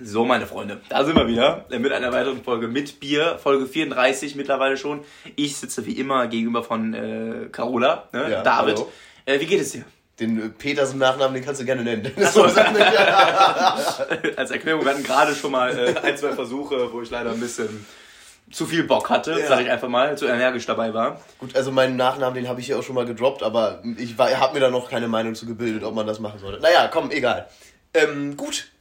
[0.00, 4.34] So, meine Freunde, da sind wir wieder mit einer weiteren Folge mit Bier, Folge 34
[4.34, 5.04] mittlerweile schon.
[5.36, 8.28] Ich sitze wie immer gegenüber von äh, Carola, ne?
[8.32, 8.84] Ja, David.
[9.24, 9.84] Äh, wie geht es dir?
[10.18, 12.10] Den äh, Petersen-Nachnamen, den kannst du gerne nennen.
[12.32, 12.42] So.
[14.36, 17.38] Als Erklärung, wir hatten gerade schon mal äh, ein, zwei Versuche, wo ich leider ein
[17.38, 17.86] bisschen
[18.50, 19.46] zu viel Bock hatte, Ja.
[19.46, 21.20] sag ich einfach mal, zu energisch dabei war.
[21.38, 24.54] Gut, also meinen Nachnamen, den habe ich ja auch schon mal gedroppt, aber ich habe
[24.54, 26.60] mir da noch keine Meinung zu gebildet, ob man das machen sollte.
[26.60, 27.48] Naja, komm, egal.
[27.94, 28.72] Ähm, gut.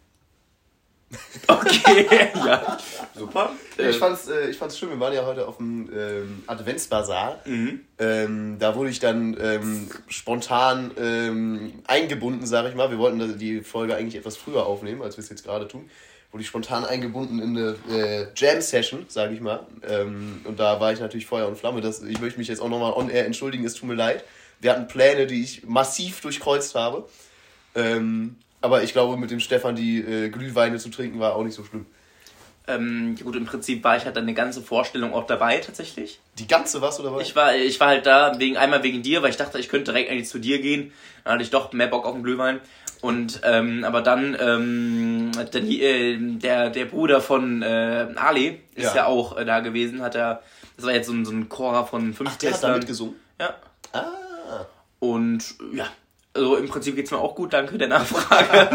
[1.47, 2.77] Okay, ja,
[3.15, 3.51] super.
[3.77, 7.41] Ich fand's, äh, ich fand's schön, wir waren ja heute auf dem ähm, Adventsbazar.
[7.45, 7.81] Mhm.
[7.99, 12.91] Ähm, da wurde ich dann ähm, spontan ähm, eingebunden, sag ich mal.
[12.91, 15.89] Wir wollten die Folge eigentlich etwas früher aufnehmen, als wir es jetzt gerade tun.
[16.31, 19.67] Wurde ich spontan eingebunden in eine äh, Jam-Session, sag ich mal.
[19.87, 21.81] Ähm, und da war ich natürlich Feuer und Flamme.
[21.81, 24.23] Das, ich möchte mich jetzt auch nochmal on-air entschuldigen, es tut mir leid.
[24.59, 27.07] Wir hatten Pläne, die ich massiv durchkreuzt habe.
[27.75, 31.53] Ähm, aber ich glaube, mit dem Stefan die äh, Glühweine zu trinken war auch nicht
[31.55, 31.85] so schlimm.
[32.65, 36.19] Ähm, gut, im Prinzip war ich halt eine ganze Vorstellung auch dabei, tatsächlich.
[36.39, 37.21] Die ganze warst du dabei?
[37.21, 39.91] Ich war, ich war halt da wegen einmal wegen dir, weil ich dachte, ich könnte
[39.91, 40.93] direkt eigentlich zu dir gehen.
[41.25, 42.61] Dann hatte ich doch mehr Bock auf den Glühwein.
[43.01, 48.95] Und ähm, aber dann ähm, dann äh, der der Bruder von äh, Ali ist ja,
[48.95, 49.05] Ja.
[49.07, 50.41] auch äh, da gewesen, hat er.
[50.77, 52.79] Das war jetzt so ein, so ein Chor von fünf Ach, der hat da Testern.
[52.79, 53.15] mitgesungen?
[53.41, 53.55] Ja.
[53.91, 54.65] Ah.
[54.99, 55.87] Und ja,
[56.33, 58.69] also im Prinzip geht's mir auch gut, danke der Nachfrage.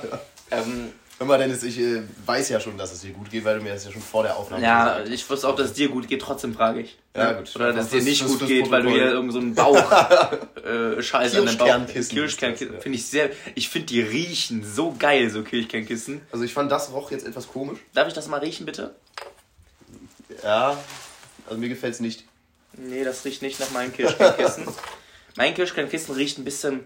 [0.50, 3.58] ähm, Hör mal, Dennis, ich äh, weiß ja schon, dass es dir gut geht, weil
[3.58, 5.72] du mir das ja schon vor der Aufnahme ja, gesagt ich wusste auch, dass es
[5.72, 6.96] dir gut geht, trotzdem frage ich.
[7.16, 7.50] Ja, gut.
[7.56, 9.76] Oder dass es dir nicht gut geht, weil du hier irgend so einen Bauch
[10.64, 11.86] äh, Scheiß an deinem Bauch.
[11.92, 12.80] Kirschkernkissen ja.
[12.80, 13.30] Finde ich sehr.
[13.56, 16.20] Ich finde die riechen so geil, so Kirschkernkissen.
[16.24, 16.34] hast.
[16.34, 17.80] Also ich fand das roch jetzt etwas komisch.
[17.94, 18.94] Darf ich das mal riechen, bitte?
[20.44, 20.78] Ja,
[21.46, 22.26] also mir gefällt's nicht.
[22.74, 24.68] Nee, das riecht nicht nach meinen Kirschkernkissen.
[25.36, 26.80] mein Kirschkernkissen riecht ein bisschen,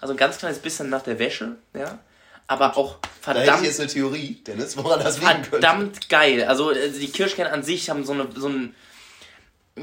[0.00, 1.98] also ein ganz kleines bisschen nach der Wäsche, ja.
[2.50, 5.48] Aber auch Da hätte ich verdammt, jetzt eine Theorie, Dennis, woran das liegen könnte.
[5.50, 6.44] verdammt geil.
[6.44, 8.74] Also äh, die Kirschkerne an sich haben so eine, so ein,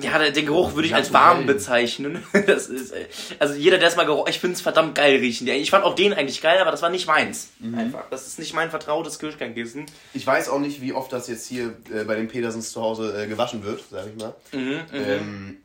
[0.02, 1.54] ja, den Geruch würde ich Ja, als warm geil.
[1.56, 2.24] bezeichnen.
[2.48, 3.06] Das ist, äh,
[3.38, 5.48] also jeder, der es mal gerochen, ich finde es verdammt geil riechen.
[5.48, 7.50] Ich fand auch den eigentlich geil, aber das war nicht meins.
[7.60, 7.78] Mhm.
[7.78, 8.04] Einfach.
[8.10, 9.86] Das ist nicht mein vertrautes Kirschkernkissen.
[10.16, 13.16] Ich weiß auch nicht, wie oft das jetzt hier äh, bei den Petersens zu Hause
[13.24, 14.34] äh, gewaschen wird, sag ich mal.
[14.54, 15.58] Mhm, Ähm,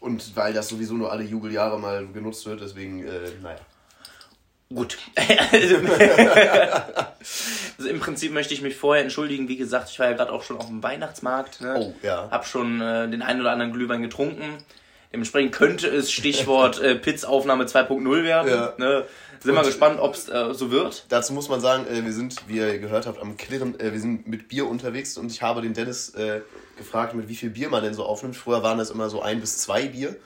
[0.00, 3.58] und weil das sowieso nur alle Jubeljahre mal genutzt wird, deswegen, äh, naja.
[4.72, 4.98] Gut.
[5.16, 5.76] also,
[7.88, 9.48] im Prinzip möchte ich mich vorher entschuldigen.
[9.48, 11.62] Wie gesagt, ich war ja gerade auch schon auf dem Weihnachtsmarkt.
[11.62, 11.74] Ne?
[11.78, 12.28] Oh, ja.
[12.30, 14.58] Hab schon äh, den einen oder anderen Glühwein getrunken.
[15.12, 18.50] Dementsprechend könnte es Stichwort äh, Pitzaufnahme 2.0 werden.
[18.50, 18.74] Ja.
[18.76, 19.04] Ne?
[19.40, 21.04] Sind wir gespannt, ob es äh, so wird.
[21.08, 24.00] Dazu muss man sagen, äh, wir sind, wie ihr gehört habt, am Klirren, äh, wir
[24.00, 26.40] sind mit Bier unterwegs und ich habe den Dennis äh,
[26.76, 28.36] gefragt, mit wie viel Bier man denn so aufnimmt.
[28.36, 30.16] Vorher waren das immer so ein bis zwei Bier.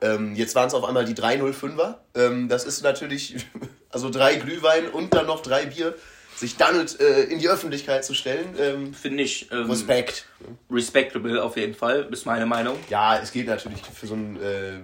[0.00, 1.96] Ähm, jetzt waren es auf einmal die 305er.
[2.14, 3.46] Ähm, das ist natürlich,
[3.90, 5.94] also drei Glühwein und dann noch drei Bier.
[6.42, 10.26] Sich damit äh, in die Öffentlichkeit zu stellen, ähm, Finde ich ähm, Respekt.
[10.68, 12.76] respectable auf jeden Fall, ist meine Meinung.
[12.90, 14.80] Ja, es geht natürlich für so einen äh,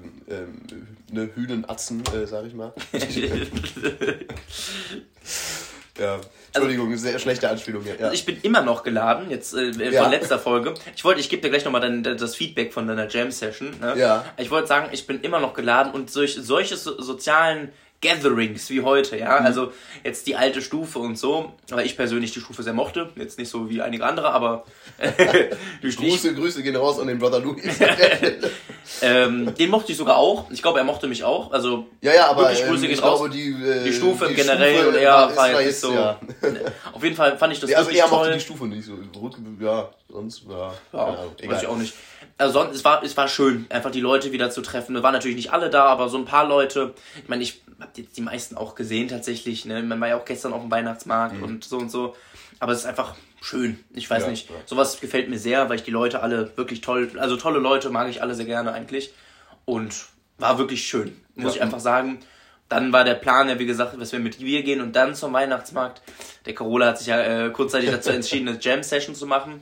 [1.10, 2.72] eine Hühnenatzen, äh, sag ich mal.
[5.98, 6.20] Ja,
[6.54, 7.96] Entschuldigung, sehr schlechte Anspielung hier.
[7.98, 8.12] Ja.
[8.12, 10.08] Ich bin immer noch geladen, jetzt äh, von Ja.
[10.08, 10.75] letzter Folge.
[10.94, 13.80] Ich wollte, ich gebe dir gleich nochmal dein, das Feedback von deiner Jam-Session.
[13.80, 13.94] Ne?
[13.98, 14.25] Ja.
[14.36, 18.82] Ich wollte sagen, ich bin immer noch geladen und durch solche so, sozialen Gatherings wie
[18.82, 19.20] heute, Mhm.
[19.22, 19.72] ja, also
[20.04, 23.48] jetzt die alte Stufe und so, weil ich persönlich die Stufe sehr mochte, jetzt nicht
[23.50, 24.64] so wie einige andere, aber
[25.82, 27.62] die Stufe, Grüße, Grüße gehen raus an den Brother Louis.
[29.03, 30.50] ähm, den mochte ich sogar auch.
[30.50, 31.53] Ich glaube, er mochte mich auch.
[31.53, 33.19] Also ja, ja, aber Wirklich ähm, Grüße ich gehen raus.
[33.20, 35.94] glaube, die, äh, die Stufe im generell und er war, war ist jetzt nicht so.
[35.94, 36.20] Ja.
[36.92, 38.34] Auf jeden Fall fand ich das Ja, also wirklich er mochte toll.
[38.34, 38.92] die Stufe nicht so.
[39.60, 41.94] Ja, sonst, ja, Ja, Ahnung, weiß ich auch nicht.
[42.37, 44.94] Also sonst, es war, es war schön, einfach die Leute wieder zu treffen.
[44.94, 46.94] Es waren natürlich nicht alle da, aber so ein paar Leute.
[47.22, 49.65] Ich meine, ich habe jetzt die meisten auch gesehen tatsächlich.
[49.65, 49.83] Ne?
[49.83, 52.16] Man war ja auch gestern auf dem Weihnachtsmarkt und so und so.
[52.61, 53.78] Aber es ist einfach schön.
[53.94, 54.25] Ich weiß Mhm.
[54.27, 54.50] Ja, nicht.
[54.50, 54.56] ja.
[54.66, 58.09] Sowas gefällt mir sehr, weil ich die Leute alle wirklich toll, also tolle Leute mag
[58.09, 59.12] ich alle sehr gerne eigentlich.
[59.65, 59.94] Und
[60.38, 61.56] war wirklich schön, muss Ja.
[61.56, 62.19] ich einfach sagen.
[62.69, 65.33] Dann war der Plan ja, wie gesagt, dass wir mit Bier gehen und dann zum
[65.33, 66.03] Weihnachtsmarkt.
[66.47, 69.61] Der Carola hat sich ja äh, kurzzeitig dazu entschieden, eine Jam-Session zu machen.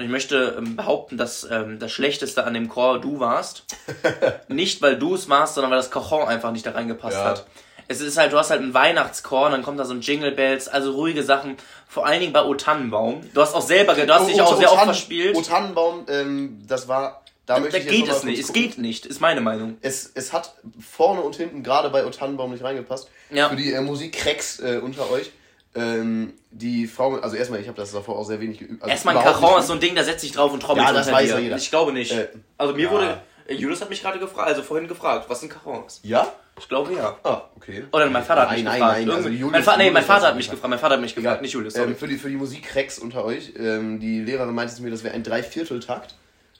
[0.00, 3.66] Und ich möchte ähm, behaupten, dass ähm, das Schlechteste an dem Chor du warst.
[4.48, 7.24] nicht, weil du es warst, sondern weil das Cajon einfach nicht da reingepasst Ja.
[7.24, 7.46] hat.
[7.86, 10.32] Es ist halt, du hast halt einen Weihnachtschor, und dann kommt da so ein Jingle
[10.32, 11.58] Bells, also ruhige Sachen.
[11.86, 13.20] Vor allen Dingen bei O Tannenbaum.
[13.34, 15.36] Du hast auch selber, du hast dich auch sehr oft verspielt.
[15.36, 18.40] O Tannenbaum, ähm, das war, da, Da jetzt geht es nicht.
[18.40, 19.76] Es geht nicht, ist meine Meinung.
[19.82, 23.10] Es, es hat vorne und hinten gerade bei O Tannenbaum nicht reingepasst.
[23.28, 23.50] Ja.
[23.50, 25.30] Für die äh, Musikcracks äh, unter euch.
[25.74, 28.82] Ähm, die Frau, also erstmal, ich habe das davor auch sehr wenig geübt.
[28.82, 30.92] Also Erstmal ein Cajon ist so ein Ding, da setzt sich drauf und trommelt Ja,
[30.92, 31.38] das weiß dir.
[31.38, 31.56] jeder.
[31.56, 32.10] Ich glaube nicht.
[32.12, 32.28] Äh,
[32.58, 32.90] also mir ja.
[32.90, 36.04] wurde, äh, Julius hat mich gerade gefragt, also vorhin gefragt, was ein Cajon ist.
[36.04, 36.26] Ja?
[36.58, 37.16] Ich glaube ja.
[37.22, 37.84] Ah, okay.
[37.92, 38.98] Oder mein Vater hat Nein, mich nein, gefragt.
[38.98, 40.68] nein, also Irgendwie- Julius- mein, nee, mein Vater hat mich gefragt.
[40.70, 41.76] Mein Vater hat mich gefragt, nicht Julius.
[41.76, 45.04] Ähm, für die, für die Musikkrecks unter euch, ähm, die Lehrerin meinte zu mir, das
[45.04, 46.16] wäre ein Dreivierteltakt.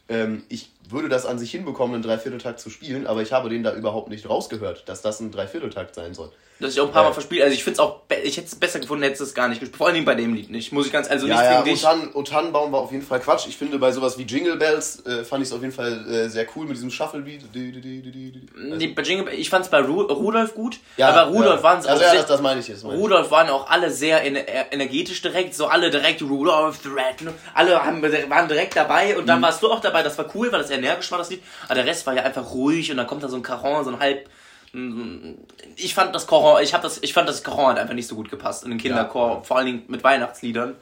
[0.09, 3.63] Ähm, ich würde das an sich hinbekommen, einen Dreivierteltakt zu spielen, aber ich habe den
[3.63, 6.31] da überhaupt nicht rausgehört, dass das ein Dreivierteltakt sein soll.
[6.61, 7.15] dass ich auch ein paar Mal Äh.
[7.15, 7.43] verspielt.
[7.43, 9.79] Also ich finde es auch, ich hätte es besser gefunden, hätte es gar nicht gespielt.
[9.79, 10.73] Vor Dingen bei dem Lied nicht.
[10.73, 11.83] Muss ich ganz, also Ja, nicht ja, wegen dich.
[11.83, 13.47] Otan, Otanbaum war auf jeden Fall Quatsch.
[13.49, 16.29] Ich finde, bei sowas wie Jingle Bells äh, fand ich es auf jeden Fall äh,
[16.29, 17.45] sehr cool mit diesem Shuffle-Beat.
[17.55, 21.63] Nee, bei Jingle, ich fand es bei Ru Rudolf gut, Ja, aber Rudolf ja.
[21.63, 22.85] waren es auch Also ja, sehr, das, das meine ich jetzt.
[22.85, 23.01] meine ich.
[23.03, 27.33] Rudolf waren auch alle sehr ener- energetisch direkt, so alle direkt Rudolf the Red, ne?
[27.55, 29.45] alle haben, waren direkt dabei und dann Mhm.
[29.45, 31.87] warst du auch dabei, das war cool, weil das energisch war, das Lied, aber der
[31.87, 34.29] Rest war ja einfach ruhig und dann kommt da so ein Caron, so ein halb,
[35.77, 38.15] ich fand das Caron, ich hab das, ich fand das Caron hat einfach nicht so
[38.15, 39.43] gut gepasst in den Kinderchor, Ja.
[39.43, 40.79] vor allen Dingen mit Weihnachtsliedern, Das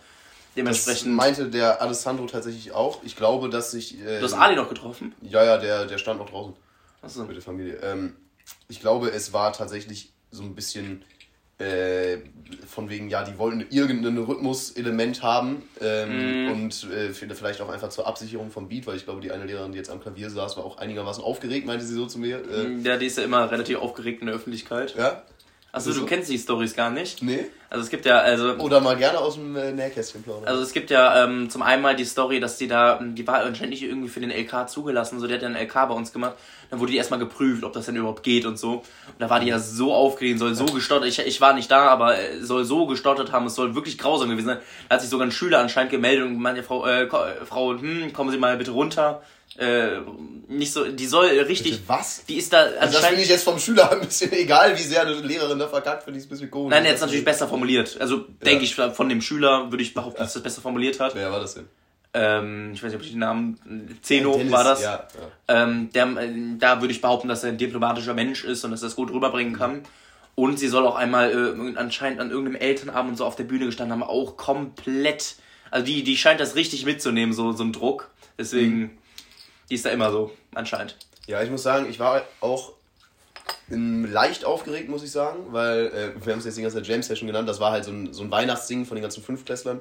[0.56, 3.02] dementsprechend, meinte der Alessandro tatsächlich auch.
[3.04, 3.98] Ich glaube, dass sich.
[4.00, 5.14] Äh, du hast Ali noch getroffen?
[5.22, 6.54] Ja, ja, der, der stand noch draußen.
[7.00, 7.24] Achso.
[7.24, 7.74] mit der Familie.
[7.82, 8.16] Ähm,
[8.68, 11.04] ich glaube, es war tatsächlich so ein bisschen
[11.58, 12.18] äh,
[12.66, 16.50] von wegen, ja, die wollten irgendein Rhythmuselement haben ähm, Mhm.
[16.52, 19.72] und äh, vielleicht auch einfach zur Absicherung vom Beat, weil ich glaube, die eine Lehrerin,
[19.72, 22.38] die jetzt am Klavier saß, war auch einigermaßen aufgeregt, meinte sie so zu mir.
[22.50, 24.94] Äh, Ja, die ist ja immer relativ aufgeregt in der Öffentlichkeit.
[24.96, 25.22] ja?
[25.70, 27.22] Achso, Ist du kennst die Stories gar nicht?
[27.22, 27.46] Nee?
[27.68, 30.46] Also es gibt ja, also Oder mal gerne aus dem äh, Nähkästchen plaudern.
[30.46, 33.40] Also es gibt ja ähm, zum einen mal die Story, dass die da, die war
[33.40, 36.10] anscheinend nicht irgendwie für den LK zugelassen, so der hat ja einen LK bei uns
[36.10, 36.36] gemacht.
[36.70, 38.76] Dann wurde die erstmal geprüft, ob das denn überhaupt geht und so.
[38.76, 38.84] Und
[39.18, 42.18] da war die ja so aufgeregt, soll so gestottert, ich, ich war nicht da, aber
[42.18, 44.58] äh, soll so gestottert haben, es soll wirklich grausam gewesen sein.
[44.88, 47.08] Da hat sich sogar ein Schüler anscheinend gemeldet und meinte, Frau, äh, äh,
[47.44, 49.20] Frau, hm, kommen Sie mal bitte runter.
[49.56, 50.00] Äh,
[50.46, 52.24] nicht so, die soll richtig, Bitte was?
[52.28, 55.02] die ist da also das finde ich jetzt vom Schüler ein bisschen egal, wie sehr
[55.02, 56.70] eine Lehrerin da verkackt, finde ich es ein bisschen komisch.
[56.70, 57.96] Nein, er hat es natürlich besser formuliert.
[58.00, 61.14] Also denke ich, von dem Schüler würde ich behaupten, dass er es besser formuliert hat.
[61.14, 61.68] Wer war das denn?
[62.14, 64.82] ähm, ich weiß nicht, ob ich den Namen, Zeno Dennis, war das.
[64.82, 65.06] Ja,
[65.48, 65.62] ja.
[65.62, 68.82] Ähm, der, äh, da würde ich behaupten, dass er ein diplomatischer Mensch ist und dass
[68.82, 69.82] er es gut rüberbringen kann.
[70.34, 73.66] Und sie soll auch einmal äh, anscheinend an irgendeinem Elternabend und so auf der Bühne
[73.66, 75.36] gestanden haben, auch komplett.
[75.70, 78.10] Also die, die scheint das richtig mitzunehmen, so, so ein Druck.
[78.38, 78.97] Deswegen,
[79.70, 80.96] die ist da immer so, anscheinend.
[81.26, 82.72] Ja, ich muss sagen, ich war auch
[83.70, 87.02] ähm, leicht aufgeregt, muss ich sagen, weil äh, wir haben es jetzt die ganze Jam
[87.02, 89.80] Session genannt, das war halt so ein, so ein Weihnachtssingen von den ganzen Fünftklässlern.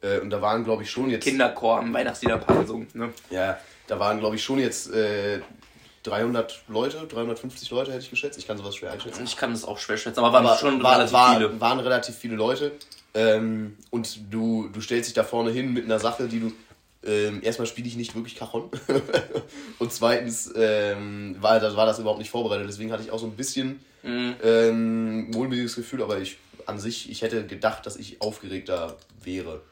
[0.00, 1.24] Äh, und da waren, glaube ich, schon jetzt.
[1.24, 2.88] Kinderchor am Weihnachtslieder gesungen.
[2.94, 3.12] Ne?
[3.30, 5.40] Ja, da waren, glaube ich, schon jetzt äh,
[6.04, 8.38] 300 Leute, 350 Leute hätte ich geschätzt.
[8.38, 9.24] Ich kann sowas schwer einschätzen.
[9.24, 11.60] Ich kann das auch schwer schätzen, aber waren Aber schon war, relativ war, viele.
[11.60, 12.72] waren relativ viele Leute.
[13.14, 16.52] Ähm, und du, du stellst dich da vorne hin mit einer Sache, die du.
[17.06, 18.70] Ähm, erstmal spiele ich nicht wirklich Cajon.
[19.78, 22.66] und zweitens ähm, war, das, war das überhaupt nicht vorbereitet.
[22.68, 24.34] Deswegen hatte ich auch so ein bisschen Mhm.
[24.42, 26.36] ähm, mulmiges Gefühl, aber ich
[26.66, 29.62] an sich, ich hätte gedacht, dass ich aufgeregter wäre.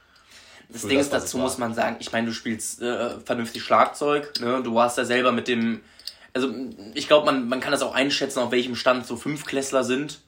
[0.68, 4.32] Das Ding das, ist, dazu muss man sagen, ich meine, du spielst äh, vernünftig Schlagzeug,
[4.40, 4.62] ne?
[4.62, 5.82] Du hast ja selber mit dem.
[6.32, 6.50] Also
[6.94, 10.20] ich glaube, man, man kann das auch einschätzen, auf welchem Stand so Fünfklässler sind.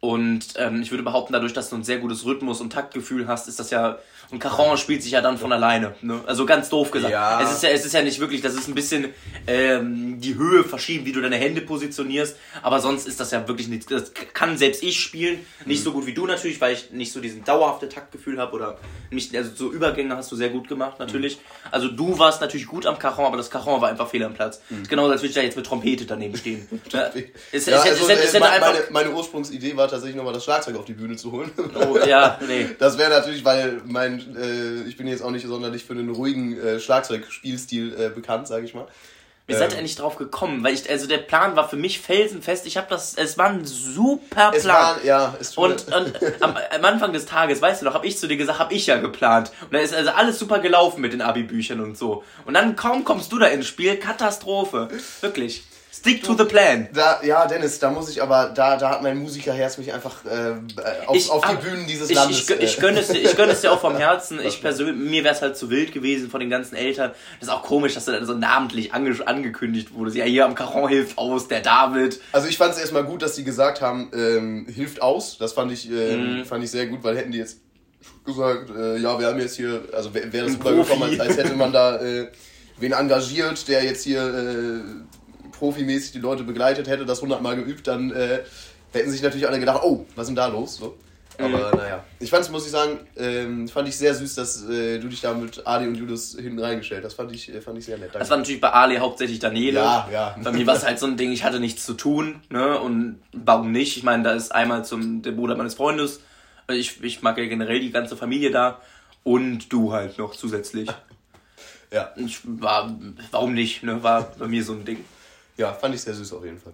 [0.00, 3.48] Und ähm, ich würde behaupten, dadurch, dass du ein sehr gutes Rhythmus- und Taktgefühl hast,
[3.48, 3.98] ist das ja.
[4.32, 5.94] Und Cajon spielt sich ja dann von alleine.
[6.00, 6.20] Ne?
[6.26, 7.12] Also ganz doof gesagt.
[7.12, 7.42] Ja.
[7.42, 9.10] Es, ist ja, es ist ja nicht wirklich, das ist ein bisschen
[9.46, 12.36] ähm, die Höhe verschieben, wie du deine Hände positionierst.
[12.62, 13.86] Aber sonst ist das ja wirklich nichts.
[13.86, 15.44] Das kann selbst ich spielen.
[15.66, 18.54] Nicht so gut wie du natürlich, weil ich nicht so diesen dauerhafte Taktgefühl habe.
[18.54, 18.78] Oder
[19.10, 21.38] nicht, also so Übergänge hast du sehr gut gemacht, natürlich.
[21.70, 24.62] Also du warst natürlich gut am Cajon, aber das Cajon war einfach fehl am Platz.
[24.88, 26.66] Genau, als würde ich da jetzt mit Trompete daneben stehen.
[26.90, 27.10] ja,
[27.52, 28.72] es, Ja, es, also, es, es, es hätte meine, einfach.
[28.72, 31.50] meine, meine Ursprungsidee war tatsächlich nochmal das Schlagzeug auf die Bühne zu holen.
[31.74, 32.68] Oh, ja, nee.
[32.78, 36.58] Das wäre natürlich, weil mein, äh, ich bin jetzt auch nicht sonderlich für einen ruhigen
[36.58, 38.86] äh, Schlagzeugspielstil äh, bekannt, sage ich mal.
[39.46, 40.62] Wie seid Ähm, ihr nicht drauf gekommen?
[40.62, 42.64] Weil ich, also der Plan war für mich felsenfest.
[42.66, 44.96] Ich habe das, es war ein super Plan.
[44.96, 48.18] war, ja, es Und, und am, am Anfang des Tages, weißt du noch, habe ich
[48.18, 49.50] zu dir gesagt, habe ich ja geplant.
[49.62, 52.22] Und da ist also alles super gelaufen mit den Abi-Büchern und so.
[52.44, 54.88] Und dann kaum kommst du da ins Spiel, Katastrophe.
[55.20, 55.64] Wirklich.
[56.02, 56.88] Stick to the plan.
[56.92, 60.54] Da, ja, Dennis, da muss ich aber, da, da hat mein Musikerherz mich einfach äh,
[61.06, 62.40] auf, Ich- auf die Bühnen dieses Ich, Landes.
[62.40, 64.40] ich, ich äh, gönne es dir, ich gönne es dir auch vom Herzen.
[64.44, 67.12] Ich persönlich, mir wäre es halt zu wild gewesen von den ganzen Eltern.
[67.38, 70.10] Das ist auch komisch, dass du dann so namentlich ange angekündigt wurde.
[70.18, 72.18] Ja, hier am Caron hilft aus, der David.
[72.32, 75.38] Also ich fand es erstmal gut, dass die gesagt haben, ähm, hilft aus.
[75.38, 76.44] Das fand ich, ähm, Mhm.
[76.46, 77.58] fand ich sehr gut, weil hätten die jetzt
[78.26, 81.54] gesagt, äh, ja, wir haben jetzt hier, also wäre wär das rübergekommen, als, als hätte
[81.54, 82.26] man da äh,
[82.78, 84.80] wen engagiert, der jetzt hier äh,
[85.62, 88.40] profimäßig die Leute begleitet hätte, das hundertmal geübt, dann äh,
[88.92, 90.74] hätten sich natürlich alle gedacht, oh, was ist denn da los?
[90.74, 90.98] So.
[91.38, 91.78] Aber Mhm.
[91.78, 92.04] naja.
[92.18, 95.20] Ich fand es, muss ich sagen, ähm, fand ich sehr süß, dass äh, du dich
[95.20, 97.14] da mit Adi und Julius hinten reingestellt hast.
[97.14, 98.08] Fand ich, äh, fand ich sehr nett.
[98.08, 98.18] Danke.
[98.18, 99.78] Das war natürlich bei Ali hauptsächlich Daniele.
[99.78, 100.36] Ja, ja.
[100.42, 102.80] Bei mir war es halt so ein Ding, ich hatte nichts zu tun, ne?
[102.80, 103.96] Und warum nicht?
[103.96, 106.20] Ich meine, da ist einmal zum der Bruder meines Freundes.
[106.66, 108.80] Also Ich, ich mag ja generell die ganze Familie da.
[109.22, 110.90] Und du halt noch zusätzlich.
[111.92, 112.10] ja.
[112.16, 112.92] Ich war,
[113.30, 114.02] warum nicht, ne?
[114.02, 115.04] War bei mir so ein Ding.
[115.56, 116.72] Ja, fand ich sehr süß auf jeden Fall.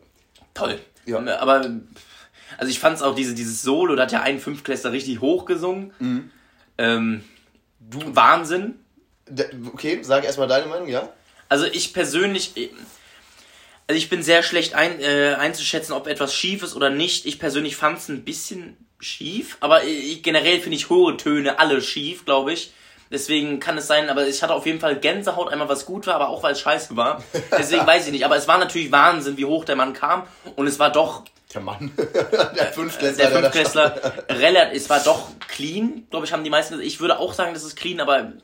[0.54, 0.78] toll.
[1.06, 1.18] Ja.
[1.38, 1.70] Aber,
[2.58, 5.44] also ich fand es auch, diese, dieses Solo, da hat ja ein Fünftklässler richtig hoch
[5.44, 5.92] gesungen.
[5.98, 6.30] Mhm.
[6.78, 7.24] Ähm,
[7.80, 8.76] du, Wahnsinn.
[9.72, 11.12] Okay, sag erstmal deine Meinung, ja?
[11.48, 12.52] Also ich persönlich,
[13.86, 17.26] also ich bin sehr schlecht ein, äh, einzuschätzen, ob etwas schief ist oder nicht.
[17.26, 21.80] Ich persönlich fand es ein bisschen schief, aber ich, generell finde ich hohe Töne alle
[21.80, 22.72] schief, glaube ich.
[23.10, 26.14] Deswegen kann es sein, aber ich hatte auf jeden Fall Gänsehaut, einmal was gut war,
[26.14, 27.22] aber auch weil es scheiße war.
[27.56, 28.24] Deswegen weiß ich nicht.
[28.24, 30.24] Aber es war natürlich Wahnsinn, wie hoch der Mann kam.
[30.56, 31.24] Und es war doch.
[31.54, 31.90] Der Mann.
[31.96, 33.30] der Fünftklässler.
[33.30, 34.14] Der Fünftklässler.
[34.28, 36.78] relativ, es war doch clean, glaube ich, haben die meisten.
[36.80, 38.34] Ich würde auch sagen, das ist clean, aber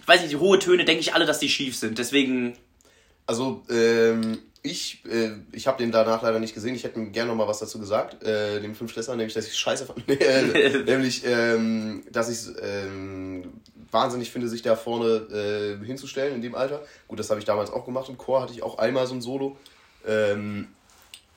[0.00, 1.98] ich weiß nicht, die hohe Töne denke ich alle, dass die schief sind.
[1.98, 2.56] Deswegen.
[3.26, 6.74] Also, ähm, ich, äh, ich habe den danach leider nicht gesehen.
[6.74, 9.84] Ich hätte gerne noch mal was dazu gesagt, äh, dem Fünftklässler, nämlich, dass ich scheiße
[9.84, 10.08] fand.
[10.86, 13.60] nämlich, ähm, dass ich ähm,
[13.94, 16.82] wahnsinnig finde, sich da vorne äh, hinzustellen in dem Alter.
[17.08, 19.22] Gut, das habe ich damals auch gemacht im Chor, hatte ich auch einmal so ein
[19.22, 19.56] Solo.
[20.06, 20.68] Ähm,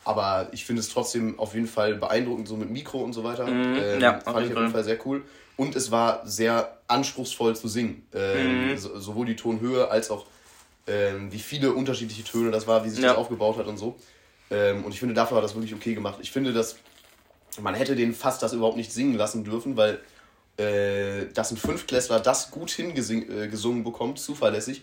[0.04, 3.46] aber ich finde es trotzdem auf jeden Fall beeindruckend, so mit Mikro und so weiter.
[3.46, 5.24] Mm, ähm, ja, fand ich auf jeden Fall sehr cool.
[5.56, 8.06] Und es war sehr anspruchsvoll zu singen.
[8.14, 8.78] Ähm, mm.
[8.78, 10.26] so, sowohl die Tonhöhe als auch
[10.88, 13.10] ähm, wie viele unterschiedliche Töne das war, wie sich ja.
[13.10, 13.96] das aufgebaut hat und so.
[14.50, 16.20] Ähm, und ich finde, dafür war das wirklich okay gemacht.
[16.22, 16.78] Ich finde, dass
[17.60, 20.00] man hätte den fast das überhaupt nicht singen lassen dürfen, weil
[20.58, 24.82] äh, dass ein Fünftklässler das gut hingesungen äh, bekommt, zuverlässig,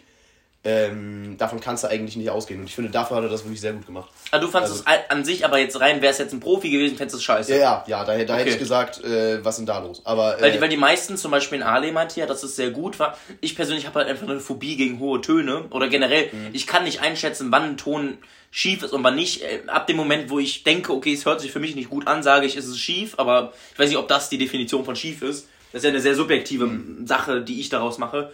[0.67, 2.61] ähm, davon kannst du eigentlich nicht ausgehen.
[2.61, 4.11] Und ich finde, dafür hat er das wirklich sehr gut gemacht.
[4.31, 6.71] Ah, du fandest also, es an sich aber jetzt rein, wäre es jetzt ein Profi
[6.71, 7.53] gewesen, fändest du es scheiße.
[7.53, 8.41] Ja, ja, ja, da, da okay.
[8.41, 10.01] hätte ich gesagt, äh, was ist denn da los?
[10.05, 12.57] Aber, äh, weil, die, weil die meisten, zum Beispiel in Ale meinte ja, dass es
[12.57, 13.19] sehr gut war.
[13.43, 15.67] Ich persönlich habe halt einfach eine Phobie gegen hohe Töne.
[15.69, 16.49] Oder generell, mhm.
[16.55, 18.17] ich kann nicht einschätzen, wann ein Ton
[18.51, 19.43] schief ist und wann nicht.
[19.43, 22.07] Äh, ab dem Moment, wo ich denke, okay, es hört sich für mich nicht gut
[22.07, 23.19] an, sage ich, ist es schief.
[23.19, 25.47] Aber ich weiß nicht, ob das die Definition von schief ist.
[25.75, 27.05] Das ist ja eine sehr subjektive mhm.
[27.05, 28.31] Sache, die ich daraus mache.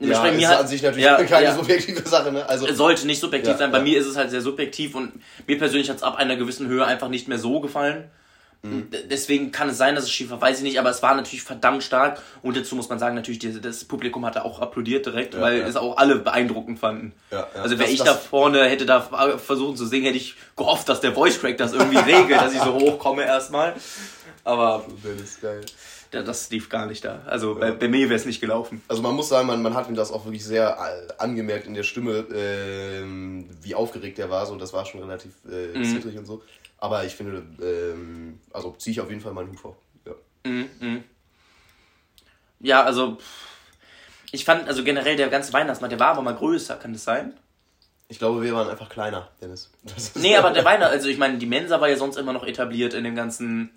[0.00, 1.54] Ja, ist halt, an sich natürlich ja, keine ja.
[1.54, 2.48] subjektive Sache, ne?
[2.48, 3.70] Also, sollte nicht subjektiv ja, sein.
[3.70, 5.12] Bei mir ist es halt sehr subjektiv und
[5.46, 8.10] mir persönlich hat es ab einer gewissen Höhe einfach nicht mehr so gefallen.
[8.62, 8.88] Mhm.
[9.08, 11.44] Deswegen kann es sein, dass es schief war, weiß ich nicht, aber es war natürlich
[11.44, 15.40] verdammt stark und dazu muss man sagen, natürlich, das Publikum hat da auch applaudiert direkt,
[15.40, 17.12] weil es auch alle beeindruckend fanden.
[17.54, 19.00] Also wäre ich das da vorne, hätte da
[19.38, 22.60] versucht zu singen, hätte ich gehofft, dass der Voice Crack das irgendwie regelt, dass ich
[22.60, 23.74] so hochkomme erstmal.
[24.44, 24.84] Aber.
[25.04, 25.60] Das ist geil
[26.10, 27.22] das lief gar nicht da.
[27.26, 28.82] Also bei, bei, mir wäre es nicht gelaufen.
[28.88, 31.74] Also man muss sagen, man, man hat ihm das auch wirklich sehr äh, angemerkt in
[31.74, 33.04] der Stimme, äh,
[33.62, 34.46] wie aufgeregt er war.
[34.46, 35.84] So, das war schon relativ äh, mhm.
[35.84, 36.42] zittrig und so.
[36.78, 39.76] Aber ich finde, ähm, also ziehe ich auf jeden Fall meinen Hut vor.
[40.06, 40.12] Ja.
[40.44, 41.04] Mhm, mhm.
[42.60, 43.18] ja, also
[44.32, 47.34] ich fand, also generell der ganze Weihnachtsmarkt, der war aber mal größer, kann das sein?
[48.08, 49.70] Ich glaube, wir waren einfach kleiner, Dennis.
[50.14, 52.94] nee, aber der Weihnacht, also ich meine, die Mensa war ja sonst immer noch etabliert
[52.94, 53.70] in dem ganzen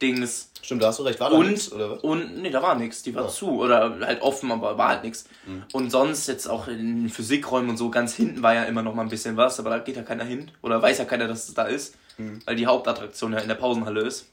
[0.00, 0.50] Dings.
[0.62, 1.20] Stimmt, da hast du recht.
[1.20, 2.00] War da nichts, oder was?
[2.00, 3.02] Und, nee, da war nichts.
[3.02, 3.28] Die war ja.
[3.28, 3.60] zu.
[3.60, 5.24] Oder halt offen, aber war halt nichts.
[5.46, 5.64] Mhm.
[5.72, 9.02] Und sonst jetzt auch in Physikräumen und so, ganz hinten war ja immer noch mal
[9.02, 10.50] ein bisschen was, aber da geht ja keiner hin.
[10.62, 11.96] Oder weiß ja keiner, dass es da ist.
[12.18, 12.40] Mhm.
[12.44, 14.26] Weil die Hauptattraktion ja in der Pausenhalle ist.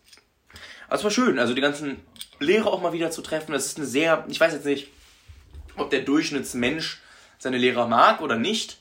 [0.88, 1.98] Aber es war schön, also die ganzen
[2.40, 3.52] Lehrer auch mal wieder zu treffen.
[3.52, 4.90] Das ist eine sehr, ich weiß jetzt nicht,
[5.76, 7.02] ob der Durchschnittsmensch
[7.40, 8.80] seine Lehrer mag oder nicht.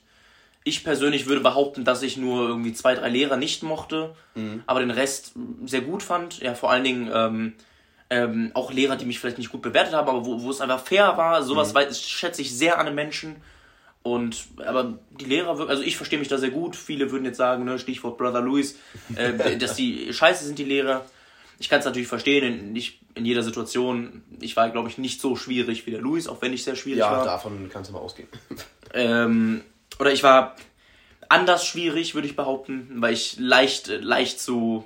[0.69, 4.65] Ich persönlich würde behaupten, dass ich nur irgendwie zwei, drei Lehrer nicht mochte, mhm.
[4.67, 6.41] aber den Rest sehr gut fand.
[6.41, 7.53] Ja, vor allen Dingen ähm,
[8.11, 10.81] ähm, auch Lehrer, die mich vielleicht nicht gut bewertet haben, aber wo, wo es einfach
[10.81, 11.45] fair war.
[11.45, 11.95] Sowas mhm.
[11.95, 13.37] schätze ich sehr an den Menschen.
[14.03, 16.75] Und aber die Lehrer, also ich verstehe mich da sehr gut.
[16.75, 18.77] Viele würden jetzt sagen, ne, Stichwort Brother Louis,
[19.15, 21.07] äh, dass die scheiße sind, die Lehrer.
[21.61, 24.25] Ich kann es natürlich verstehen, in, nicht in jeder Situation.
[24.41, 26.99] Ich war, glaube ich, nicht so schwierig wie der Louis, auch wenn ich sehr schwierig
[26.99, 27.19] ja, war.
[27.19, 28.29] Ja, davon kannst du mal ausgehen.
[28.95, 29.63] ähm,
[29.99, 30.57] oder ich war
[31.29, 34.85] anders schwierig, würde ich behaupten, weil ich leicht, leicht zu,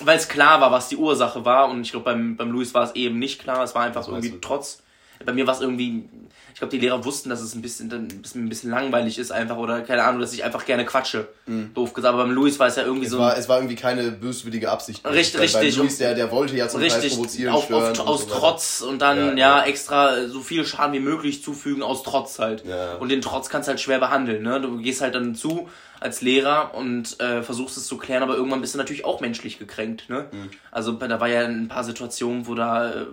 [0.00, 1.68] weil es klar war, was die Ursache war.
[1.68, 4.38] Und ich glaube beim, beim Louis war es eben nicht klar, es war einfach irgendwie
[4.40, 4.82] trotz,
[5.24, 6.08] bei mir war es irgendwie,
[6.52, 9.30] ich glaube, die Lehrer wussten, dass es ein bisschen, ein bisschen, ein bisschen langweilig ist
[9.30, 11.28] einfach oder keine Ahnung, dass ich einfach gerne quatsche.
[11.46, 11.72] Mhm.
[11.74, 12.14] Doof gesagt.
[12.14, 13.18] Aber beim Louis war es ja irgendwie es so.
[13.18, 15.06] War, es war irgendwie keine böswillige Absicht.
[15.06, 15.76] Richtig, richtig.
[15.76, 17.98] Bei Louis, der, der wollte ja zum richtig, Teil provozieren, stören.
[17.98, 21.82] Auf, aus so Trotz und dann ja, ja, extra so viel Schaden wie möglich zufügen
[21.82, 22.64] aus Trotz halt.
[22.64, 22.94] Ja.
[22.94, 24.42] Und den Trotz kannst du halt schwer behandeln.
[24.42, 24.60] Ne?
[24.60, 25.68] Du gehst halt dann zu
[26.00, 29.58] als Lehrer und äh, versuchst es zu klären, aber irgendwann bist du natürlich auch menschlich
[29.58, 30.08] gekränkt.
[30.08, 30.26] Ne?
[30.30, 30.50] Mhm.
[30.70, 33.06] Also da war ja ein paar Situationen, wo da, äh,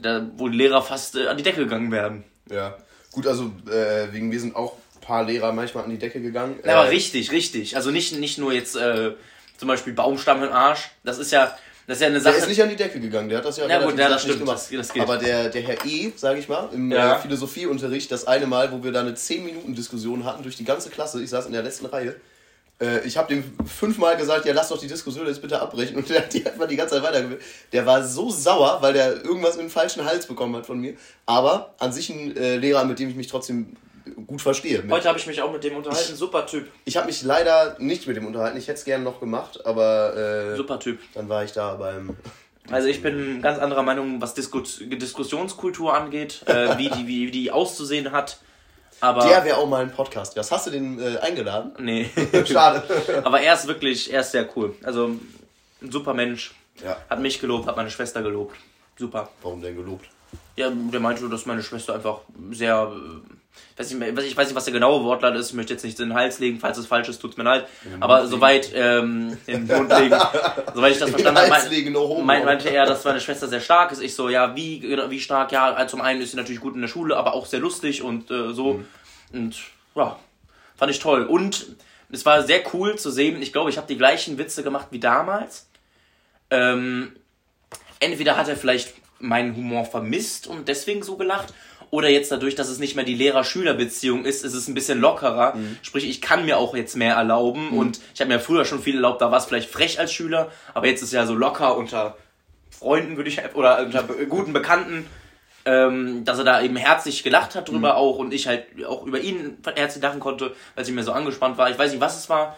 [0.00, 2.24] da wo die Lehrer fast äh, an die Decke gegangen werden.
[2.50, 2.76] Ja.
[3.12, 6.58] Gut, also äh, wegen wir sind auch ein paar Lehrer manchmal an die Decke gegangen.
[6.64, 7.76] Ja, aber äh, richtig, richtig.
[7.76, 9.12] Also nicht, nicht nur jetzt äh,
[9.56, 10.90] zum Beispiel Baumstamm im Arsch.
[11.02, 12.34] Das ist ja, das ist ja eine Sache.
[12.34, 14.22] Der ist nicht an die Decke gegangen, der hat das ja, ja gut, ja, das
[14.22, 14.58] stimmt, gemacht.
[14.58, 15.02] Das, das geht.
[15.02, 17.16] Aber der, der Herr E, sage ich mal, im ja.
[17.16, 21.22] Äh, Philosophieunterricht, das eine Mal, wo wir da eine 10-Minuten-Diskussion hatten durch die ganze Klasse,
[21.22, 22.14] ich saß in der letzten Reihe, äh,
[23.06, 25.96] ich habe dem fünfmal gesagt, ja, lass doch die Diskussion jetzt bitte abbrechen.
[25.96, 27.40] Und der hat die einfach die ganze Zeit weitergeführt.
[27.72, 30.94] Der war so sauer, weil der irgendwas in den falschen Hals bekommen hat von mir.
[31.24, 33.76] Aber an sich ein äh, Lehrer, mit dem ich mich trotzdem
[34.26, 34.82] gut verstehe.
[34.82, 36.14] Mit- Heute habe ich mich auch mit dem unterhalten.
[36.16, 36.68] Super Typ.
[36.84, 38.58] Ich habe mich leider nicht mit dem unterhalten.
[38.58, 40.14] Ich hätte es gerne noch gemacht, aber
[40.52, 40.98] äh, Super Typ.
[41.14, 42.14] dann war ich da beim.
[42.70, 47.50] Also ich bin ganz anderer Meinung, was Diskus Diskussionskultur angeht, äh, wie, die, wie die
[47.50, 48.38] auszusehen hat.
[49.00, 49.26] Aber.
[49.26, 50.36] Der wäre auch mal ein Podcast.
[50.36, 51.72] Was hast du den äh, eingeladen?
[51.78, 52.10] Nee.
[52.46, 52.82] Schade.
[53.24, 54.74] Aber er ist wirklich, er ist sehr cool.
[54.82, 56.54] Also ein super Mensch.
[56.82, 56.96] ja.
[57.08, 58.56] Hat mich gelobt, hat meine Schwester gelobt.
[58.98, 59.28] Super.
[59.42, 60.06] Warum denn gelobt?
[60.56, 62.90] Ja, der meinte, dass meine Schwester einfach sehr.
[63.76, 65.50] Äh, Weiß nicht, ich weiß nicht, was der genaue Wortlaut ist.
[65.50, 66.58] Ich möchte jetzt nicht in den Hals legen.
[66.60, 67.66] Falls es falsch ist, tut's mir leid.
[68.00, 68.30] Aber legen.
[68.30, 70.16] soweit ähm, in den Mund legen.
[70.74, 73.92] soweit ich das verstanden habe, mein, no mein, meinte er, dass meine Schwester sehr stark
[73.92, 74.02] ist.
[74.02, 75.52] Ich so, ja, wie, genau, wie stark?
[75.52, 78.02] Ja, also zum einen ist sie natürlich gut in der Schule, aber auch sehr lustig
[78.02, 78.82] und äh, so.
[79.32, 79.56] Und
[79.94, 80.18] ja,
[80.76, 81.24] fand ich toll.
[81.24, 81.66] Und
[82.10, 83.42] es war sehr cool zu sehen.
[83.42, 85.68] Ich glaube, ich habe die gleichen Witze gemacht wie damals.
[86.50, 87.12] Ähm,
[88.00, 91.52] entweder hat er vielleicht meinen Humor vermisst und deswegen so gelacht.
[91.90, 95.56] Oder jetzt dadurch, dass es nicht mehr die Lehrer-Schüler-Beziehung ist, ist es ein bisschen lockerer.
[95.82, 97.70] Sprich, ich kann mir auch jetzt mehr erlauben.
[97.70, 100.50] Und ich habe mir früher schon viel erlaubt, da war es vielleicht frech als Schüler.
[100.74, 102.16] Aber jetzt ist ja so locker unter
[102.70, 105.06] Freunden, würde ich, oder unter guten Bekannten,
[105.64, 108.18] ähm, dass er da eben herzlich gelacht hat drüber auch.
[108.18, 111.70] Und ich halt auch über ihn herzlich lachen konnte, weil ich mir so angespannt war.
[111.70, 112.56] Ich weiß nicht, was es war,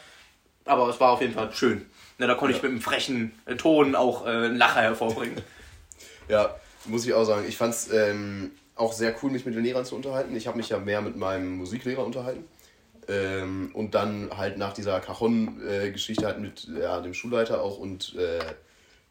[0.64, 1.86] aber es war auf jeden Fall schön.
[2.18, 5.40] Ne, da konnte ich mit einem frechen äh, Ton auch äh, einen Lacher hervorbringen.
[6.28, 6.56] Ja,
[6.86, 7.44] muss ich auch sagen.
[7.48, 10.34] Ich fand es ähm, auch sehr cool, mich mit den Lehrern zu unterhalten.
[10.36, 12.44] Ich habe mich ja mehr mit meinem Musiklehrer unterhalten.
[13.08, 18.38] Ähm, und dann halt nach dieser Cajon-Geschichte halt mit ja, dem Schulleiter auch und äh,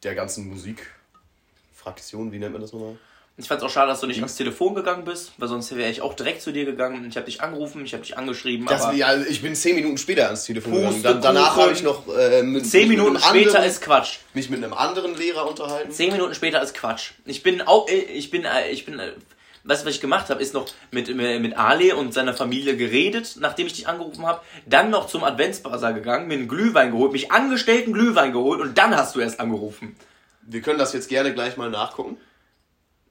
[0.03, 2.95] der ganzen Musikfraktion, wie nennt man das nochmal?
[3.39, 4.11] Ich fand es auch schade, dass du Mhm.
[4.11, 7.05] nicht ans Telefon gegangen bist, weil sonst wäre ich auch direkt zu dir gegangen.
[7.07, 10.25] Ich habe dich angerufen, ich habe dich angeschrieben, Das, ja, ich bin zehn Minuten später
[10.25, 11.03] ans Telefon gegangen.
[11.03, 14.17] Dann, danach habe ich noch äh, mit, zehn mit Minuten einem später anderen, ist Quatsch.
[14.33, 15.91] mich mit einem anderen Lehrer unterhalten.
[15.91, 17.11] Zehn Minuten später ist Quatsch.
[17.25, 19.11] Ich bin auch, äh, ich bin, äh, ich bin, äh,
[19.67, 23.35] weißt du, was ich gemacht habe, ist noch mit, mit Ale und seiner Familie geredet,
[23.39, 27.31] nachdem ich dich angerufen habe, dann noch zum Adventsbasar gegangen, mir einen Glühwein geholt, mich
[27.31, 29.95] angestellten Glühwein geholt und dann hast du erst angerufen.
[30.41, 32.17] Wir können das jetzt gerne gleich mal nachgucken.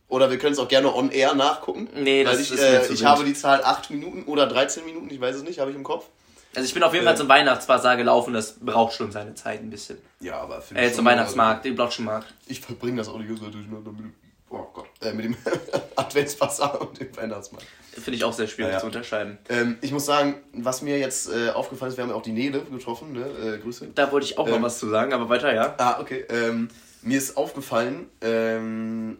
[0.08, 1.88] Oder wir können es auch gerne on air nachgucken.
[1.94, 3.04] Nee, das ich, ist äh, ich wild.
[3.04, 5.82] habe die Zahl 8 Minuten oder 13 Minuten, ich weiß es nicht, habe ich im
[5.82, 6.06] Kopf.
[6.54, 7.08] Also ich bin auf jeden Äh.
[7.08, 9.98] Fall zum Weihnachtsbasar gelaufen, das braucht schon seine Zeit ein bisschen.
[10.20, 12.32] Ja, aber für Äh, zum Weihnachtsmarkt, den Blotschenmarkt.
[12.46, 14.12] Ich verbringe das auch ganze Zeit durcheinander mit
[14.50, 15.36] oh Gott, äh, mit dem
[15.96, 17.66] Adventsbasar und dem Weihnachtsmarkt.
[17.92, 18.80] Finde ich auch sehr schwierig Ja, ja.
[18.80, 19.38] zu unterscheiden.
[19.48, 22.32] Ähm, ich muss sagen, was mir jetzt äh, aufgefallen ist, wir haben ja auch die
[22.32, 23.26] Nele getroffen, ne?
[23.26, 23.88] Äh, Grüße.
[23.94, 24.62] Da wollte ich auch noch Ähm.
[24.62, 25.74] was zu sagen, aber weiter, ja.
[25.78, 26.24] Ah, okay.
[26.28, 26.68] Ähm,
[27.02, 29.18] mir ist aufgefallen, ähm,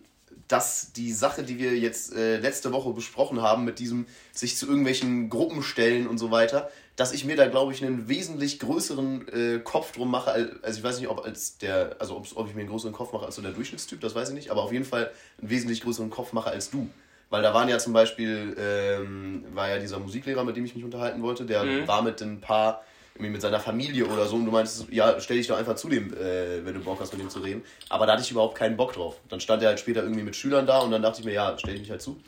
[0.49, 4.67] dass die Sache, die wir jetzt äh, letzte Woche besprochen haben, mit diesem sich zu
[4.67, 9.29] irgendwelchen Gruppen stellen und so weiter, dass ich mir da, glaube ich, einen wesentlich größeren
[9.29, 10.31] äh, Kopf drum mache.
[10.33, 13.13] als- Also ich weiß nicht, ob als der, also ob, ich mir einen größeren Kopf
[13.13, 15.83] mache als so der Durchschnittstyp, das weiß ich nicht, aber auf jeden Fall einen wesentlich
[15.83, 16.89] größeren Kopf mache als du.
[17.29, 20.85] Weil da waren ja zum Beispiel, ähm, war ja dieser Musiklehrer, mit dem ich mich
[20.85, 21.87] unterhalten wollte, der Mhm.
[21.89, 22.83] war mit ein paar,
[23.15, 25.89] irgendwie mit seiner Familie oder so und du meinst, ja, stell dich doch einfach zu
[25.89, 27.63] dem, äh, wenn du Bock hast, mit ihm zu reden.
[27.89, 29.17] Aber da hatte ich überhaupt keinen Bock drauf.
[29.29, 31.57] Dann stand er halt später irgendwie mit Schülern da und dann dachte ich mir, ja,
[31.59, 32.21] stell ich mich halt zu.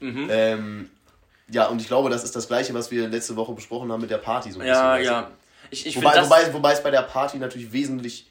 [0.00, 0.28] Mhm.
[0.30, 0.90] Ähm,
[1.50, 4.10] ja, und ich glaube, das ist das Gleiche, was wir letzte Woche besprochen haben mit
[4.10, 4.50] der Party.
[4.50, 5.30] So ein Ja, bisschen, ja.
[5.70, 5.96] Ich, ich?
[5.96, 8.26] Wobei, finde wobei, wobei es bei der Party natürlich wesentlich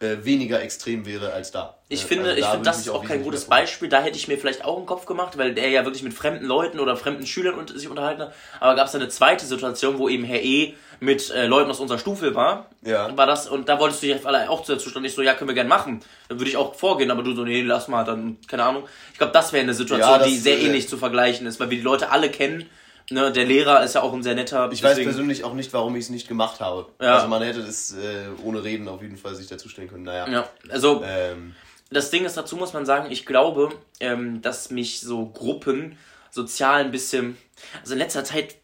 [0.00, 1.76] äh, weniger extrem wäre als da.
[1.88, 3.44] ich Äh, finde, also ich da finde würde das ist auch kein gutes.
[3.44, 3.88] Beispiel.
[3.88, 6.46] Da hätte ich mir vielleicht auch einen Kopf gemacht, weil der ja wirklich mit fremden
[6.46, 8.34] Leuten oder fremden Schülern unter sich unterhalten hat.
[8.60, 10.74] Aber gab es eine zweite Situation, wo eben Herr E.
[11.00, 12.66] mit äh, Leuten aus unserer Stufe war.
[12.82, 13.16] Ja.
[13.16, 15.04] War das, und da wolltest du dich alle auch dazu stellen.
[15.04, 16.00] Ich so, ja, können wir gerne machen.
[16.28, 18.84] Dann würde ich auch vorgehen, aber du so, nee, lass mal, dann, keine Ahnung.
[19.12, 21.58] Ich glaube, das wäre eine Situation, Ja, das, die sehr äh, ähnlich zu vergleichen ist,
[21.58, 22.68] weil wir die Leute alle kennen.
[23.12, 24.70] Ne, der Lehrer ist ja auch ein sehr netter.
[24.70, 26.86] Ich weiß persönlich auch nicht, warum ich es nicht gemacht habe.
[27.00, 27.16] Ja.
[27.16, 30.04] Also man hätte es äh, ohne Reden auf jeden Fall sich dazustellen können.
[30.04, 30.28] Naja.
[30.28, 31.56] Ja, also Ähm,
[31.90, 35.98] das Ding ist, dazu muss man sagen, ich glaube, ähm, dass mich so Gruppen
[36.30, 37.36] sozial ein bisschen.
[37.80, 38.54] Also in letzter Zeit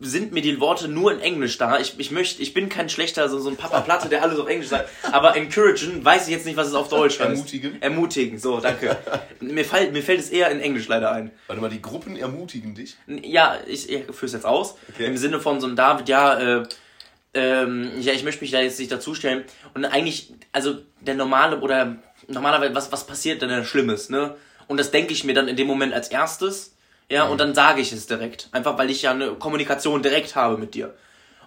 [0.00, 1.78] sind mir die Worte nur in Englisch da.
[1.78, 4.48] Ich, ich möchte, ich bin kein schlechter, so, so ein Papa Platte, der alles auf
[4.48, 4.88] Englisch sagt.
[5.12, 7.30] Aber encouragen weiß ich jetzt nicht, was es auf Deutsch heißt.
[7.30, 7.80] Ermutigen?
[7.80, 8.96] Ermutigen, so, danke.
[9.40, 11.30] mir, fällt, mir fällt es eher in Englisch leider ein.
[11.46, 12.96] warte mal, die Gruppen ermutigen dich.
[13.06, 14.74] Ja, ich, ich führe es jetzt aus.
[14.92, 15.06] Okay.
[15.06, 16.68] Im Sinne von so ein David, ja, äh,
[17.34, 19.44] ähm, ja, ich möchte mich da jetzt nicht dazustellen.
[19.74, 24.34] Und eigentlich, also der normale oder normalerweise, was, was passiert denn da Schlimmes, ne?
[24.66, 26.74] Und das denke ich mir dann in dem Moment als erstes,
[27.10, 28.48] ja, und dann sage ich es direkt.
[28.52, 30.94] Einfach weil ich ja eine Kommunikation direkt habe mit dir.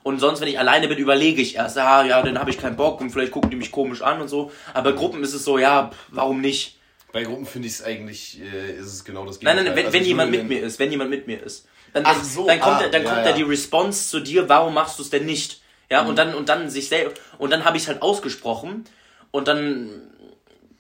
[0.03, 2.75] Und sonst, wenn ich alleine bin, überlege ich erst, ah, ja, dann habe ich keinen
[2.75, 4.51] Bock und vielleicht gucken die mich komisch an und so.
[4.73, 6.79] Aber bei Gruppen ist es so, ja, warum nicht?
[7.13, 9.65] Bei Gruppen finde ich es eigentlich, äh, ist es genau das Nein, Gegenteil.
[9.65, 11.67] nein, wenn, Also wenn jemand mit mir ist, wenn jemand mit mir ist.
[11.93, 13.31] Dann, Ach so, dann kommt, ah, da, dann ja, kommt ja.
[13.31, 15.61] da die Response zu dir, warum machst du es denn nicht?
[15.89, 18.85] Ja, und dann, und dann sich selbst, und dann habe ich es halt ausgesprochen,
[19.31, 19.89] und dann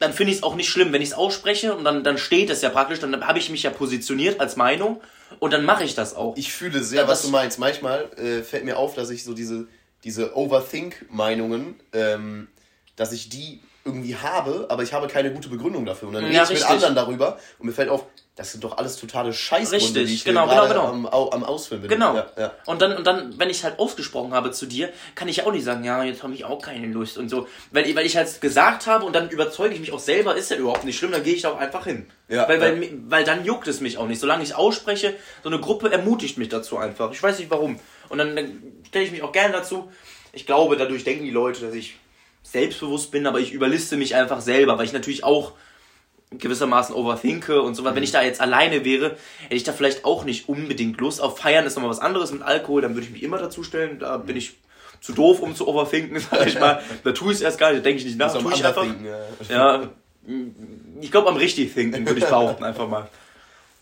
[0.01, 2.49] dann finde ich es auch nicht schlimm, wenn ich es ausspreche und dann, dann steht
[2.49, 4.99] es ja praktisch, dann habe ich mich ja positioniert als Meinung
[5.39, 6.35] und dann mache ich das auch.
[6.37, 7.59] Ich fühle sehr, was du meinst.
[7.59, 9.67] Manchmal äh, fällt mir auf, dass ich so diese,
[10.03, 12.47] diese Overthink-Meinungen, ähm,
[12.95, 16.09] dass ich die irgendwie habe, aber ich habe keine gute Begründung dafür.
[16.09, 18.77] Und dann rede ja, ich mit anderen darüber und mir fällt auf, das sind doch
[18.77, 20.87] alles totale Scheißgründe, die ich genau, genau, genau.
[20.87, 21.89] Am, am Ausfüllen bin.
[21.89, 22.15] Genau.
[22.15, 22.51] Ja, ja.
[22.65, 25.51] Und dann, und dann, wenn ich es halt ausgesprochen habe zu dir, kann ich auch
[25.51, 27.47] nicht sagen, ja, jetzt habe ich auch keine Lust und so.
[27.71, 30.57] Weil, weil ich halt gesagt habe und dann überzeuge ich mich auch selber, ist ja
[30.57, 32.07] überhaupt nicht schlimm, dann gehe ich da auch einfach hin.
[32.29, 34.21] Ja, weil, weil, weil dann juckt es mich auch nicht.
[34.21, 37.11] Solange ich ausspreche, so eine Gruppe ermutigt mich dazu einfach.
[37.11, 37.79] Ich weiß nicht warum.
[38.09, 39.91] Und dann, dann stelle ich mich auch gerne dazu.
[40.33, 41.97] Ich glaube, dadurch denken die Leute, dass ich
[42.51, 45.53] selbstbewusst bin, aber ich überliste mich einfach selber, weil ich natürlich auch
[46.31, 47.83] gewissermaßen overthinke und so.
[47.83, 47.95] Mhm.
[47.95, 51.21] Wenn ich da jetzt alleine wäre, hätte ich da vielleicht auch nicht unbedingt Lust.
[51.21, 53.99] Auf Feiern ist nochmal was anderes mit Alkohol, dann würde ich mich immer dazu stellen.
[53.99, 54.53] Da bin ich
[55.01, 56.81] zu doof, um zu overthinken, sag ich mal.
[57.03, 58.85] da tue ich es erst gar nicht, da denke ich nicht nach, tue ich einfach.
[59.49, 59.81] Ja.
[59.81, 59.89] ja,
[61.01, 63.09] ich glaube am richtig thinken, würde ich behaupten, einfach mal.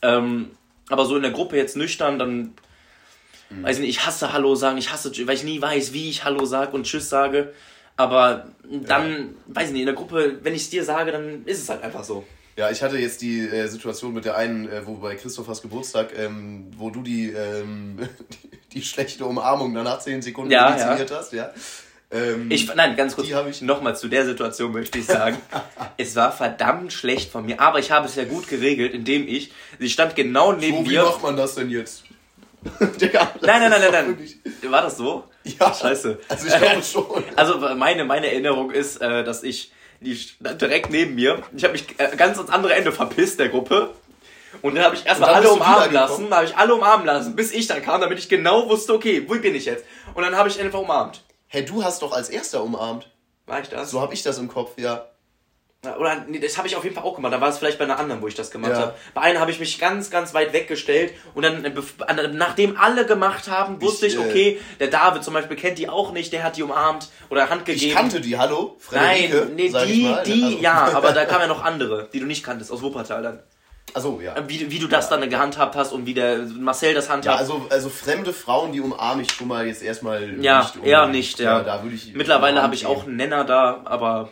[0.01, 0.51] Ähm,
[0.89, 2.53] aber so in der Gruppe jetzt nüchtern, dann
[3.49, 3.63] mhm.
[3.63, 6.23] weiß ich nicht, ich hasse Hallo sagen, ich hasse, weil ich nie weiß, wie ich
[6.23, 7.53] Hallo sage und Tschüss sage.
[7.99, 9.25] Aber dann, ja.
[9.47, 11.83] weiß ich nicht, in der Gruppe, wenn ich es dir sage, dann ist es halt
[11.83, 12.25] einfach so.
[12.55, 16.17] Ja, ich hatte jetzt die äh, Situation mit der einen, äh, wo bei Christophers Geburtstag,
[16.17, 17.99] ähm, wo du die, ähm,
[18.43, 21.17] die, die, schlechte Umarmung danach 10 Sekunden ja, initiiert ja.
[21.17, 21.51] hast, ja.
[22.09, 25.35] Ähm, ich, nein, ganz kurz, ich nochmal zu der Situation möchte ich sagen.
[25.97, 29.51] es war verdammt schlecht von mir, aber ich habe es ja gut geregelt, indem ich,
[29.77, 31.01] sie stand genau neben so, mir.
[31.01, 32.05] Wie macht man das denn jetzt?
[33.01, 34.71] Digga, nein, nein, nein, nein, nein.
[34.71, 35.23] War das so?
[35.43, 35.73] Ja.
[35.73, 36.19] Scheiße.
[36.27, 37.23] Also ich glaube schon.
[37.35, 41.41] Also meine, meine Erinnerung ist, äh, dass ich die direkt neben mir.
[41.55, 43.91] Ich habe mich äh, ganz ans andere Ende verpisst der Gruppe.
[44.61, 47.67] Und dann habe ich erstmal alle umarmen lassen, habe ich alle umarmen lassen, bis ich
[47.67, 49.85] dann kam, damit ich genau wusste, okay, wo bin ich jetzt?
[50.15, 51.23] Und dann habe ich einfach umarmt.
[51.47, 53.09] Hey, du hast doch als erster umarmt.
[53.45, 53.91] War ich das?
[53.91, 55.05] So habe ich das im Kopf, ja.
[55.81, 57.31] Oder nee, das habe ich auf jeden Fall auch gemacht.
[57.31, 58.79] Da war es vielleicht bei einer anderen, wo ich das gemacht ja.
[58.79, 58.95] habe.
[59.13, 61.71] Bei einer habe ich mich ganz, ganz weit weggestellt und dann, äh,
[62.33, 65.87] nachdem alle gemacht haben, wusste ich, ich äh, okay, der David zum Beispiel kennt die
[65.87, 67.87] auch nicht, der hat die umarmt oder Hand gegeben.
[67.87, 68.75] Ich kannte die, hallo?
[68.79, 70.57] Frederike, Nein, nee, die, die, also.
[70.59, 73.39] ja, aber da kamen ja noch andere, die du nicht kanntest, aus Wuppertal dann.
[73.93, 74.35] Also ja.
[74.47, 75.15] Wie, wie du das ja.
[75.15, 77.35] dann gehandhabt hast und wie der Marcel das handhabt.
[77.37, 80.85] Ja, also, also fremde Frauen, die umarme ich schon mal jetzt erstmal ja, nicht.
[80.85, 81.59] Eher nicht, ja.
[81.59, 84.29] ja da würde ich Mittlerweile habe ich auch einen Nenner da, aber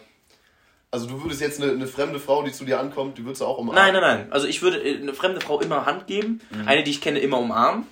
[0.98, 3.46] also du würdest jetzt eine, eine, fremde Frau, die zu dir ankommt, die würdest du
[3.46, 3.84] auch umarmen?
[3.84, 4.28] Nein, nein, nein.
[4.32, 6.68] Also ich würde äh, eine fremde Frau immer Hand geben, mhm.
[6.68, 7.86] eine, die ich kenne, immer umarmen.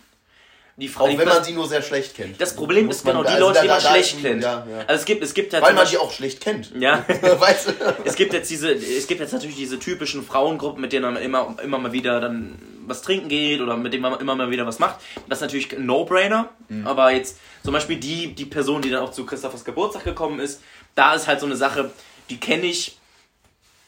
[0.77, 2.41] Die Frau, auch wenn man sie nur sehr schlecht kennt.
[2.41, 4.43] Das Problem ist genau die also Leute, die man schlecht kennt.
[4.43, 4.79] Ja, ja.
[4.79, 6.73] Also es gibt, es gibt ja Weil man die auch schlecht kennt.
[6.77, 7.05] Ja.
[7.21, 7.71] weißt du?
[8.03, 11.55] Es gibt jetzt diese, es gibt jetzt natürlich diese typischen Frauengruppen, mit denen man immer,
[11.63, 14.79] immer mal wieder dann was trinken geht oder mit denen man immer mal wieder was
[14.79, 14.97] macht.
[15.29, 16.49] Das ist natürlich ein No-Brainer.
[16.67, 16.85] Mhm.
[16.85, 20.61] Aber jetzt zum Beispiel die, die Person, die dann auch zu Christophers Geburtstag gekommen ist,
[20.93, 21.91] da ist halt so eine Sache,
[22.29, 22.97] die kenne ich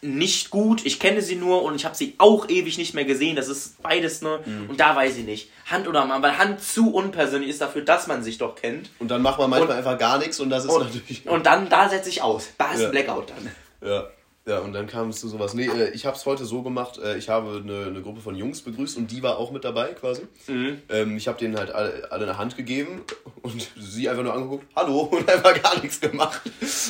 [0.02, 0.86] nicht gut.
[0.86, 3.36] Ich kenne sie nur und ich habe sie auch ewig nicht mehr gesehen.
[3.36, 4.40] Das ist beides nur.
[4.46, 4.70] Mhm.
[4.70, 5.50] Und da weiß ich nicht.
[5.66, 8.90] Hand oder Mann, weil Hand zu unpersönlich ist dafür, dass man sich doch kennt.
[9.00, 11.28] Und dann macht man manchmal und, einfach gar nichts und das ist und, natürlich.
[11.28, 12.50] Und dann, da setze ich aus.
[12.58, 12.90] Da ist ja.
[12.90, 13.90] Blackout dann.
[13.90, 14.08] Ja.
[14.48, 15.54] Ja, und dann kam es zu sowas.
[15.54, 18.34] Nee, äh, ich habe es heute so gemacht, äh, ich habe eine, eine Gruppe von
[18.34, 20.22] Jungs begrüßt und die war auch mit dabei quasi.
[20.48, 20.82] Mhm.
[20.88, 23.02] Ähm, ich habe denen halt alle, alle eine Hand gegeben
[23.42, 26.42] und sie einfach nur angeguckt, hallo, und einfach gar nichts gemacht.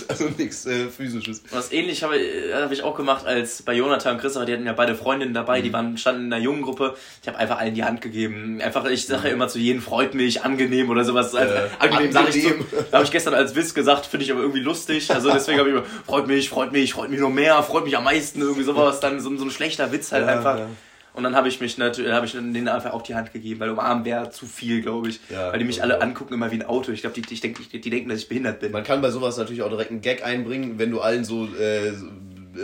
[0.07, 1.41] Also nichts äh, Physisches.
[1.49, 4.67] Was ähnlich habe äh, hab ich auch gemacht als bei Jonathan und Christopher, die hatten
[4.67, 5.63] ja beide Freundinnen dabei, mhm.
[5.63, 6.93] die waren, standen in einer jungen Gruppe.
[7.23, 8.61] Ich habe einfach allen die Hand gegeben.
[8.61, 11.33] Einfach, ich sage ja immer zu jedem, freut mich, angenehm oder sowas.
[11.33, 12.53] Also, äh, angenehm, sage ich zu.
[12.91, 15.09] Da habe ich gestern als Witz gesagt, finde ich aber irgendwie lustig.
[15.09, 17.85] Also deswegen habe ich immer, freut mich, freut mich, freut mich noch mehr mehr, freut
[17.85, 20.59] mich am meisten, irgendwie sowas, dann so, so ein schlechter Witz halt ja, einfach.
[20.59, 20.67] Ja.
[21.13, 23.71] Und dann habe ich mich natürlich, habe ich denen einfach auch die Hand gegeben, weil
[23.71, 25.19] umarmen wäre zu viel, glaube ich.
[25.31, 26.91] Ja, weil die mich alle angucken immer wie ein Auto.
[26.91, 28.71] Ich glaube, die, ich denk, die, die denken, dass ich behindert bin.
[28.71, 31.93] Man kann bei sowas natürlich auch direkt einen Gag einbringen, wenn du allen so, äh,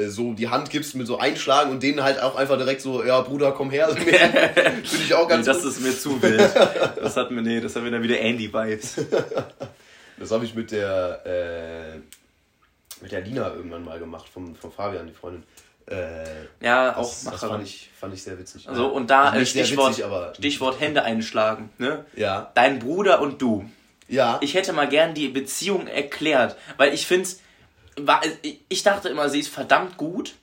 [0.08, 3.22] so die Hand gibst mit so Einschlagen und denen halt auch einfach direkt so, ja
[3.22, 3.88] Bruder, komm her.
[3.96, 6.42] Finde ich auch ganz nee, Das ist mir zu wild.
[7.02, 8.98] Das hat mir, nee, das haben wir dann wieder Andy-Vibes.
[10.20, 12.00] Das habe ich mit der, äh,
[13.04, 15.44] mit der Lina irgendwann mal gemacht, vom, vom Fabian, die Freundin.
[15.88, 16.24] Äh,
[16.62, 18.68] ja, das, auch Das fand ich, fand ich sehr witzig.
[18.70, 21.70] Also, und da also Stichwort, witzig, Stichwort Hände einschlagen.
[21.78, 22.06] Ne?
[22.16, 22.52] Ja.
[22.56, 23.70] Dein Bruder und du.
[24.08, 24.38] Ja.
[24.42, 27.28] Ich hätte mal gern die Beziehung erklärt, weil ich finde,
[28.70, 30.36] ich dachte immer, sie ist verdammt gut.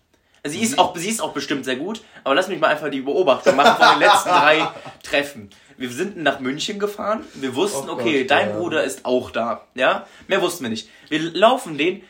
[0.45, 3.03] Sie ist, auch, sie ist auch bestimmt sehr gut, aber lass mich mal einfach die
[3.03, 4.69] Beobachtung machen von den letzten drei
[5.03, 5.51] Treffen.
[5.77, 8.57] Wir sind nach München gefahren, wir wussten, oh okay, Gott, dein ja.
[8.57, 10.07] Bruder ist auch da, ja?
[10.29, 10.89] Mehr wussten wir nicht.
[11.11, 12.03] Wir laufen den,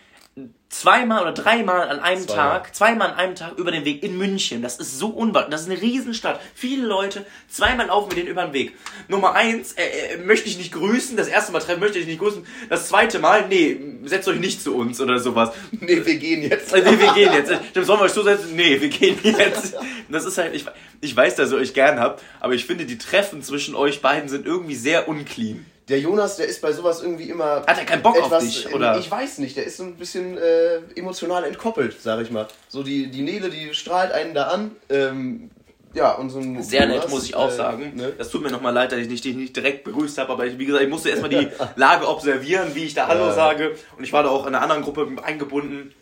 [0.71, 2.61] zweimal oder dreimal an einem Zweimal.
[2.61, 4.63] Tag, zweimal an einem Tag über den Weg in München.
[4.63, 5.49] Das ist so unwahr.
[5.51, 6.41] Das ist eine Riesenstadt.
[6.55, 8.77] Viele Leute, zweimal laufen wir den über den Weg.
[9.09, 11.17] Nummer eins, äh, äh, möchte ich nicht grüßen.
[11.17, 12.47] Das erste Mal treffen, möchte ich nicht grüßen.
[12.69, 15.51] Das zweite Mal, nee, setzt euch nicht zu uns oder sowas.
[15.81, 16.73] Nee, wir gehen jetzt.
[16.73, 17.53] Äh, Nee, wir gehen jetzt.
[17.75, 18.55] Dann sollen wir euch zusetzen?
[18.55, 19.77] Nee, wir gehen jetzt.
[20.09, 20.65] Das ist halt, ich,
[21.01, 24.29] ich weiß, dass ihr euch gern habt, aber ich finde, die Treffen zwischen euch beiden
[24.29, 25.67] sind irgendwie sehr unclean.
[25.91, 27.65] Der Jonas, der ist bei sowas irgendwie immer.
[27.67, 28.97] Hat er keinen Bock auf dich, oder?
[28.99, 32.47] Ich weiß nicht, der ist so ein bisschen äh, emotional entkoppelt, sag ich mal.
[32.69, 34.71] So die, die Nele, die strahlt einen da an.
[34.89, 35.51] Ähm,
[35.93, 36.63] ja, und so ein.
[36.63, 37.93] Sehr nett, Jonas, muss ich auch äh, sagen.
[37.97, 38.13] Ne?
[38.17, 40.57] Das tut mir nochmal leid, dass ich nicht, dich nicht direkt begrüßt habe, aber ich,
[40.59, 43.33] wie gesagt, ich musste erstmal die Lage observieren, wie ich da Hallo Ja.
[43.35, 43.75] sage.
[43.99, 45.93] Und ich war da auch in einer anderen Gruppe eingebunden.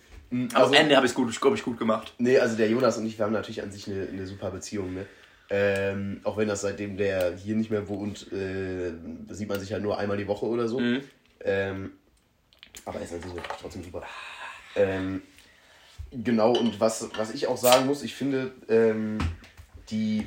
[0.52, 2.12] Aber also- am Ende habe ich es gut, glaub ich, gut gemacht.
[2.18, 4.92] Nee, also der Jonas und ich, wir haben natürlich an sich eine, eine super Beziehung,
[4.92, 5.06] ne?
[5.50, 8.92] Ähm, auch wenn das seitdem der hier nicht mehr wohnt, äh,
[9.30, 10.78] sieht man sich halt nur einmal die Woche oder so.
[10.78, 11.00] Mhm.
[11.42, 11.92] Ähm,
[12.84, 14.02] aber er ist natürlich trotzdem super.
[14.76, 15.22] Ähm,
[16.10, 19.18] genau, und was, was ich auch sagen muss, ich finde ähm,
[19.90, 20.26] die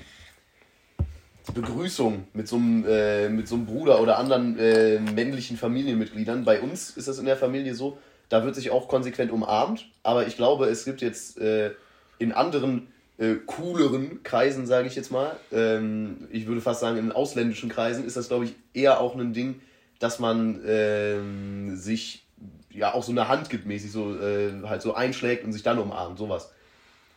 [1.54, 6.62] Begrüßung mit so einem, äh, mit so einem Bruder oder anderen äh, männlichen Familienmitgliedern, bei
[6.62, 7.98] uns ist das in der Familie so,
[8.30, 11.72] da wird sich auch konsequent umarmt, aber ich glaube, es gibt jetzt äh,
[12.18, 12.88] in anderen
[13.22, 18.04] äh, cooleren Kreisen, sage ich jetzt mal, ähm, ich würde fast sagen, in ausländischen Kreisen
[18.04, 19.62] ist das, glaube ich, eher auch ein Ding,
[20.00, 22.26] dass man ähm, sich
[22.72, 25.78] ja auch so eine Hand gibt, mäßig so äh, halt so einschlägt und sich dann
[25.78, 26.52] umarmt, sowas.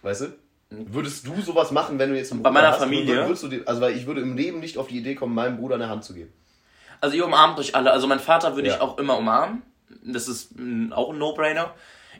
[0.03, 0.27] Weißt du?
[0.69, 2.81] Würdest du sowas machen, wenn du jetzt einen Bei meiner hast?
[2.81, 3.27] Familie?
[3.27, 5.57] Würdest du dir, also weil ich würde im Leben nicht auf die Idee kommen, meinem
[5.57, 6.33] Bruder eine Hand zu geben.
[7.01, 7.93] Also ihr umarmt euch alle.
[7.93, 8.75] Also mein Vater würde Ja.
[8.75, 9.63] ich auch immer umarmen.
[10.03, 11.73] Das ist mm, auch ein No-Brainer.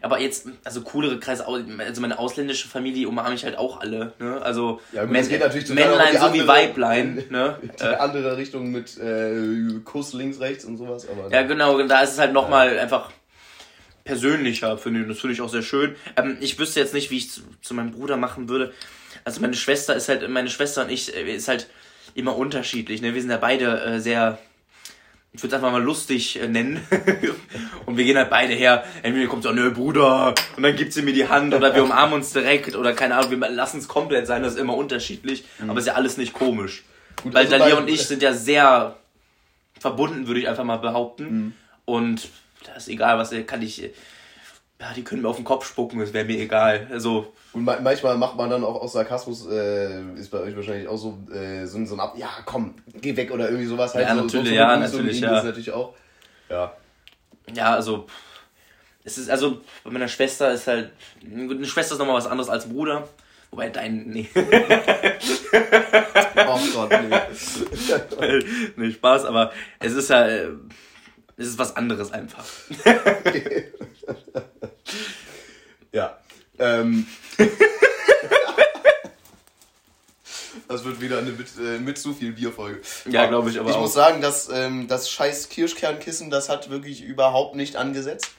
[0.05, 4.13] Aber jetzt, also coolere Kreise, also meine ausländische Familie umarme ich halt auch alle.
[4.19, 4.41] Ne?
[4.43, 7.25] Also Ja, gut, geht natürlich Männlein sowie Weiblein.
[7.31, 7.57] Ne?
[7.81, 11.09] Die andere Richtung mit äh, Kuss links, rechts und sowas.
[11.09, 13.11] Aber Ja, genau, da ist es halt nochmal einfach
[14.05, 15.09] persönlicher, finde ich.
[15.09, 15.97] Das finde ich auch sehr schön.
[16.17, 18.73] Ähm, ich wüsste jetzt nicht, wie ich zu, zu meinem Bruder machen würde.
[19.25, 21.69] Also meine Schwester ist halt, meine Schwester und ich äh, ist halt
[22.15, 23.01] immer unterschiedlich.
[23.01, 23.15] Ne?
[23.15, 24.39] Wir sind ja beide äh, sehr,
[25.35, 26.81] ich würde es einfach mal lustig äh, nennen.
[27.87, 28.85] und wir gehen halt beide her.
[29.03, 32.15] Entweder kommt so, nö, Bruder, und dann gibt sie mir die Hand oder wir umarmen
[32.15, 35.45] uns direkt oder keine Ahnung, wir lassen es komplett sein, das ist immer unterschiedlich.
[35.67, 36.85] Aber ist ja alles nicht komisch.
[37.23, 38.97] Gut, Weil also Dalia und ich sind ja sehr
[39.79, 41.55] verbunden, würde ich einfach mal behaupten.
[41.85, 42.29] Und
[42.65, 43.91] da ist egal, was kann ich.
[44.81, 46.89] Ja, die können mir auf den Kopf spucken, das wäre mir egal.
[46.91, 50.89] Also, Und ma manchmal macht man dann auch aus Sarkasmus, äh, ist bei euch wahrscheinlich
[50.89, 53.95] auch so, äh, so, so ein Ab, ja komm, geh weg oder irgendwie sowas.
[53.95, 55.31] Halt Ja, so, natürlich, so ja, natürlich, ja.
[55.31, 55.95] Das natürlich auch.
[56.49, 56.73] Ja.
[57.55, 58.07] ja, also.
[59.07, 60.91] Es ist, also, bei meiner Schwester ist halt.
[61.23, 63.07] Eine Schwester ist nochmal was anderes als ein Bruder.
[63.51, 64.09] Wobei dein.
[64.09, 64.29] Nee.
[66.47, 67.17] Oh Gott, nee.
[68.77, 70.27] nee, Spaß, aber es ist ja.
[71.37, 72.45] Es ist was anderes einfach.
[75.93, 76.19] Ja.
[76.59, 77.07] Ähm.
[80.69, 82.81] Das wird wieder eine mit, äh, mit zu viel Bierfolge.
[83.09, 83.81] Ja, glaub ich aber Ich auch.
[83.83, 88.31] muss sagen, dass ähm, das scheiß Kirschkernkissen, das hat wirklich überhaupt nicht angesetzt.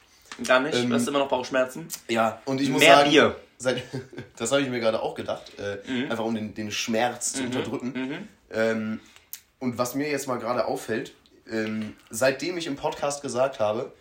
[0.46, 0.76] Gar nicht.
[0.76, 1.88] Ähm, du hast immer noch Bauchschmerzen.
[2.10, 3.36] Ja, und ich muss Mehr sagen, Bier.
[3.58, 3.84] Seit,
[4.38, 6.12] das habe ich mir gerade auch gedacht, äh, Mhm.
[6.12, 8.28] einfach um den, den Schmerz zu unterdrücken.
[8.52, 9.00] Ähm,
[9.60, 11.14] und was mir jetzt mal gerade auffällt,
[11.52, 13.94] ähm, seitdem ich im Podcast gesagt habe,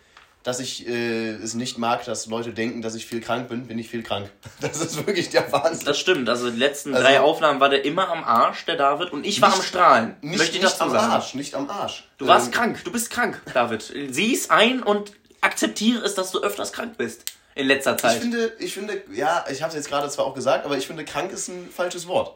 [0.43, 3.79] dass ich äh, es nicht mag, dass Leute denken, dass ich viel krank bin, bin
[3.79, 4.29] ich viel krank.
[4.61, 5.85] Das ist wirklich der Wahnsinn.
[5.87, 6.29] Das stimmt.
[6.29, 9.41] Also die letzten Also- drei Aufnahmen war der immer am Arsch, der David, und ich
[9.41, 10.15] war Nicht- am Strahlen.
[10.21, 11.11] nicht Möchte ich nicht am sagen.
[11.11, 12.07] Arsch, nicht am Arsch.
[12.19, 12.83] Du warst Ähm, krank.
[12.83, 13.81] Du bist krank, David.
[14.11, 17.23] Sieh es ein und akzeptiere es, dass du öfters krank bist.
[17.55, 18.21] In letzter Ich Zeit.
[18.21, 21.05] finde, ich finde, ja, ich habe es jetzt gerade zwar auch gesagt, aber ich finde,
[21.05, 22.35] krank ist ein falsches Wort.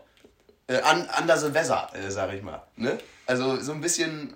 [0.68, 2.64] Äh, an, under the weather, äh, sage ich mal.
[2.76, 2.98] Ne?
[3.28, 4.34] Also so ein bisschen,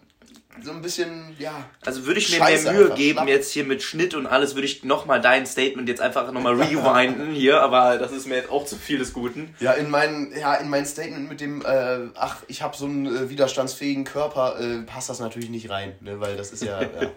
[0.61, 1.65] so ein bisschen, ja.
[1.85, 3.27] Also würde ich mir Scheiße mehr Mühe einfach, geben, schlapp.
[3.27, 7.31] jetzt hier mit Schnitt und alles, würde ich nochmal dein Statement jetzt einfach nochmal rewinden
[7.33, 9.55] hier, aber das ist mir jetzt auch zu viel des Guten.
[9.59, 13.05] Ja, in mein, ja, in mein Statement mit dem, äh, ach, ich habe so einen
[13.05, 16.19] äh, widerstandsfähigen Körper, äh, passt das natürlich nicht rein, ne?
[16.19, 17.09] weil das ist ja, ja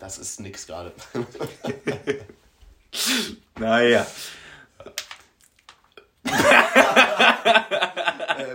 [0.00, 0.92] das ist nix gerade.
[3.58, 4.06] Naja.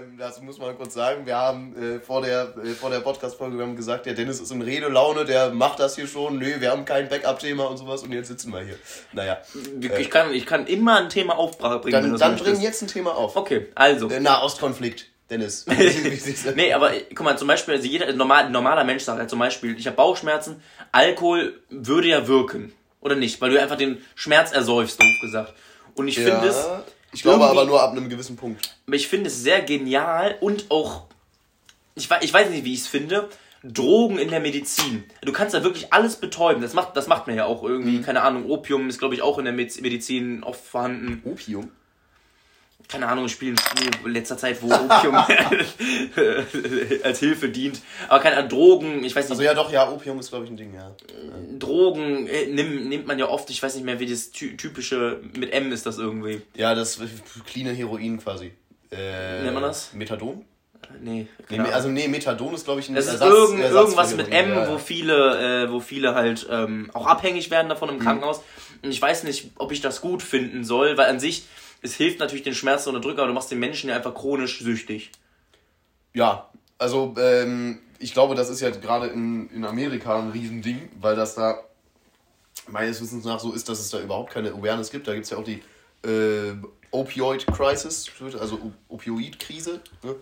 [0.03, 1.25] Ähm, das muss man kurz sagen.
[1.25, 5.25] Wir haben äh, vor der, äh, vor der Podcast-Folge gesagt, der Dennis ist in Redelaune,
[5.25, 6.37] der macht das hier schon.
[6.37, 8.75] Nö, wir haben kein Backup-Thema und sowas und jetzt sitzen wir hier.
[9.13, 9.37] Naja,
[9.99, 13.35] Ich kann, ich kann immer ein Thema aufbringen, dann, dann bring jetzt ein Thema auf.
[13.35, 14.07] Okay, also.
[14.07, 15.65] Der Nahostkonflikt, Dennis.
[16.55, 19.39] Nee, aber äh, guck mal, zum Beispiel, also jeder normal, normaler Mensch sagt halt zum
[19.39, 20.61] Beispiel, ich habe Bauchschmerzen,
[20.91, 22.73] Alkohol würde ja wirken.
[23.01, 23.41] Oder nicht?
[23.41, 25.53] Weil du einfach den Schmerz ersäufst, doof gesagt.
[25.95, 26.83] Und ich finde es, ja,
[27.13, 28.75] ich glaube aber nur ab einem gewissen Punkt.
[28.91, 31.03] ich finde es sehr genial und auch,
[31.95, 33.29] ich, ich weiß nicht, wie ich es finde,
[33.63, 35.05] Drogen in der Medizin.
[35.21, 36.61] Du kannst da wirklich alles betäuben.
[36.61, 37.97] Das macht, das macht man ja auch irgendwie.
[37.99, 38.03] Mhm.
[38.03, 41.21] Keine Ahnung, Opium ist, glaube ich, auch in der Medizin oft vorhanden.
[41.23, 41.71] Opium?
[42.87, 43.55] Keine Ahnung, spielen
[44.05, 45.15] in letzter Zeit, wo Opium
[47.03, 47.81] als Hilfe dient.
[48.07, 49.31] Aber keine Ahnung, Drogen, ich weiß nicht.
[49.31, 50.95] Also ja doch, ja, Opium ist glaube ich ein Ding, ja.
[51.57, 55.53] Drogen äh, nimmt, nimmt man ja oft, ich weiß nicht mehr, wie das typische, mit
[55.53, 56.41] M ist das irgendwie.
[56.55, 56.99] Ja, das
[57.45, 58.51] cleane Heroin quasi.
[58.91, 59.93] Äh, Nennt man das?
[59.93, 60.45] Methadon?
[61.01, 64.15] Nee, nee, also nee, Methadon ist glaube ich ein Das Ersatz, ist irgend, Ersatz irgendwas
[64.15, 64.69] mit M, ja.
[64.69, 68.01] wo viele, äh, wo viele halt ähm, auch abhängig werden davon im mhm.
[68.01, 68.41] Krankenhaus.
[68.83, 71.45] Und ich weiß nicht, ob ich das gut finden soll, weil an sich
[71.83, 75.11] es hilft natürlich den Schmerz unterdrücken, aber du machst den Menschen ja einfach chronisch süchtig.
[76.13, 81.15] Ja, also ähm, ich glaube, das ist ja gerade in, in Amerika ein Riesending, weil
[81.15, 81.59] das da
[82.67, 85.07] meines Wissens nach so ist, dass es da überhaupt keine Awareness gibt.
[85.07, 85.61] Da gibt es ja auch die
[86.07, 86.53] äh,
[86.91, 89.81] Opioid-Crisis, also Opioid-Krise.
[90.03, 90.15] Ne?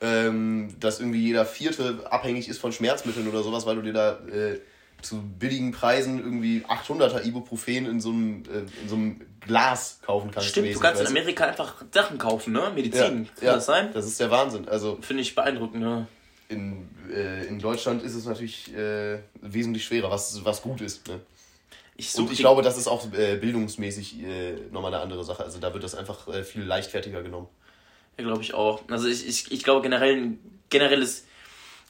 [0.00, 4.18] Ähm, dass irgendwie jeder Vierte abhängig ist von Schmerzmitteln oder sowas, weil du dir da
[4.26, 4.60] äh,
[5.02, 10.30] zu billigen Preisen irgendwie 800er Ibuprofen in so einem, äh, in so einem Glas kaufen
[10.30, 10.48] kannst.
[10.48, 12.72] Stimmt, du kannst in Amerika einfach Sachen kaufen, ne?
[12.74, 13.00] Medizin.
[13.00, 13.90] Ja, Kann ja, das sein?
[13.92, 14.68] Das ist der Wahnsinn.
[14.68, 16.06] Also Finde ich beeindruckend, ne?
[16.48, 21.08] In, äh, in Deutschland ist es natürlich äh, wesentlich schwerer, was, was gut ist.
[21.08, 21.20] Ne?
[21.96, 25.44] Ich Und ich glaube, das ist auch äh, bildungsmäßig äh, nochmal eine andere Sache.
[25.44, 27.48] Also da wird das einfach äh, viel leichtfertiger genommen.
[28.18, 28.82] Ja, glaube ich auch.
[28.88, 30.32] Also ich, ich, ich glaube generell,
[30.70, 31.24] generelles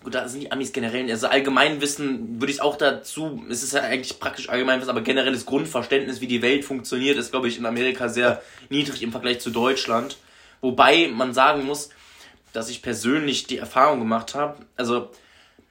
[0.05, 3.81] gut, da sind die Amis generell, also Allgemeinwissen würde ich auch dazu, es ist ja
[3.81, 8.09] eigentlich praktisch Allgemeinwissen, aber generelles Grundverständnis, wie die Welt funktioniert, ist, glaube ich, in Amerika
[8.09, 10.19] sehr niedrig im Vergleich zu Deutschland.
[10.61, 11.91] Wobei man sagen muss,
[12.53, 15.11] dass ich persönlich die Erfahrung gemacht habe, also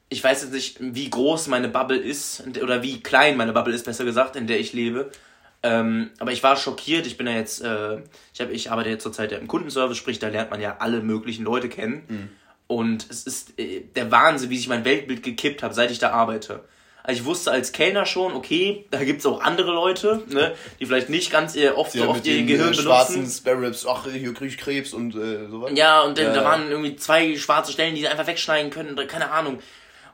[0.09, 3.85] ich weiß jetzt nicht, wie groß meine Bubble ist, oder wie klein meine Bubble ist,
[3.85, 5.11] besser gesagt, in der ich lebe.
[5.63, 7.07] Ähm, aber ich war schockiert.
[7.07, 7.99] Ich bin ja jetzt, äh,
[8.33, 11.01] ich, hab, ich arbeite jetzt zurzeit ja im Kundenservice, sprich, da lernt man ja alle
[11.01, 12.03] möglichen Leute kennen.
[12.07, 12.29] Mhm.
[12.67, 16.11] Und es ist äh, der Wahnsinn, wie sich mein Weltbild gekippt hat, seit ich da
[16.11, 16.63] arbeite.
[17.03, 20.85] Also ich wusste als Kellner schon, okay, da gibt es auch andere Leute, ne, die
[20.85, 22.83] vielleicht nicht ganz äh, oft, ja, oft ihr den, Gehirn äh, benutzen.
[22.85, 25.71] schwarzen Sparrows, ach, hier krieg ich Krebs und äh, sowas.
[25.75, 26.33] Ja, und dann, ja.
[26.33, 29.59] da waren irgendwie zwei schwarze Stellen, die sie einfach wegschneiden können, keine Ahnung.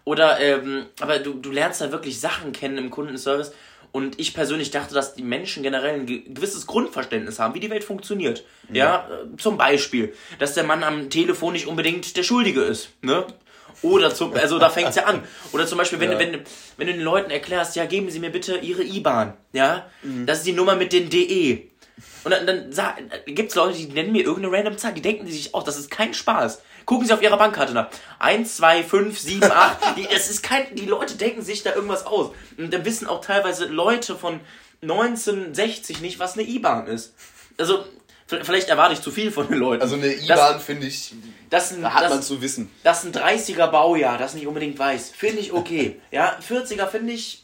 [0.04, 3.54] Oder, ähm, aber du, du lernst da wirklich Sachen kennen im Kundenservice
[3.92, 7.84] und ich persönlich dachte, dass die Menschen generell ein gewisses Grundverständnis haben, wie die Welt
[7.84, 8.46] funktioniert.
[8.72, 12.90] Ja, ja äh, zum Beispiel, dass der Mann am Telefon nicht unbedingt der Schuldige ist.
[13.02, 13.26] Ne?
[13.82, 15.24] Oder zum, also da fängt's ja an.
[15.52, 16.20] Oder zum Beispiel, wenn, ja.
[16.20, 16.42] wenn,
[16.78, 19.34] wenn du den Leuten erklärst, ja, geben Sie mir bitte Ihre IBAN.
[19.54, 20.26] Ja, mhm.
[20.26, 21.70] das ist die Nummer mit den DE.
[22.24, 25.28] Und dann, dann, dann gibt es Leute, die nennen mir irgendeine random Zahl, die denken
[25.28, 26.62] sich auch, das ist kein Spaß.
[26.90, 27.88] Gucken Sie auf Ihrer Bankkarte nach.
[28.18, 29.96] 1, 2, 5, 7, 8.
[29.96, 32.32] Die, es ist kein, die Leute denken sich da irgendwas aus.
[32.58, 34.40] Und dann wissen auch teilweise Leute von
[34.82, 37.14] 1960 nicht, was eine IBAN ist.
[37.60, 37.86] Also,
[38.26, 39.84] vielleicht erwarte ich zu viel von den Leuten.
[39.84, 41.14] Also eine IBAN finde ich,
[41.52, 42.72] das ein, da hat das, man zu wissen.
[42.82, 45.12] Das ist ein 30er Baujahr, das nicht unbedingt weiß.
[45.12, 46.02] Finde ich okay.
[46.12, 47.44] ja, 40er finde ich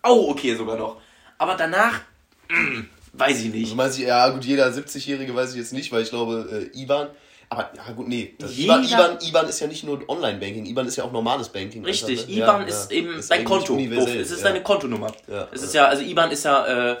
[0.00, 0.98] auch okay sogar noch.
[1.36, 2.00] Aber danach,
[2.48, 3.64] mh, weiß ich nicht.
[3.64, 6.80] Also meinst du, ja gut, jeder 70-Jährige weiß ich jetzt nicht, weil ich glaube, äh,
[6.80, 7.10] IBAN
[7.52, 8.34] aber ja gut, nee.
[8.40, 11.84] IBAN, IBAN, IBAN ist ja nicht nur Online-Banking, IBAN ist ja auch normales Banking.
[11.84, 13.78] Richtig, also, IBAN ja, ist ja, eben ist dein Konto.
[13.78, 15.12] Es ist deine Kontonummer.
[15.28, 16.96] Ja, es ist ja, also IBAN ist ja äh,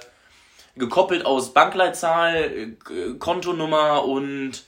[0.76, 4.64] gekoppelt aus Bankleitzahl, äh, Kontonummer und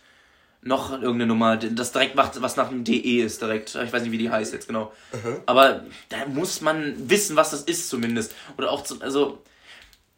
[0.63, 3.75] noch irgendeine Nummer, das direkt macht, was nach dem DE ist direkt.
[3.75, 4.91] Ich weiß nicht, wie die heißt jetzt genau.
[5.13, 5.43] Mhm.
[5.45, 8.35] Aber da muss man wissen, was das ist zumindest.
[8.57, 9.43] Oder auch, zu, also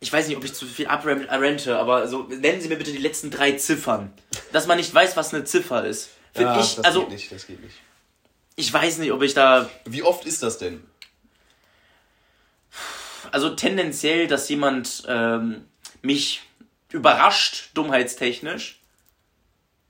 [0.00, 2.98] ich weiß nicht, ob ich zu viel abrente, aber so, nennen Sie mir bitte die
[2.98, 4.12] letzten drei Ziffern.
[4.52, 6.10] Dass man nicht weiß, was eine Ziffer ist.
[6.34, 7.02] Finde ja, ich, das also.
[7.02, 7.76] Geht nicht, das geht nicht.
[8.56, 9.68] Ich weiß nicht, ob ich da.
[9.84, 10.84] Wie oft ist das denn?
[13.32, 15.64] Also tendenziell, dass jemand ähm,
[16.02, 16.42] mich
[16.92, 18.80] überrascht, dummheitstechnisch.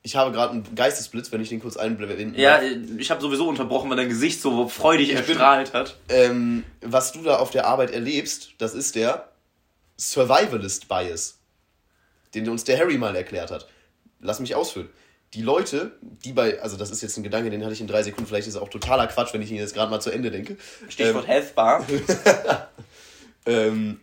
[0.02, 3.90] Ich habe gerade einen Geistesblitz, wenn ich den kurz einblenden Ja, ich habe sowieso unterbrochen,
[3.90, 5.96] weil dein Gesicht so freudig ich erstrahlt bin, hat.
[6.08, 9.28] Ähm, was du da auf der Arbeit erlebst, das ist der
[9.96, 11.38] Survivalist Bias,
[12.34, 13.68] den uns der Harry mal erklärt hat.
[14.20, 14.88] Lass mich ausführen.
[15.34, 18.02] Die Leute, die bei, also das ist jetzt ein Gedanke, den hatte ich in drei
[18.02, 20.30] Sekunden, vielleicht ist es auch totaler Quatsch, wenn ich ihn jetzt gerade mal zu Ende
[20.30, 20.56] denke.
[20.88, 21.86] Stichwort ähm, Health Bar.
[23.46, 24.00] ähm,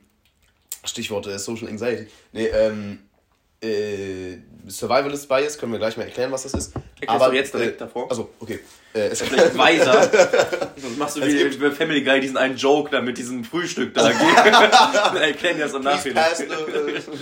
[0.84, 2.08] Stichwort äh, Social Anxiety.
[2.34, 3.00] Nee, ähm,
[3.64, 6.74] äh, Survivalist Bias, können wir gleich mal erklären, was das ist.
[6.76, 8.10] Erklärst Aber du jetzt direkt äh, davor?
[8.10, 8.60] Also, okay.
[8.94, 10.10] Äh, es vielleicht weiser.
[10.78, 14.10] Sonst machst du wie bei Family Guy diesen einen Joke da mit diesem Frühstück da.
[15.20, 16.32] erklären das im Nachhinein.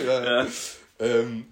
[0.05, 0.41] ja.
[0.41, 0.47] ja.
[0.99, 1.45] Ähm,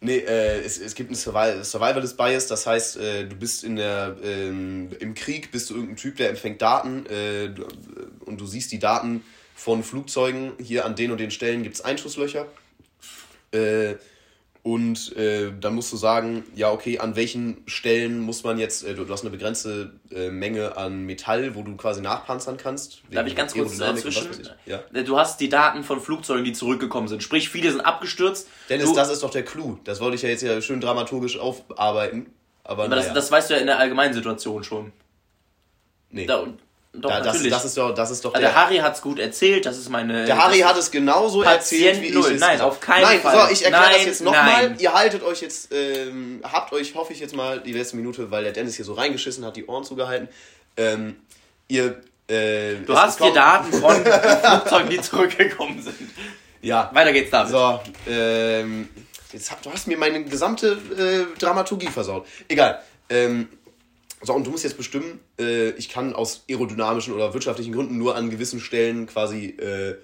[0.00, 4.16] nee, äh, es, es gibt Survival, Survivalist Bias, das heißt, äh, du bist in der,
[4.24, 7.54] ähm, im Krieg, bist du irgendein Typ, der empfängt Daten äh,
[8.24, 9.22] und du siehst die Daten
[9.54, 12.46] von Flugzeugen, hier an den und den Stellen gibt es Einschusslöcher.
[13.54, 13.96] Äh,
[14.64, 18.94] Und äh, dann musst du sagen, ja, okay, an welchen Stellen muss man jetzt, äh,
[18.94, 23.02] du, du, hast eine begrenzte äh, Menge an Metall, wo du quasi nachpanzern kannst.
[23.10, 24.30] Darf ich ganz kurz dazwischen?
[24.64, 24.82] Ja?
[24.94, 27.22] Äh, du hast die Daten von Flugzeugen, die zurückgekommen sind.
[27.22, 28.48] Sprich, viele sind abgestürzt.
[28.70, 29.76] Dennis, du, das ist doch der Clou.
[29.84, 32.32] Das wollte ich ja jetzt ja schön dramaturgisch aufarbeiten.
[32.64, 34.92] Aber, aber das, das weißt du ja in der allgemeinen Situation schon.
[36.08, 36.24] Nee.
[36.24, 36.46] Da,
[36.96, 39.18] doch, da, das, das, ist doch, das ist doch also der, Harry hat es gut
[39.18, 40.26] erzählt, das ist meine.
[40.26, 43.48] Der Harry hat es genauso Patient erzählt, wie ich es Nein, auf keinen nein, Fall.
[43.48, 44.76] So, ich erkläre das jetzt nochmal.
[44.78, 48.44] Ihr haltet euch jetzt, ähm, habt euch, hoffe ich jetzt mal, die letzte Minute, weil
[48.44, 50.28] der Dennis hier so reingeschissen hat, die Ohren zugehalten.
[50.76, 51.16] Ähm,
[51.68, 52.00] ihr.
[52.26, 53.96] Äh, du hast hier Daten von
[54.42, 55.96] Flugzeugen, die zurückgekommen sind.
[56.62, 56.90] Ja.
[56.94, 57.50] Weiter geht's damit.
[57.50, 58.88] So, ähm,
[59.32, 62.26] jetzt, du hast mir meine gesamte äh, Dramaturgie versaut.
[62.48, 62.80] Egal.
[63.10, 63.48] Ähm,
[64.24, 68.16] so, und du musst jetzt bestimmen, äh, ich kann aus aerodynamischen oder wirtschaftlichen Gründen nur
[68.16, 69.96] an gewissen Stellen quasi äh,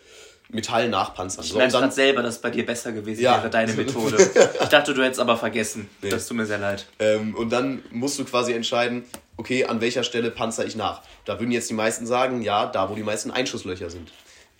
[0.50, 1.44] Metall nachpanzern.
[1.44, 3.38] Ich so, merke gerade selber, dass bei dir besser gewesen ja.
[3.38, 4.16] wäre, deine Methode.
[4.62, 5.88] ich dachte, du hättest aber vergessen.
[6.02, 6.10] Nee.
[6.10, 6.86] Das tut mir sehr leid.
[6.98, 9.04] Ähm, und dann musst du quasi entscheiden,
[9.36, 11.02] okay, an welcher Stelle panzer ich nach.
[11.24, 14.12] Da würden jetzt die meisten sagen, ja, da wo die meisten Einschusslöcher sind.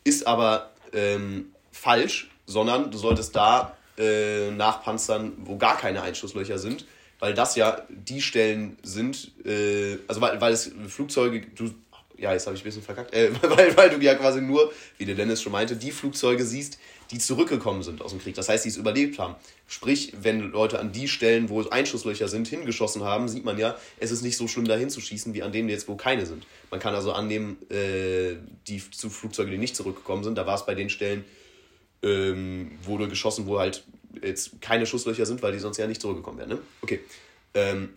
[0.04, 6.86] Ist aber ähm, falsch, sondern du solltest da äh, nachpanzern, wo gar keine Einschusslöcher sind
[7.20, 11.70] weil das ja die Stellen sind, äh, also weil, weil es Flugzeuge, du,
[12.16, 15.04] ja, jetzt habe ich ein bisschen verkackt, äh, weil, weil du ja quasi nur, wie
[15.04, 16.78] der Dennis schon meinte, die Flugzeuge siehst,
[17.10, 18.36] die zurückgekommen sind aus dem Krieg.
[18.36, 19.34] Das heißt, die es überlebt haben.
[19.66, 24.12] Sprich, wenn Leute an die Stellen, wo Einschusslöcher sind, hingeschossen haben, sieht man ja, es
[24.12, 26.46] ist nicht so schlimm, dahin zu schießen, wie an denen jetzt, wo keine sind.
[26.70, 28.36] Man kann also annehmen, äh,
[28.68, 31.24] die zu Flugzeuge, die nicht zurückgekommen sind, da war es bei den Stellen,
[32.02, 33.84] ähm, wurde geschossen, wo halt
[34.22, 36.50] jetzt keine Schusslöcher sind, weil die sonst ja nicht zurückgekommen wären.
[36.50, 36.58] Ne?
[36.82, 37.00] Okay.
[37.54, 37.90] Ähm,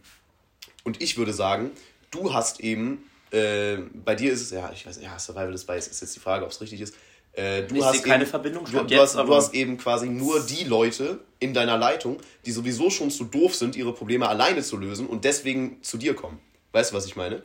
[0.83, 1.71] und ich würde sagen,
[2.11, 5.65] du hast eben, äh, bei dir ist es, ja, ich weiß nicht, ja, Survival is
[5.65, 6.95] Bias ist jetzt die Frage, ob es richtig ist.
[7.33, 8.65] Äh, du ich hast keine eben, Verbindung.
[8.65, 12.91] Du, du, hast, du hast eben quasi nur die Leute in deiner Leitung, die sowieso
[12.91, 16.39] schon zu doof sind, ihre Probleme alleine zu lösen und deswegen zu dir kommen.
[16.73, 17.41] Weißt du, was ich meine?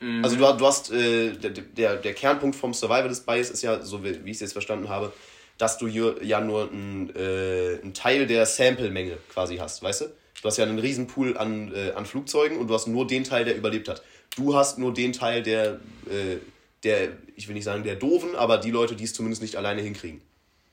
[0.00, 0.24] Mhm.
[0.24, 4.02] Also du, du hast, äh, der, der, der Kernpunkt vom Survivalist Bias ist ja, so
[4.02, 5.12] wie ich es jetzt verstanden habe,
[5.58, 10.04] dass du hier ja nur einen, äh, einen Teil der Sample-Menge quasi hast, weißt du?
[10.42, 13.22] Du hast ja einen riesen Pool an, äh, an Flugzeugen und du hast nur den
[13.24, 14.02] Teil, der überlebt hat.
[14.36, 16.38] Du hast nur den Teil, der, äh,
[16.82, 19.82] der, ich will nicht sagen der Doofen, aber die Leute, die es zumindest nicht alleine
[19.82, 20.20] hinkriegen.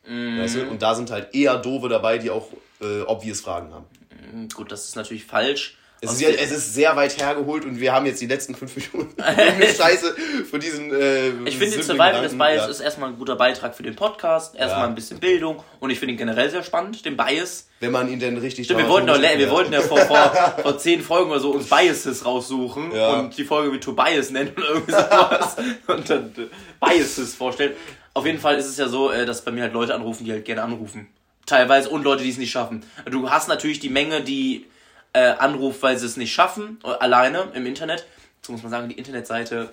[0.08, 0.40] Mm.
[0.40, 0.70] Weißt du?
[0.70, 2.48] Und da sind halt eher Doofe dabei, die auch
[2.82, 3.86] äh, obvious Fragen haben.
[4.34, 5.78] Mm, gut, das ist natürlich falsch.
[6.02, 9.22] Es ist, es ist sehr weit hergeholt und wir haben jetzt die letzten fünf Minuten
[9.78, 10.16] Scheiße
[10.50, 10.94] von diesen.
[10.94, 12.68] Äh, ich finde, Survival des Bias ja.
[12.68, 14.56] ist erstmal ein guter Beitrag für den Podcast.
[14.56, 14.88] Erstmal ja.
[14.88, 17.68] ein bisschen Bildung und ich finde ihn generell sehr spannend, den Bias.
[17.82, 19.50] Wenn man ihn denn richtig Stimmt, wir wollten, doch, wir ja.
[19.50, 20.32] wollten ja vor, vor,
[20.62, 24.70] vor zehn Folgen oder so uns Biases raussuchen und die Folge wie Tobias nennen oder
[24.70, 26.48] irgendwie sowas und dann äh,
[26.80, 27.74] Biases vorstellen.
[28.14, 30.32] Auf jeden Fall ist es ja so, äh, dass bei mir halt Leute anrufen, die
[30.32, 31.08] halt gerne anrufen.
[31.46, 32.84] Teilweise und Leute, die es nicht schaffen.
[33.10, 34.66] Du hast natürlich die Menge, die
[35.14, 38.06] äh, anruft, weil sie es nicht schaffen, äh, alleine im Internet.
[38.42, 39.70] So muss man sagen, die Internetseite,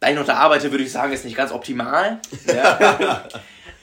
[0.00, 2.20] da ich noch da arbeite, würde ich sagen, ist nicht ganz optimal.
[2.46, 3.28] Ja.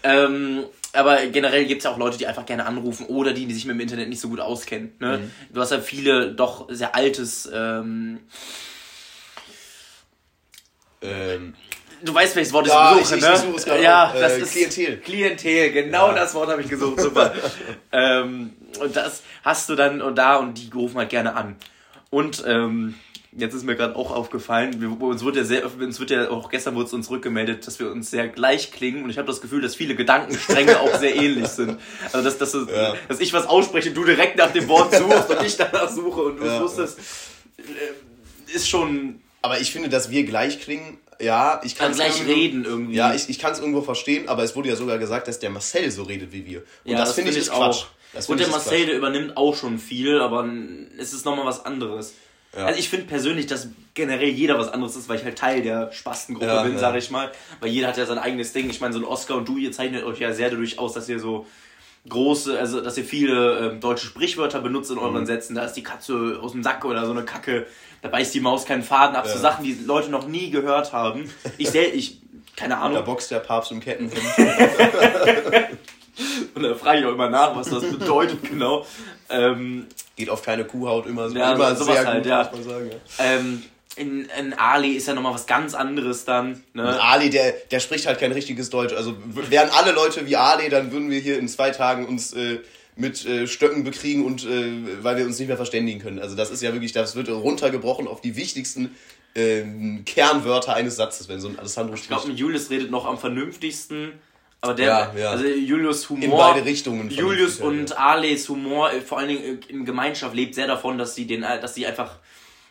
[0.04, 3.54] ähm, aber generell gibt es ja auch Leute, die einfach gerne anrufen oder die, die
[3.54, 4.94] sich mit dem Internet nicht so gut auskennen.
[5.00, 5.18] Ne?
[5.18, 5.32] Mhm.
[5.52, 7.50] Du hast ja viele doch sehr altes.
[7.52, 8.20] Ähm,
[11.02, 11.56] ähm,
[12.04, 13.34] du weißt, welches Wort ich ja, suche, ich, ne?
[13.34, 14.98] Ich suche es ja, das äh, ist Klientel.
[15.00, 16.14] Klientel, genau ja.
[16.14, 17.34] das Wort habe ich gesucht, super.
[17.92, 21.56] ähm, und das hast du dann und da und die rufen halt gerne an.
[22.10, 22.96] Und ähm,
[23.38, 26.50] jetzt ist mir gerade auch aufgefallen, wir, uns wird ja sehr, uns wird ja auch
[26.50, 29.42] gestern wurde es uns rückgemeldet, dass wir uns sehr gleich klingen und ich habe das
[29.42, 31.80] Gefühl, dass viele Gedankenstränge auch sehr ähnlich sind.
[32.12, 32.96] Also dass, dass, ja.
[33.08, 36.38] dass ich was ausspreche, du direkt nach dem Wort suchst und ich danach suche und
[36.38, 37.00] du ja, wusstest,
[37.58, 39.22] äh, ist schon.
[39.42, 42.96] Aber ich finde, dass wir gleich klingen, ja, ich kann gleich reden irgendwie.
[42.96, 45.50] Ja, ich, ich kann es irgendwo verstehen, aber es wurde ja sogar gesagt, dass der
[45.50, 46.60] Marcel so redet wie wir.
[46.60, 47.88] Und ja, das, das finde find ich, ich auch.
[48.14, 50.48] Das und der Marcel, der übernimmt auch schon viel, aber
[50.98, 52.14] es ist nochmal was anderes.
[52.56, 52.66] Ja.
[52.66, 55.92] Also ich finde persönlich, dass generell jeder was anderes ist, weil ich halt Teil der
[55.92, 56.80] Spastengruppe ja, bin, ja.
[56.80, 57.32] sage ich mal.
[57.60, 58.70] Weil jeder hat ja sein eigenes Ding.
[58.70, 61.10] Ich meine, so ein Oscar und du, ihr zeichnet euch ja sehr dadurch aus, dass
[61.10, 61.48] ihr so
[62.08, 65.26] große, also dass ihr viele ähm, deutsche Sprichwörter benutzt in euren mhm.
[65.26, 65.56] Sätzen.
[65.56, 67.66] Da ist die Katze aus dem Sack oder so eine Kacke.
[68.04, 69.28] Da beißt die Maus keinen Faden ab.
[69.28, 71.32] So Sachen, die Leute noch nie gehört haben.
[71.58, 72.22] Ich sel ich,
[72.56, 72.96] keine Ahnung.
[72.96, 74.22] Da boxt der Papst im Kettenhemd.
[76.56, 78.86] Und da frage ich auch immer nach, was das bedeutet genau.
[79.30, 81.38] Ähm, Geht auf keine Kuhhaut immer so.
[81.38, 82.44] Ja, immer sowas halt, gut, ja.
[82.44, 82.98] Sagen, ja.
[83.20, 83.64] Ähm,
[83.96, 86.64] in, in Ali ist ja nochmal was ganz anderes dann.
[86.74, 87.02] Ne?
[87.02, 88.94] Ali, der, der spricht halt kein richtiges Deutsch.
[88.94, 92.60] Also wären alle Leute wie Ali, dann würden wir hier in zwei Tagen uns äh,
[92.96, 96.20] mit äh, Stöcken bekriegen und äh, weil wir uns nicht mehr verständigen können.
[96.20, 98.96] Also das ist ja wirklich, das wird runtergebrochen auf die wichtigsten
[99.36, 102.12] ähm, Kernwörter eines Satzes, wenn so ein Alessandro spricht.
[102.12, 104.14] Ich glaube, Julius redet noch am vernünftigsten
[104.64, 105.30] Aber der, ja, ja.
[105.32, 106.24] also Julius Humor.
[106.24, 107.10] In beide Richtungen.
[107.10, 111.16] Julius und Arles Humor, äh, vor allen Dingen äh, in Gemeinschaft, lebt sehr davon, dass
[111.16, 112.20] sie den, dass sie einfach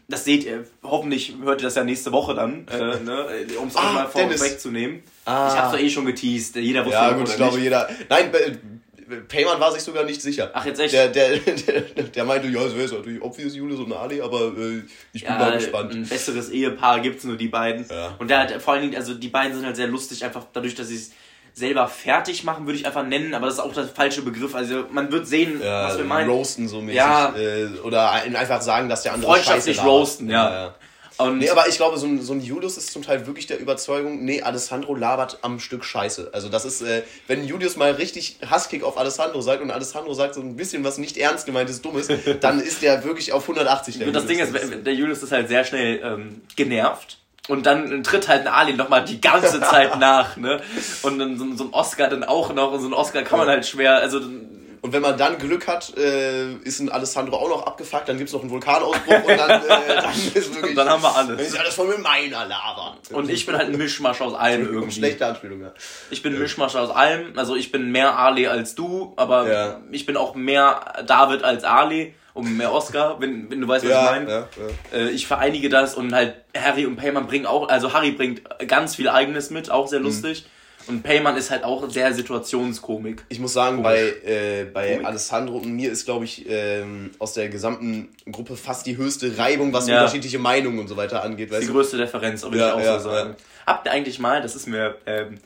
[0.09, 3.27] das seht ihr, hoffentlich hört ihr das ja nächste Woche dann, äh, ne,
[3.61, 5.03] um es ah, mal vorwegzunehmen.
[5.27, 5.49] Ah.
[5.53, 7.89] Ich hab's doch eh schon geteased, jeder wusste Ja gut, ich glaube jeder.
[8.09, 8.31] Nein,
[9.29, 10.51] Payman war sich sogar nicht sicher.
[10.55, 10.95] Ach, jetzt echt?
[10.95, 14.83] Der, der, der, der meinte, ja, es wäre natürlich obvious Julius und Ali, aber äh,
[15.13, 15.93] ich bin ja, mal gespannt.
[15.93, 17.87] Ein besseres Ehepaar gibt's nur die beiden.
[17.91, 18.17] Ja.
[18.19, 20.75] Und der hat vor allen Dingen, also die beiden sind halt sehr lustig, einfach dadurch,
[20.75, 21.13] dass sie es
[21.55, 24.55] selber fertig machen, würde ich einfach nennen, aber das ist auch der falsche Begriff.
[24.55, 26.31] Also man wird sehen, ja, was wir meinen.
[26.31, 26.97] Roasten so mäßig.
[26.97, 27.35] Ja.
[27.37, 30.51] Äh, oder einfach sagen, dass der andere Freundschaftlich Scheiße roasten, ja.
[30.51, 30.75] ja.
[31.19, 33.61] Und nee, aber ich glaube, so ein, so ein Julius ist zum Teil wirklich der
[33.61, 36.31] Überzeugung, nee, Alessandro labert am Stück Scheiße.
[36.33, 40.35] Also das ist, äh, wenn Julius mal richtig Hasskick auf Alessandro sagt und Alessandro sagt
[40.35, 42.09] so ein bisschen was nicht ernst gemeintes Dummes,
[42.41, 43.99] dann ist der wirklich auf 180.
[43.99, 44.53] Der und das Julius.
[44.53, 47.19] Ding ist, der Julius ist halt sehr schnell ähm, genervt.
[47.49, 50.61] Und dann tritt halt ein Ali nochmal die ganze Zeit nach, ne?
[51.03, 52.73] Und dann so, so, ein Oscar dann auch noch.
[52.73, 54.21] Und so ein Oscar kann man halt schwer, also
[54.83, 58.29] und wenn man dann Glück hat, äh, ist ein Alessandro auch noch abgefuckt, dann gibt
[58.29, 60.75] es noch einen Vulkanausbruch und dann, äh, dann ist wirklich.
[60.75, 61.37] dann haben wir alles.
[61.37, 62.97] Dann ist alles voll mit meiner Lava.
[63.13, 64.91] Und ich bin halt ein Mischmasch aus allem irgendwie.
[64.91, 65.73] Schlechte Anspielung, ja.
[66.11, 67.39] Ich bin ein Mischmasch aus allem.
[67.39, 69.81] Also ich bin mehr Ali als du, aber ja.
[69.93, 73.91] ich bin auch mehr David als Ali und mehr Oscar, wenn, wenn du weißt, was
[73.91, 74.31] ja, ich meine.
[74.31, 74.49] Ja,
[74.93, 74.99] ja.
[74.99, 78.97] Äh, ich vereinige das und halt Harry und Payman bringen auch, also Harry bringt ganz
[78.97, 80.07] viel Eigenes mit, auch sehr mhm.
[80.07, 80.45] lustig.
[80.45, 80.49] Mhm.
[80.89, 83.25] Und Payman ist halt auch sehr Situationskomik.
[83.29, 87.49] Ich muss sagen, bei, äh, bei Alessandro und mir ist, glaube ich, ähm, aus der
[87.49, 90.01] gesamten Gruppe fast die höchste Reibung, was ja.
[90.01, 91.53] unterschiedliche Meinungen und so weiter angeht.
[91.53, 91.75] Weißt die du?
[91.75, 93.37] größte Differenz, würde ja, ich auch ja, so sagen.
[93.65, 95.39] Habt ihr eigentlich mal, das ist mir ähm,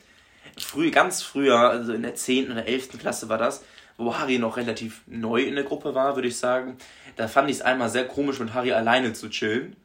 [0.57, 2.51] früh, ganz früher, also in der 10.
[2.51, 2.97] oder 11.
[2.99, 3.63] Klasse war das,
[3.97, 6.77] wo Harry noch relativ neu in der Gruppe war, würde ich sagen.
[7.15, 9.75] Da fand ich es einmal sehr komisch, mit Harry alleine zu chillen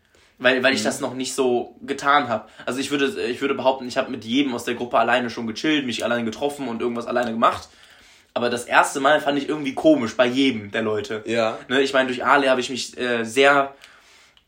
[0.42, 0.84] weil, weil ich mhm.
[0.84, 2.48] das noch nicht so getan habe.
[2.66, 5.46] Also ich würde, ich würde behaupten, ich habe mit jedem aus der Gruppe alleine schon
[5.46, 7.68] gechillt, mich alleine getroffen und irgendwas alleine gemacht.
[8.34, 11.22] Aber das erste Mal fand ich irgendwie komisch bei jedem der Leute.
[11.26, 11.58] Ja.
[11.68, 13.74] Ne, ich meine, durch Ali habe ich mich äh, sehr.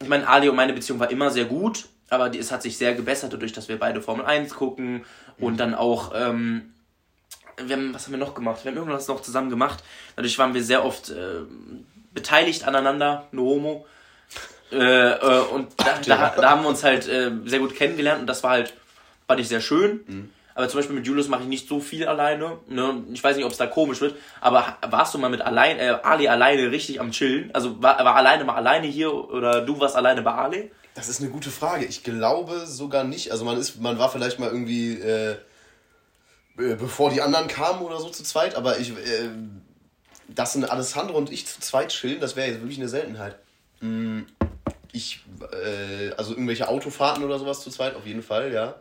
[0.02, 2.76] Ich meine, Ali und meine Beziehung war immer sehr gut, aber die, es hat sich
[2.76, 5.04] sehr gebessert, dadurch, dass wir beide Formel 1 gucken
[5.38, 5.44] mhm.
[5.44, 6.12] und dann auch.
[6.14, 6.70] Ähm,
[7.58, 8.64] wir haben, was haben wir noch gemacht?
[8.64, 9.82] Wir haben irgendwas noch zusammen gemacht.
[10.16, 11.40] Dadurch waren wir sehr oft äh,
[12.12, 13.86] beteiligt aneinander, no homo.
[14.72, 18.26] Äh, äh, und da, da, da, haben wir uns halt äh, sehr gut kennengelernt und
[18.26, 18.74] das war halt,
[19.26, 20.00] fand ich sehr schön.
[20.06, 20.30] Mhm.
[20.56, 22.58] Aber zum Beispiel mit Julius mache ich nicht so viel alleine.
[22.68, 23.02] Ne?
[23.12, 24.14] Ich weiß nicht, ob es da komisch wird.
[24.40, 27.50] Aber warst du mal mit allein, äh, Ali alleine richtig am Chillen?
[27.52, 30.70] Also war, war alleine mal alleine hier oder du warst alleine bei Ali?
[30.94, 31.84] Das ist eine gute Frage.
[31.86, 33.32] Ich glaube sogar nicht.
[33.32, 35.36] Also man ist, man war vielleicht mal irgendwie, äh
[36.56, 38.54] bevor die anderen kamen oder so zu zweit.
[38.54, 39.28] Aber ich, äh,
[40.28, 43.38] dass ein Alessandro und ich zu zweit chillen, das wäre jetzt wirklich eine Seltenheit.
[43.80, 44.26] Mhm
[44.94, 45.20] ich,
[45.52, 48.76] äh, also irgendwelche Autofahrten oder sowas zu zweit, auf jeden Fall, ja.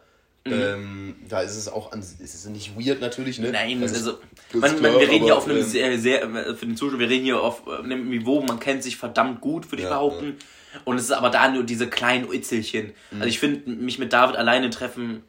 [0.46, 0.54] Mhm.
[0.54, 3.52] Ähm, da ist es auch, an, ist es nicht weird natürlich, ne?
[3.52, 4.20] Nein, das also,
[4.54, 7.10] man, man, wir reden hier auf einem ähm, sehr, sehr, äh, für den Zuschauer, wir
[7.10, 10.38] reden hier auf einem Niveau, man kennt sich verdammt gut, würde ich ja, behaupten.
[10.74, 10.82] Ja.
[10.86, 12.94] Und es ist aber da nur diese kleinen Itzelchen.
[13.12, 13.22] Mhm.
[13.22, 15.24] Also ich finde, mich mit David alleine treffen,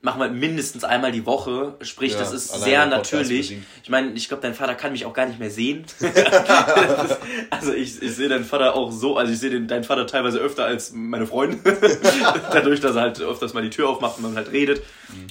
[0.00, 1.74] machen wir mindestens einmal die Woche.
[1.80, 3.56] Sprich, ja, das ist sehr natürlich.
[3.82, 5.84] Ich meine, ich glaube, dein Vater kann mich auch gar nicht mehr sehen.
[5.84, 6.02] ist,
[7.50, 10.64] also ich, ich sehe deinen Vater auch so, also ich sehe deinen Vater teilweise öfter
[10.64, 11.60] als meine Freundin.
[12.52, 14.82] Dadurch, dass er halt öfters mal die Tür aufmacht und man halt redet.
[15.08, 15.26] Mhm.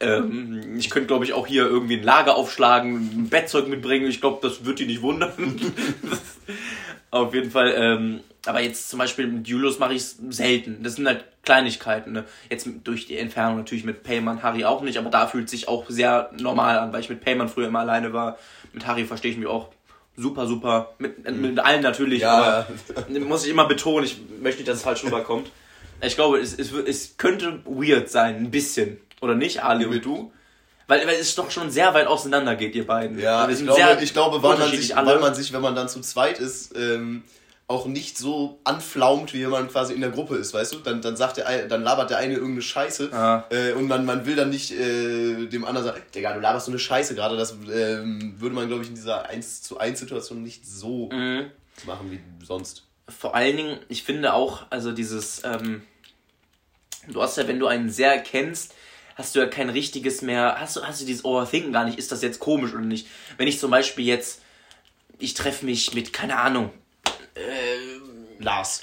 [0.00, 4.06] Ähm, ich könnte, glaube ich, auch hier irgendwie ein Lager aufschlagen, ein Bettzeug mitbringen.
[4.08, 5.32] Ich glaube, das wird die nicht wundern.
[7.10, 7.74] Auf jeden Fall.
[7.76, 10.82] Ähm, aber jetzt zum Beispiel mit Julius mache ich es selten.
[10.82, 12.12] Das sind halt Kleinigkeiten.
[12.12, 12.24] Ne?
[12.50, 15.84] Jetzt durch die Entfernung natürlich mit Payman, Harry auch nicht, aber da fühlt sich auch
[15.88, 18.38] sehr normal an, weil ich mit Payman früher immer alleine war.
[18.72, 19.68] Mit Harry verstehe ich mich auch
[20.16, 20.94] super, super.
[20.98, 22.32] Mit, mit allen natürlich, ja.
[22.32, 22.66] aber
[23.20, 25.50] muss ich immer betonen, ich möchte nicht, dass es falsch rüberkommt.
[26.00, 29.00] Ich glaube, es, es, es könnte weird sein, ein bisschen.
[29.20, 30.32] Oder nicht, Ali und du?
[30.86, 33.18] Weil, weil es doch schon sehr weit auseinander geht, ihr beiden.
[33.18, 36.00] Ja, ich glaube, ich glaube weil, man sich, weil man sich, wenn man dann zu
[36.00, 37.22] zweit ist, ähm,
[37.66, 40.78] auch nicht so anflaumt, wie wenn man quasi in der Gruppe ist, weißt du?
[40.80, 43.44] Dann, dann sagt der dann labert der eine irgendeine Scheiße ah.
[43.50, 46.72] äh, und man, man will dann nicht äh, dem anderen sagen, Digga, du laberst so
[46.72, 47.36] eine Scheiße gerade.
[47.36, 51.50] Das ähm, würde man, glaube ich, in dieser 1 zu 1 Situation nicht so mhm.
[51.86, 52.84] machen wie sonst.
[53.08, 55.82] Vor allen Dingen, ich finde auch, also dieses, ähm,
[57.08, 58.74] du hast ja, wenn du einen sehr kennst,
[59.14, 62.12] hast du ja kein richtiges mehr, hast du, hast du dieses Overthinken gar nicht, ist
[62.12, 63.06] das jetzt komisch oder nicht?
[63.38, 64.42] Wenn ich zum Beispiel jetzt,
[65.18, 66.70] ich treffe mich mit, keine Ahnung,
[67.34, 68.82] äh, Lars.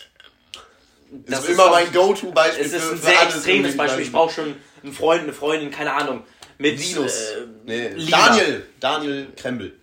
[1.11, 2.65] Das ist, ist immer mein Go-To-Beispiel.
[2.65, 4.05] Es ist ein für, sehr extremes Beispiel.
[4.05, 6.23] Ich brauche schon einen Freund, eine Freundin, keine Ahnung.
[6.57, 7.31] Mit Linus.
[7.31, 8.09] Äh, nee.
[8.09, 8.67] Daniel.
[8.79, 9.73] Daniel Krempel.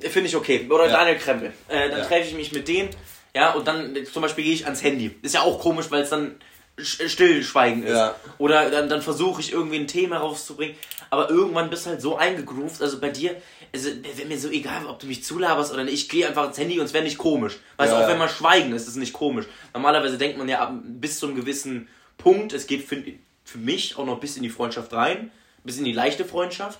[0.00, 0.66] Finde ich okay.
[0.70, 0.92] Oder ja.
[0.92, 1.52] Daniel Krempel.
[1.68, 2.04] Äh, dann ja.
[2.04, 2.90] treffe ich mich mit denen.
[3.34, 5.18] Ja, und dann zum Beispiel gehe ich ans Handy.
[5.22, 6.36] Ist ja auch komisch, weil es dann
[6.78, 7.92] Stillschweigen ist.
[7.92, 8.14] Ja.
[8.38, 10.76] Oder dann, dann versuche ich irgendwie ein Thema rauszubringen.
[11.10, 12.80] Aber irgendwann bist du halt so eingegroovt.
[12.80, 13.36] Also bei dir,
[13.74, 15.94] also wäre mir so egal, ob du mich zulaberst oder nicht.
[15.94, 17.58] Ich gehe einfach ins Handy und es wäre nicht komisch.
[17.76, 19.46] Weißt du, ja, auch wenn man schweigen ist, ist es nicht komisch.
[19.74, 23.02] Normalerweise denkt man ja bis zu einem gewissen Punkt, es geht für,
[23.44, 25.32] für mich auch noch bis in die Freundschaft rein,
[25.64, 26.78] bis in die leichte Freundschaft.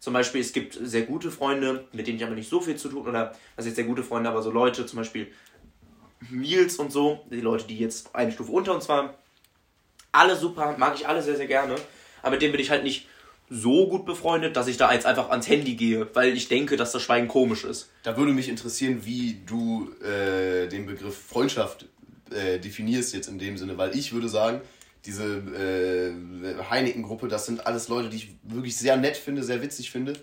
[0.00, 2.88] Zum Beispiel, es gibt sehr gute Freunde, mit denen ich aber nicht so viel zu
[2.88, 5.32] tun, oder was jetzt sehr gute Freunde, aber so Leute, zum Beispiel
[6.28, 9.10] Nils und so, die Leute, die jetzt eine Stufe unter uns waren,
[10.10, 11.76] alle super, mag ich alle sehr, sehr gerne.
[12.20, 13.06] Aber mit denen bin ich halt nicht
[13.52, 16.92] so gut befreundet, dass ich da jetzt einfach ans Handy gehe, weil ich denke, dass
[16.92, 17.90] das Schweigen komisch ist.
[18.02, 21.86] Da würde mich interessieren, wie du äh, den Begriff Freundschaft
[22.30, 24.62] äh, definierst jetzt in dem Sinne, weil ich würde sagen,
[25.04, 29.90] diese äh, Heineken-Gruppe, das sind alles Leute, die ich wirklich sehr nett finde, sehr witzig
[29.90, 30.14] finde,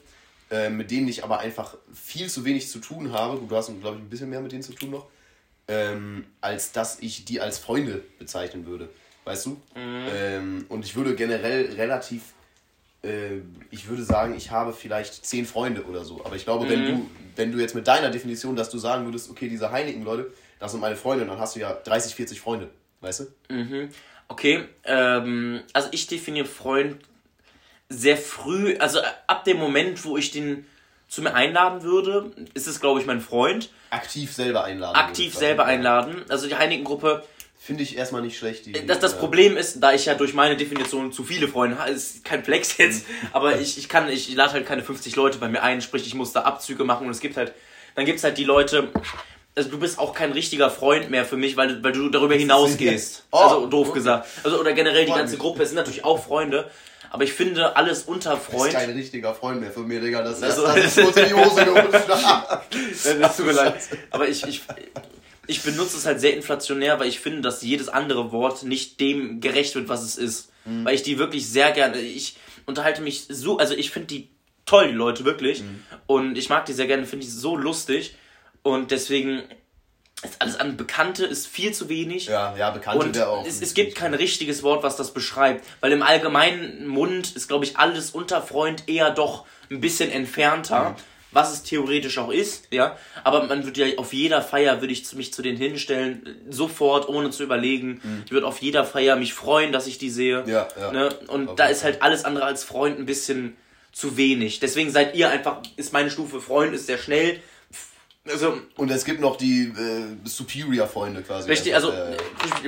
[0.50, 3.40] äh, mit denen ich aber einfach viel zu wenig zu tun habe.
[3.46, 5.08] Du hast, glaube ich, ein bisschen mehr mit denen zu tun noch,
[5.68, 8.90] ähm, als dass ich die als Freunde bezeichnen würde.
[9.26, 9.50] Weißt du?
[9.76, 10.08] Mhm.
[10.16, 12.34] Ähm, und ich würde generell relativ,
[13.04, 13.42] äh,
[13.72, 16.24] ich würde sagen, ich habe vielleicht zehn Freunde oder so.
[16.26, 16.70] Aber ich glaube, mhm.
[16.70, 20.32] wenn du, wenn du jetzt mit deiner Definition, dass du sagen würdest, okay, diese Heineken-Leute,
[20.60, 22.70] das sind meine Freunde, dann hast du ja 30, 40 Freunde.
[23.02, 23.54] Weißt du?
[23.54, 23.90] Mhm.
[24.28, 26.98] Okay, ähm, also ich definiere Freund
[27.88, 30.66] sehr früh, also ab dem Moment, wo ich den
[31.08, 33.72] zu mir einladen würde, ist es, glaube ich, mein Freund.
[33.90, 34.96] Aktiv selber einladen.
[34.96, 36.24] Aktiv selber einladen.
[36.30, 37.24] Also die Heineken-Gruppe
[37.62, 38.66] Finde ich erstmal nicht schlecht.
[38.66, 41.92] Die, das, das Problem ist, da ich ja durch meine Definition zu viele Freunde habe,
[41.92, 45.50] ist kein Flex jetzt, aber ich, ich kann, ich lade halt keine 50 Leute bei
[45.50, 47.54] mir ein, sprich, ich muss da Abzüge machen und es gibt halt,
[47.96, 48.88] dann gibt es halt die Leute,
[49.56, 53.26] also du bist auch kein richtiger Freund mehr für mich, weil, weil du darüber hinausgehst.
[53.32, 54.00] Oh, also doof okay.
[54.00, 54.28] gesagt.
[54.44, 56.72] Also, oder generell die ganze Gruppe, es sind natürlich auch Freunde,
[57.12, 58.74] aber ich finde alles unter Freund.
[58.74, 60.22] Das ist kein richtiger Freund mehr für mich, Digga.
[60.22, 63.20] Das, also, das, das ist kurz in die Hose gerutscht.
[63.20, 63.76] das tut mir leid.
[64.12, 64.62] Aber ich, ich,
[65.50, 69.42] ich benutze es halt sehr inflationär, weil ich finde, dass jedes andere Wort nicht dem
[69.42, 70.52] gerecht wird, was es ist.
[70.66, 70.86] Mhm.
[70.86, 72.38] Weil ich die wirklich sehr gerne, ich
[72.68, 74.30] unterhalte mich so, also ich finde die
[74.66, 75.62] toll, die Leute, wirklich.
[75.62, 75.84] Mhm.
[76.06, 78.16] Und ich mag die sehr gerne, finde ich so lustig.
[78.62, 79.42] Und deswegen
[80.22, 82.28] ist alles an Bekannte ist viel zu wenig.
[82.28, 83.46] Ja, ja, Bekannte wäre auch.
[83.46, 85.66] Es, es gibt kein richtiges Wort, was das beschreibt.
[85.82, 90.92] Weil im allgemeinen Mund ist, glaube ich, alles unter Freund eher doch ein bisschen entfernter.
[90.92, 90.96] Mhm
[91.32, 92.98] was es theoretisch auch ist, ja.
[93.24, 97.30] Aber man würde ja auf jeder Feier würde ich mich zu denen hinstellen, sofort, ohne
[97.30, 98.02] zu überlegen.
[98.04, 98.24] Mhm.
[98.26, 100.44] Ich würde auf jeder Feier mich freuen, dass ich die sehe.
[100.48, 100.92] Ja, ja.
[100.92, 101.10] Ne?
[101.28, 103.56] Und auf da ist halt alles andere als Freund ein bisschen
[103.92, 104.60] zu wenig.
[104.60, 107.40] Deswegen seid ihr einfach, ist meine Stufe Freund, ist sehr schnell.
[108.28, 111.50] Also, und es gibt noch die äh, Superior-Freunde quasi.
[111.50, 112.18] Richtig, also, äh,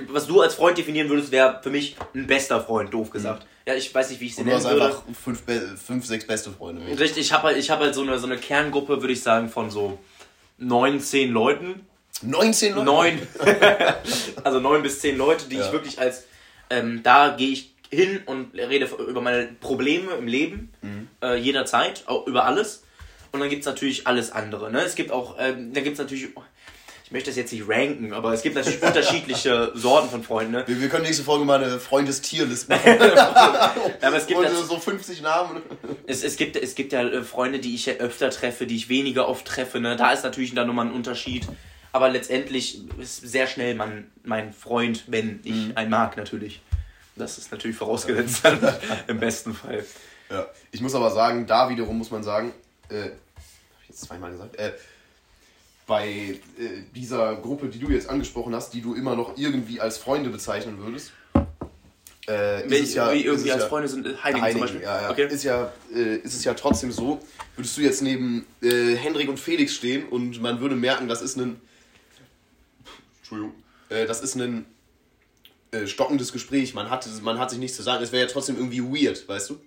[0.07, 3.43] was du als Freund definieren würdest, wäre für mich ein bester Freund, doof gesagt.
[3.43, 3.47] Mhm.
[3.67, 4.75] Ja, ich weiß nicht, wie ich sie nennen würde.
[4.75, 5.43] Du hast einfach fünf,
[5.85, 6.81] fünf, sechs beste Freunde.
[6.87, 9.49] Richtig, ich habe halt, ich hab halt so, eine, so eine Kerngruppe, würde ich sagen,
[9.49, 9.99] von so
[10.57, 11.85] neun, zehn Leuten.
[12.23, 12.85] 19 Leute?
[12.85, 13.27] Neun.
[14.43, 15.65] also neun bis zehn Leute, die ja.
[15.65, 16.25] ich wirklich als,
[16.69, 21.07] ähm, da gehe ich hin und rede über meine Probleme im Leben, mhm.
[21.21, 22.83] äh, jederzeit, auch über alles.
[23.31, 24.71] Und dann gibt es natürlich alles andere.
[24.71, 24.81] Ne?
[24.81, 26.29] Es gibt auch, ähm, da gibt es natürlich,
[27.05, 30.51] ich möchte das jetzt nicht ranken, aber es gibt natürlich unterschiedliche Sorten von Freunden.
[30.51, 30.63] Ne?
[30.67, 32.97] Wir, wir, können nächste Folge mal eine Freundestierlist machen.
[32.99, 35.61] ja, aber es gibt Und so 50 Namen.
[36.07, 38.89] Es, es, gibt, es gibt ja äh, Freunde, die ich ja öfter treffe, die ich
[38.89, 39.79] weniger oft treffe.
[39.79, 39.95] Ne?
[39.95, 41.47] Da ist natürlich dann nochmal ein Unterschied.
[41.93, 45.71] Aber letztendlich ist sehr schnell mein, mein Freund, wenn ich mhm.
[45.75, 46.61] einen mag, natürlich.
[47.15, 48.43] Das ist natürlich vorausgesetzt
[49.07, 49.85] im besten Fall.
[50.29, 52.53] Ja, ich muss aber sagen, da wiederum muss man sagen,
[52.91, 54.73] äh, hab ich jetzt zweimal gesagt, äh,
[55.87, 56.39] bei äh,
[56.95, 60.77] dieser Gruppe, die du jetzt angesprochen hast, die du immer noch irgendwie als Freunde bezeichnen
[60.79, 61.11] würdest.
[62.27, 64.81] Äh, ist es ja, wie irgendwie als ja, Freunde sind äh, Heiligen, Heiligen zum Beispiel.
[64.81, 65.11] Ja, ja.
[65.11, 65.27] Okay.
[65.27, 67.19] Ist, ja, äh, ist es ja trotzdem so,
[67.55, 71.35] würdest du jetzt neben äh, Hendrik und Felix stehen und man würde merken, das ist
[71.37, 71.59] ein.
[73.21, 73.53] Entschuldigung.
[73.89, 74.65] Äh, das ist ein
[75.71, 76.73] äh, stockendes Gespräch.
[76.73, 78.03] Man hat, man hat sich nichts zu sagen.
[78.03, 79.59] Es wäre ja trotzdem irgendwie weird, weißt du?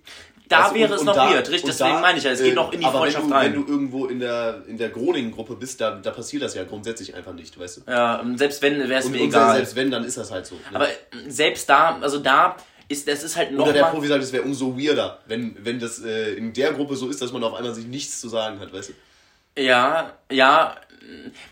[0.47, 2.41] Da weißt wäre und, es noch da, weird, richtig, deswegen da, meine ich ja, es
[2.41, 3.53] geht äh, noch in die Freundschaft wenn du, rein.
[3.53, 7.15] Wenn du irgendwo in der, in der Groningen-Gruppe bist, da, da passiert das ja grundsätzlich
[7.15, 7.91] einfach nicht, weißt du?
[7.91, 9.55] Ja, selbst wenn, wäre es mir und egal.
[9.55, 10.55] Selbst wenn, dann ist das halt so.
[10.55, 10.61] Ne?
[10.73, 10.87] Aber
[11.27, 13.63] selbst da, also da ist, das ist halt noch.
[13.63, 16.95] Oder der Profi sagt, es wäre umso weirder, wenn, wenn das äh, in der Gruppe
[16.95, 19.61] so ist, dass man auf einmal sich nichts zu sagen hat, weißt du?
[19.61, 20.75] Ja, ja.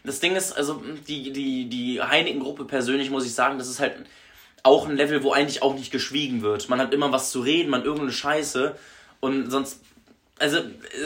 [0.03, 3.93] Das Ding ist, also die, die, die Heineken-Gruppe persönlich, muss ich sagen, das ist halt
[4.64, 6.70] auch ein Level, wo eigentlich auch nicht geschwiegen wird.
[6.70, 8.76] Man hat immer was zu reden, man irgendeine Scheiße
[9.20, 9.80] und sonst
[10.39, 10.57] also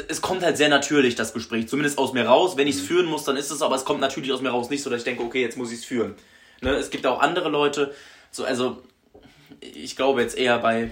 [0.08, 2.58] es kommt halt sehr natürlich das Gespräch, zumindest aus mir raus.
[2.58, 2.88] Wenn ich es mhm.
[2.88, 4.99] führen muss, dann ist es, aber es kommt natürlich aus mir raus nicht so, dass
[4.99, 6.16] ich denke, okay, jetzt muss ich es führen.
[6.62, 6.72] Ne?
[6.72, 7.93] Es gibt auch andere Leute,
[8.32, 8.82] so also
[9.62, 10.91] ich glaube jetzt eher bei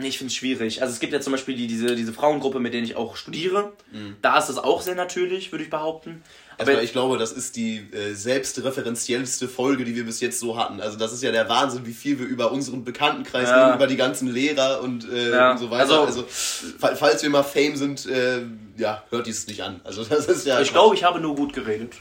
[0.00, 0.82] Ich finde es schwierig.
[0.82, 3.72] Also es gibt ja zum Beispiel die, diese, diese Frauengruppe, mit denen ich auch studiere.
[3.92, 4.16] Mhm.
[4.22, 6.22] Da ist es auch sehr natürlich, würde ich behaupten.
[6.58, 10.56] Aber also ich glaube, das ist die äh, selbstreferenziellste Folge, die wir bis jetzt so
[10.56, 10.80] hatten.
[10.80, 13.66] Also das ist ja der Wahnsinn, wie viel wir über unseren Bekanntenkreis ja.
[13.66, 15.52] reden, über die ganzen Lehrer und, äh, ja.
[15.52, 16.00] und so weiter.
[16.00, 16.24] Also, also
[16.78, 18.42] falls wir mal Fame sind, äh,
[18.76, 19.80] ja, hört dies nicht an.
[19.84, 20.60] Also das ist ja.
[20.60, 21.94] Ich glaube, ich habe nur gut geredet.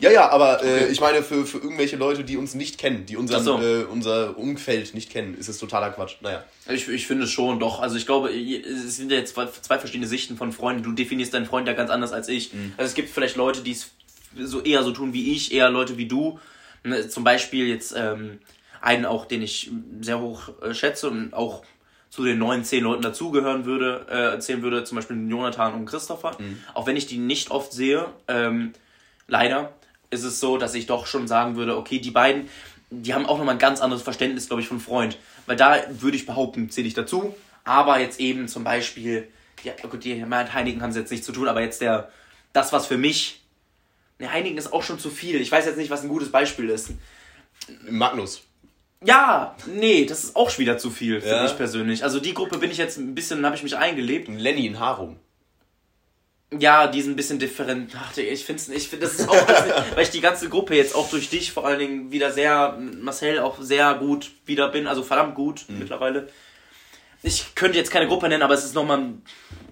[0.00, 3.16] Ja, ja, aber äh, ich meine, für, für irgendwelche Leute, die uns nicht kennen, die
[3.16, 3.60] unseren, so.
[3.60, 6.16] äh, unser Umfeld nicht kennen, ist es totaler Quatsch.
[6.22, 6.42] Naja.
[6.68, 7.80] Ich, ich finde schon, doch.
[7.80, 10.82] Also ich glaube, es sind ja jetzt zwei, zwei verschiedene Sichten von Freunden.
[10.82, 12.52] Du definierst deinen Freund ja ganz anders als ich.
[12.54, 12.72] Mhm.
[12.76, 13.90] Also es gibt vielleicht Leute, die es
[14.36, 16.38] so eher so tun wie ich, eher Leute wie du.
[16.82, 18.38] Ne, zum Beispiel jetzt ähm,
[18.80, 19.70] einen auch, den ich
[20.00, 21.62] sehr hoch äh, schätze und auch
[22.08, 26.36] zu den neun, zehn Leuten dazugehören würde, äh, erzählen würde, zum Beispiel Jonathan und Christopher.
[26.38, 26.58] Mhm.
[26.74, 28.72] Auch wenn ich die nicht oft sehe, ähm,
[29.28, 29.74] leider
[30.10, 32.48] ist es so, dass ich doch schon sagen würde, okay, die beiden,
[32.90, 35.16] die haben auch nochmal ein ganz anderes Verständnis, glaube ich, von Freund.
[35.46, 37.34] Weil da würde ich behaupten, zähle ich dazu.
[37.64, 39.28] Aber jetzt eben zum Beispiel,
[39.62, 42.10] ja, gut, die mit Heinigen haben sie jetzt nichts zu tun, aber jetzt der,
[42.52, 43.42] das, was für mich,
[44.18, 45.40] ne, Heinigen ist auch schon zu viel.
[45.40, 46.90] Ich weiß jetzt nicht, was ein gutes Beispiel ist.
[47.88, 48.42] Magnus.
[49.04, 51.42] Ja, nee, das ist auch schon wieder zu viel für ja.
[51.42, 52.04] mich persönlich.
[52.04, 54.28] Also die Gruppe bin ich jetzt ein bisschen, habe ich mich eingelebt.
[54.28, 55.16] Lenny in Harum.
[56.58, 57.92] Ja, die sind ein bisschen different.
[57.96, 59.34] Ach, ich finde ich find, das ist auch,
[59.94, 63.38] weil ich die ganze Gruppe jetzt auch durch dich vor allen Dingen wieder sehr, Marcel
[63.38, 65.78] auch sehr gut wieder bin, also verdammt gut mhm.
[65.78, 66.28] mittlerweile.
[67.22, 69.12] Ich könnte jetzt keine Gruppe nennen, aber es ist nochmal,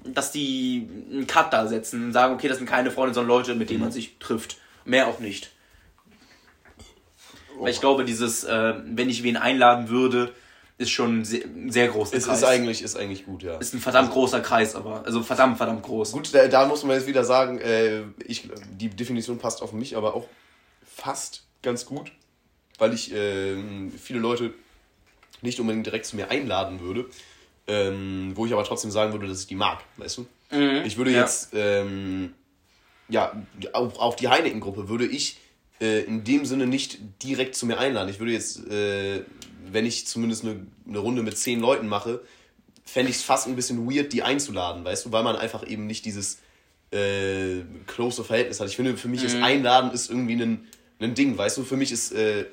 [0.04, 3.54] dass die einen Cut da setzen und sagen, okay, das sind keine Freunde, sondern Leute,
[3.54, 3.94] mit denen man mhm.
[3.94, 4.58] sich trifft.
[4.84, 5.50] Mehr auch nicht.
[7.58, 7.64] Oh.
[7.64, 10.32] Weil ich glaube, dieses, äh, wenn ich wen einladen würde,
[10.78, 12.12] ist schon sehr, sehr groß.
[12.12, 12.38] Es Kreis.
[12.38, 13.58] ist eigentlich, ist eigentlich gut, ja.
[13.58, 16.12] Ist ein verdammt großer Kreis, aber also verdammt, verdammt groß.
[16.12, 18.48] Gut, da, da muss man jetzt wieder sagen, äh, ich,
[18.78, 20.28] die Definition passt auf mich, aber auch
[20.86, 22.12] fast ganz gut,
[22.78, 23.56] weil ich äh,
[23.98, 24.54] viele Leute
[25.42, 27.06] nicht unbedingt direkt zu mir einladen würde,
[27.66, 30.26] ähm, wo ich aber trotzdem sagen würde, dass ich die mag, weißt du?
[30.56, 31.20] Mhm, ich würde ja.
[31.20, 32.34] jetzt, ähm,
[33.08, 33.32] ja,
[33.72, 35.38] auch, auch die Heineken-Gruppe würde ich
[35.80, 38.08] äh, in dem Sinne nicht direkt zu mir einladen.
[38.08, 39.24] Ich würde jetzt äh,
[39.70, 42.20] wenn ich zumindest eine, eine Runde mit zehn Leuten mache,
[42.84, 45.86] fände ich es fast ein bisschen weird, die einzuladen, weißt du, weil man einfach eben
[45.86, 46.38] nicht dieses
[46.90, 48.68] äh, close Verhältnis hat.
[48.68, 49.26] Ich finde, für mich mhm.
[49.26, 50.66] ist Einladen ist irgendwie ein,
[51.00, 52.46] ein Ding, weißt du, für mich ist, äh,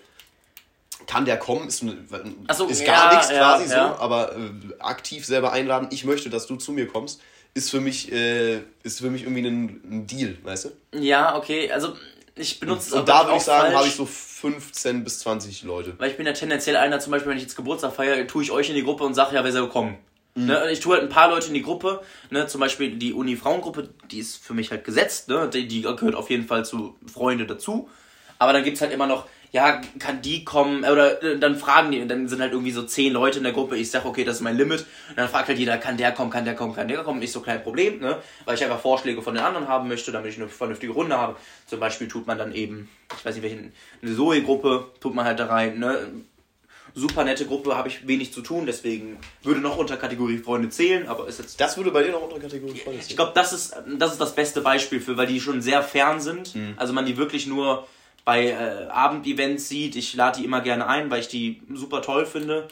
[1.07, 4.39] kann der kommen, ist, so, ist gar ja, nichts quasi ja, so, aber äh,
[4.79, 7.21] aktiv selber einladen, ich möchte, dass du zu mir kommst,
[7.53, 10.99] ist für mich, äh, ist für mich irgendwie ein, ein Deal, weißt du?
[10.99, 11.95] Ja, okay, also
[12.35, 15.93] ich benutze es Und da würde ich sagen, habe ich so 15 bis 20 Leute.
[15.97, 18.51] Weil ich bin ja tendenziell einer, zum Beispiel, wenn ich jetzt Geburtstag feiere, tue ich
[18.51, 19.97] euch in die Gruppe und sage, ja, wer soll kommen.
[20.35, 20.47] Mhm.
[20.47, 23.89] Ne, ich tue halt ein paar Leute in die Gruppe, ne, zum Beispiel die Uni-Frauengruppe,
[24.11, 27.45] die ist für mich halt gesetzt, ne, die, die gehört auf jeden Fall zu Freunde
[27.45, 27.89] dazu.
[28.37, 31.91] Aber dann gibt es halt immer noch ja, kann die kommen, oder äh, dann fragen
[31.91, 34.23] die, und dann sind halt irgendwie so zehn Leute in der Gruppe, ich sag, okay,
[34.23, 36.73] das ist mein Limit, und dann fragt halt jeder, kann der kommen, kann der kommen,
[36.73, 39.67] kann der kommen, nicht so kein Problem, ne, weil ich einfach Vorschläge von den anderen
[39.67, 41.35] haben möchte, damit ich eine vernünftige Runde habe.
[41.67, 43.71] Zum Beispiel tut man dann eben, ich weiß nicht, welche,
[44.01, 45.99] eine Zoe-Gruppe tut man halt da rein, ne,
[46.95, 51.07] super nette Gruppe, habe ich wenig zu tun, deswegen würde noch unter Kategorie Freunde zählen,
[51.07, 51.59] aber ist jetzt.
[51.59, 53.09] Das würde bei dir noch unter Kategorie Freunde zählen.
[53.09, 56.21] Ich glaube, das ist, das ist das beste Beispiel für, weil die schon sehr fern
[56.21, 56.55] sind.
[56.55, 56.73] Mhm.
[56.77, 57.85] Also man die wirklich nur
[58.25, 59.95] bei äh, Abendevents sieht.
[59.95, 62.67] Ich lade die immer gerne ein, weil ich die super toll finde.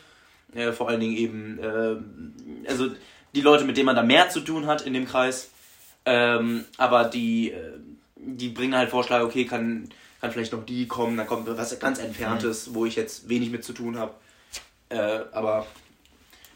[0.53, 2.89] Äh, vor allen Dingen eben, äh, also
[3.33, 5.51] die Leute, mit denen man da mehr zu tun hat in dem Kreis.
[6.05, 7.77] Ähm, aber die, äh,
[8.15, 9.89] die bringen halt Vorschläge, okay, kann,
[10.19, 12.75] kann vielleicht noch die kommen, dann kommt was ganz Entferntes, mhm.
[12.75, 14.13] wo ich jetzt wenig mit zu tun habe.
[14.89, 15.65] Äh, aber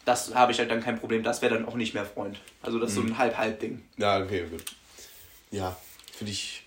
[0.05, 2.39] das habe ich halt dann kein Problem, das wäre dann auch nicht mehr Freund.
[2.61, 3.07] Also das ist mhm.
[3.07, 3.83] so ein Halb-Halb-Ding.
[3.97, 4.63] Ja, okay, gut.
[5.51, 5.77] Ja,
[6.11, 6.63] finde ich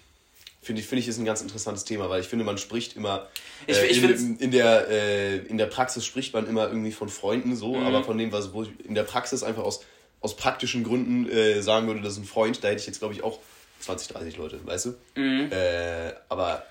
[0.61, 3.29] finde ich, find ich ist ein ganz interessantes Thema, weil ich finde, man spricht immer.
[3.67, 7.09] Äh, ich, ich in, in, der, äh, in der Praxis spricht man immer irgendwie von
[7.09, 7.87] Freunden so, mhm.
[7.87, 9.85] aber von dem, was wo ich in der Praxis einfach aus,
[10.21, 13.15] aus praktischen Gründen äh, sagen würde, das ist ein Freund, da hätte ich jetzt, glaube
[13.15, 13.39] ich, auch
[13.81, 14.95] 20, 30 Leute, weißt du?
[15.21, 15.51] Mhm.
[15.51, 16.65] Äh, aber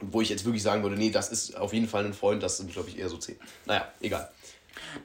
[0.00, 2.58] wo ich jetzt wirklich sagen würde, nee, das ist auf jeden Fall ein Freund, das
[2.58, 3.36] sind, glaube ich, eher so 10.
[3.66, 4.30] Naja, egal.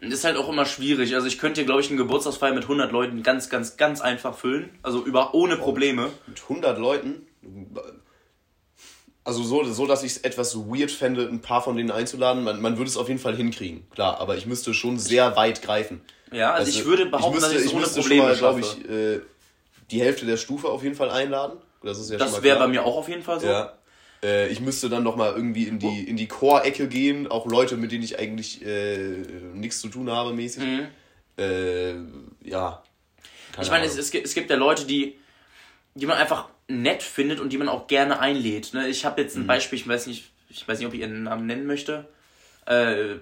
[0.02, 1.16] Das ist halt auch immer schwierig.
[1.16, 4.70] Also ich könnte glaube ich, einen Geburtstagsfeier mit 100 Leuten ganz, ganz, ganz einfach füllen.
[4.82, 6.10] Also über ohne Probleme.
[6.28, 7.28] Mit 100 Leuten?
[9.24, 12.44] Also so, so dass ich es etwas weird fände, ein paar von denen einzuladen.
[12.44, 15.62] Man, man würde es auf jeden Fall hinkriegen, klar, aber ich müsste schon sehr weit
[15.62, 16.02] greifen.
[16.32, 18.90] Ja, also, also ich würde behaupten, ich müsste, dass ich es ohne Probleme glaube ich,
[18.90, 19.22] äh,
[19.92, 21.58] die Hälfte der Stufe auf jeden Fall einladen.
[21.84, 23.48] Das ja Das wäre bei mir auch auf jeden Fall so.
[23.48, 23.74] Ja.
[24.22, 27.92] Äh, ich müsste dann nochmal irgendwie in die, in die Core-Ecke gehen, auch Leute, mit
[27.92, 29.24] denen ich eigentlich äh,
[29.54, 30.64] nichts zu tun habe, mäßig.
[30.64, 30.88] Mhm.
[31.38, 31.94] Äh,
[32.44, 32.84] ja.
[33.62, 35.18] ich meine, es, es gibt ja Leute, die,
[35.96, 38.74] die man einfach nett findet und die man auch gerne einlädt.
[38.74, 38.88] Ne?
[38.88, 39.48] Ich habe jetzt ein mhm.
[39.48, 42.08] Beispiel, ich weiß nicht, ich weiß nicht, ob ich ihren Namen nennen möchte.
[42.66, 43.16] Äh,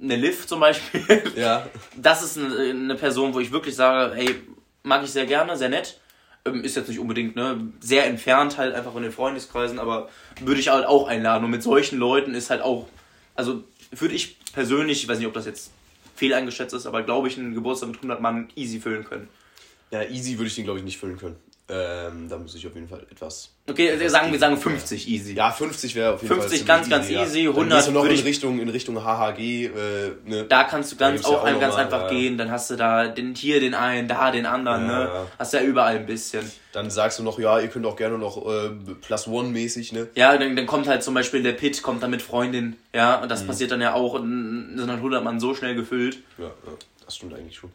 [0.00, 1.02] eine Liv zum Beispiel.
[1.36, 1.66] Ja.
[1.96, 4.36] Das ist eine, Person, wo ich wirklich sage, hey,
[4.82, 6.00] mag ich sehr gerne, sehr nett.
[6.44, 10.08] Ähm, ist jetzt nicht unbedingt ne, sehr entfernt halt einfach von den Freundeskreisen, aber
[10.40, 11.44] würde ich halt auch einladen.
[11.44, 12.88] Und mit solchen Leuten ist halt auch,
[13.34, 15.72] also würde ich persönlich, ich weiß nicht, ob das jetzt
[16.14, 19.28] fehleingeschätzt ist, aber glaube ich, einen Geburtstag mit 100 Mann easy füllen können.
[19.90, 21.36] Ja, easy würde ich den, glaube ich, nicht füllen können.
[21.70, 23.50] Ähm, da muss ich auf jeden Fall etwas.
[23.68, 25.34] Okay, etwas sagen wir sagen 50 easy.
[25.34, 26.78] Ja, 50 wäre auf jeden 50 Fall.
[26.78, 27.44] 50 ganz, easy, ganz easy.
[27.44, 27.50] Ja.
[27.50, 29.66] 100 dann noch in Richtung, in Richtung HHG.
[29.66, 29.70] Äh,
[30.24, 30.44] ne?
[30.48, 32.08] Da kannst du ganz auch, ja auch ganz mal, einfach ja.
[32.08, 32.38] gehen.
[32.38, 34.86] Dann hast du da den, hier den einen, da den anderen.
[34.86, 35.26] ne?
[35.38, 36.50] Hast ja überall ein bisschen.
[36.72, 38.70] Dann sagst du noch, ja, ihr könnt auch gerne noch äh,
[39.02, 39.92] Plus One mäßig.
[39.92, 40.08] Ne?
[40.14, 42.76] Ja, dann, dann kommt halt zum Beispiel der Pit, kommt dann mit Freundin.
[42.94, 43.48] Ja, und das mhm.
[43.48, 44.14] passiert dann ja auch.
[44.14, 46.22] Und sind dann 100 Mann so schnell gefüllt.
[46.38, 46.52] Ja, ja
[47.04, 47.70] das stimmt eigentlich schon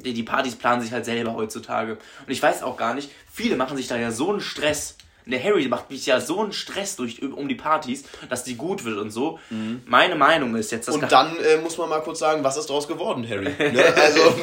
[0.00, 1.92] die Partys planen sich halt selber heutzutage.
[1.92, 4.96] Und ich weiß auch gar nicht, viele machen sich da ja so einen Stress.
[5.24, 8.84] Der Harry macht mich ja so einen Stress durch, um die Partys, dass die gut
[8.84, 9.38] wird und so.
[9.50, 9.82] Mhm.
[9.86, 10.96] Meine Meinung ist jetzt, dass.
[10.96, 13.44] Und dann äh, muss man mal kurz sagen, was ist daraus geworden, Harry?
[13.44, 13.94] ne?
[13.94, 14.34] Also.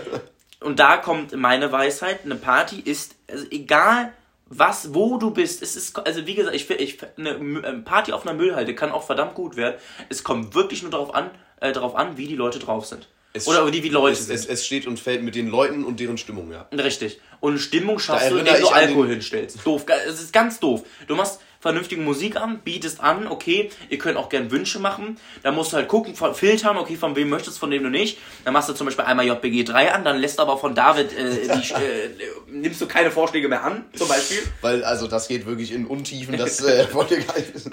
[0.60, 4.12] und da kommt meine Weisheit: Eine Party ist, also egal
[4.54, 8.34] was, wo du bist, es ist, also wie gesagt, ich, ich eine Party auf einer
[8.34, 9.76] Müllhalde kann auch verdammt gut werden.
[10.10, 11.30] Es kommt wirklich nur darauf an,
[11.60, 13.08] äh, darauf an, wie die Leute drauf sind.
[13.34, 14.34] Es Oder wie die Leute es, sind.
[14.34, 16.66] Es, es, steht und fällt mit den Leuten und deren Stimmung, ja.
[16.72, 17.18] Richtig.
[17.40, 19.58] Und Stimmung schaffst du, indem du Alkohol hinstellst.
[19.64, 19.86] Doof.
[20.06, 20.82] Es ist ganz doof.
[21.06, 25.16] Du machst vernünftige Musik an, bietest an, okay, ihr könnt auch gern Wünsche machen.
[25.42, 28.18] Da musst du halt gucken, filtern, okay, von wem möchtest, von dem du nicht.
[28.44, 31.46] Dann machst du zum Beispiel einmal JBG 3 an, dann lässt aber von David, äh,
[31.46, 32.10] die, äh,
[32.50, 34.38] nimmst du keine Vorschläge mehr an, zum Beispiel.
[34.60, 37.70] Weil, also das geht wirklich in Untiefen, das äh, wollte ich gar nicht wissen.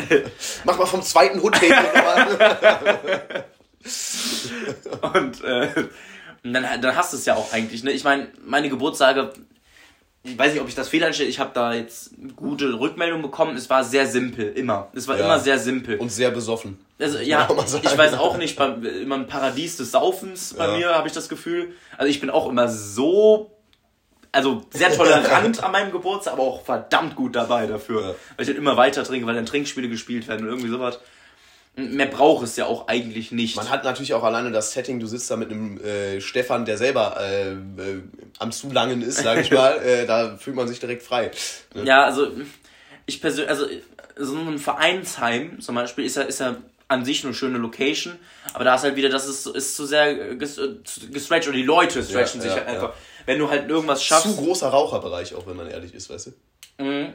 [0.63, 1.59] Mach mal vom zweiten Hut
[5.13, 5.69] und äh,
[6.43, 7.83] dann, dann hast du es ja auch eigentlich.
[7.83, 7.91] Ne?
[7.91, 9.33] Ich meine, meine Geburtstage,
[10.23, 13.55] ich weiß nicht, ob ich das fehlanstelle, ich habe da jetzt gute Rückmeldungen bekommen.
[13.55, 14.89] Es war sehr simpel, immer.
[14.93, 15.25] Es war ja.
[15.25, 15.97] immer sehr simpel.
[15.97, 16.77] Und sehr besoffen.
[16.99, 17.47] Also ja,
[17.81, 20.77] ich weiß auch nicht, bei, immer ein Paradies des Saufens bei ja.
[20.77, 21.73] mir, habe ich das Gefühl.
[21.97, 23.51] Also ich bin auch immer so
[24.31, 28.01] also sehr tolerant an meinem Geburtstag, aber auch verdammt gut dabei dafür.
[28.01, 28.07] Ja.
[28.07, 30.99] Weil ich dann immer weiter trinke, weil dann Trinkspiele gespielt werden und irgendwie sowas.
[31.79, 33.55] Mehr braucht es ja auch eigentlich nicht.
[33.55, 36.77] Man hat natürlich auch alleine das Setting, du sitzt da mit einem äh, Stefan, der
[36.77, 38.03] selber äh, äh,
[38.39, 41.31] am Zulangen ist, sag ich mal, äh, da fühlt man sich direkt frei.
[41.73, 41.83] Ne?
[41.83, 42.27] Ja, also
[43.05, 43.65] ich persönlich, also
[44.17, 46.57] so ein Vereinsheim zum Beispiel ist ja, ist ja
[46.87, 48.17] an sich eine schöne Location,
[48.53, 52.41] aber da ist halt wieder, das ist, ist zu sehr gestretched oder die Leute stretchen
[52.41, 52.89] ja, sich ja, halt einfach.
[52.89, 52.95] Ja.
[53.25, 54.23] Wenn du halt irgendwas schaffst.
[54.23, 56.27] Zu großer Raucherbereich, auch wenn man ehrlich ist, weißt
[56.77, 56.83] du?
[56.83, 57.13] Mhm.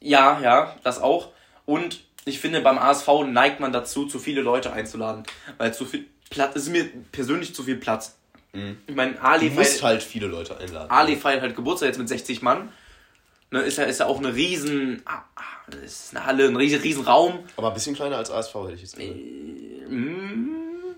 [0.00, 1.28] Ja, ja, das auch.
[1.64, 5.24] Und ich finde, beim ASV neigt man dazu, zu viele Leute einzuladen.
[5.58, 8.16] Weil zu viel Platz, ist mir persönlich zu viel Platz.
[8.52, 8.78] Mhm.
[8.86, 10.90] Ich meine, Ali du musst halt viele Leute einladen.
[10.90, 12.70] Ali feiert halt Geburtstag jetzt mit 60 Mann.
[13.50, 16.80] Ne, ist ja, ist ja auch eine riesen, ah, ah, ist eine Halle, ein riesen,
[16.80, 17.40] riesen Raum.
[17.56, 19.14] Aber ein bisschen kleiner als ASV hätte ich jetzt gesagt.
[19.14, 20.96] Äh, mm,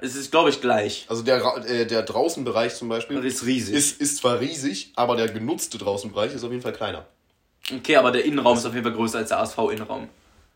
[0.00, 1.06] es ist, glaube ich, gleich.
[1.08, 3.76] Also der, äh, der Draußenbereich zum Beispiel ist riesig.
[3.76, 7.06] Ist, ist zwar riesig, aber der genutzte Draußenbereich ist auf jeden Fall kleiner.
[7.72, 10.08] Okay, aber der Innenraum ist auf jeden Fall größer als der ASV-Innenraum.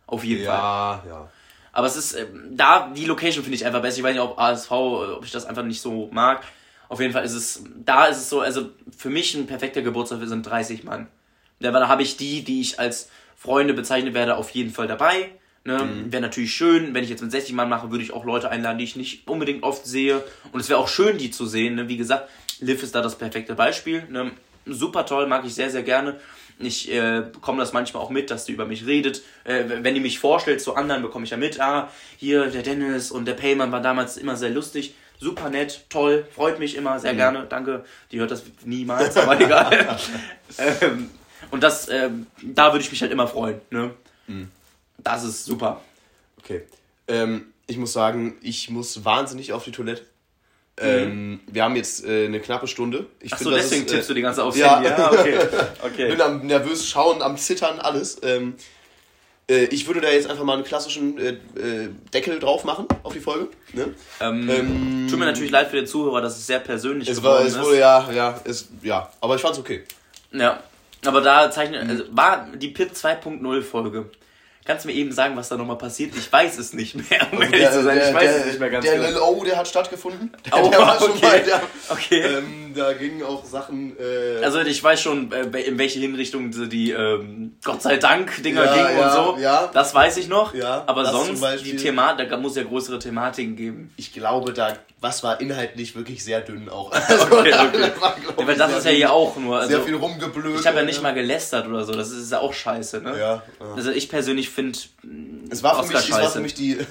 [0.06, 1.08] Auf jeden ja, Fall.
[1.08, 1.30] Ja, ja.
[1.72, 3.98] Aber es ist, äh, da, die Location finde ich einfach besser.
[3.98, 6.42] Ich weiß nicht, ob ASV, ob ich das einfach nicht so mag.
[6.88, 10.20] Auf jeden Fall ist es, da ist es so, also für mich ein perfekter Geburtstag
[10.24, 11.08] sind 30 Mann.
[11.60, 15.30] Da, da habe ich die, die ich als Freunde bezeichnen werde, auf jeden Fall dabei.
[15.64, 15.78] Ne?
[15.78, 16.12] Mhm.
[16.12, 18.78] Wäre natürlich schön, wenn ich jetzt mit 60 Mann mache, würde ich auch Leute einladen,
[18.78, 20.22] die ich nicht unbedingt oft sehe.
[20.52, 21.74] Und es wäre auch schön, die zu sehen.
[21.74, 21.88] Ne?
[21.88, 22.30] Wie gesagt,
[22.60, 24.04] Liv ist da das perfekte Beispiel.
[24.08, 24.30] Ne?
[24.64, 26.20] Super toll, mag ich sehr, sehr gerne.
[26.58, 29.22] Ich äh, bekomme das manchmal auch mit, dass die über mich redet.
[29.44, 33.10] Äh, wenn die mich vorstellt zu anderen, bekomme ich ja mit, ah, hier der Dennis
[33.10, 34.94] und der Payman war damals immer sehr lustig.
[35.18, 37.18] Super nett, toll, freut mich immer, sehr mhm.
[37.18, 37.84] gerne, danke.
[38.10, 39.98] Die hört das niemals, aber egal.
[40.58, 41.10] ähm,
[41.50, 43.60] und das, ähm, da würde ich mich halt immer freuen.
[43.70, 43.92] Ne?
[44.26, 44.50] Mhm.
[44.98, 45.82] Das ist super.
[46.38, 46.62] Okay.
[47.08, 50.04] Ähm, ich muss sagen, ich muss wahnsinnig auf die Toilette.
[50.78, 53.06] Ähm, wir haben jetzt äh, eine knappe Stunde.
[53.20, 54.76] Ich Ach so, find, deswegen ist, tippst du die ganze aufs ja.
[54.76, 54.90] Handy.
[54.90, 55.38] Ja, okay.
[55.82, 56.08] okay.
[56.10, 58.20] Bin am nervös schauen, am zittern, alles.
[58.22, 58.56] Ähm,
[59.48, 63.12] äh, ich würde da jetzt einfach mal einen klassischen äh, äh Deckel drauf machen auf
[63.12, 63.48] die Folge.
[63.72, 63.94] Ne?
[64.20, 67.40] Ähm, ähm, tut mir natürlich leid für den Zuhörer, dass es sehr persönlich es war,
[67.44, 69.84] es wurde, ja, ja, es, ja, aber ich fand's okay.
[70.32, 70.62] Ja,
[71.04, 74.10] aber da zeichnet, also war die Pit 2.0 Folge.
[74.66, 76.12] Kannst du mir eben sagen, was da nochmal passiert?
[76.16, 77.98] Ich weiß es nicht mehr, um ehrlich zu sein.
[77.98, 79.08] Ich weiß der, es nicht mehr ganz Der genau.
[79.08, 80.32] Lil O, der hat stattgefunden.
[80.44, 81.12] Der, oh, der war okay.
[81.12, 82.20] schon mal, der, okay.
[82.20, 83.96] Ähm, da gingen auch Sachen.
[83.96, 88.64] Äh, also ich weiß schon, äh, in welche Hinrichtung die ähm, Gott sei Dank Dinger
[88.64, 89.40] ja, gingen ja, und so.
[89.40, 89.70] Ja.
[89.72, 90.52] Das weiß ich noch.
[90.52, 93.92] Ja, aber sonst die Thematik, da muss ja größere Thematiken geben.
[93.96, 94.72] Ich glaube, da
[95.06, 96.90] was war inhaltlich wirklich sehr dünn auch.
[96.90, 97.92] Also, okay, okay.
[98.00, 99.56] War, ja, weil das ist ja hier auch nur.
[99.56, 100.58] Also, sehr viel rumgeblöd.
[100.58, 101.92] Ich habe ja nicht mal gelästert oder so.
[101.92, 103.10] Das ist ja auch scheiße, ne?
[103.10, 103.42] Ja.
[103.60, 103.74] ja.
[103.76, 104.76] Also ich persönlich finde
[105.48, 106.78] es war, für mich, es war für mich die.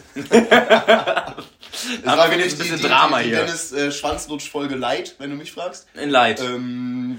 [1.78, 3.46] Es war wirklich ein bisschen die, Drama die, die, die hier.
[3.46, 5.88] Dennis äh, Schwanzlutsch-Folge Light, wenn du mich fragst.
[5.94, 6.40] In Light.
[6.40, 7.18] Ähm,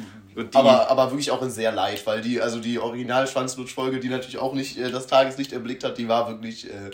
[0.54, 4.38] aber, aber wirklich auch in sehr Light, weil die, also die original Schwanzlutsch-Folge, die natürlich
[4.38, 6.90] auch nicht äh, das Tageslicht erblickt hat, die war wirklich äh,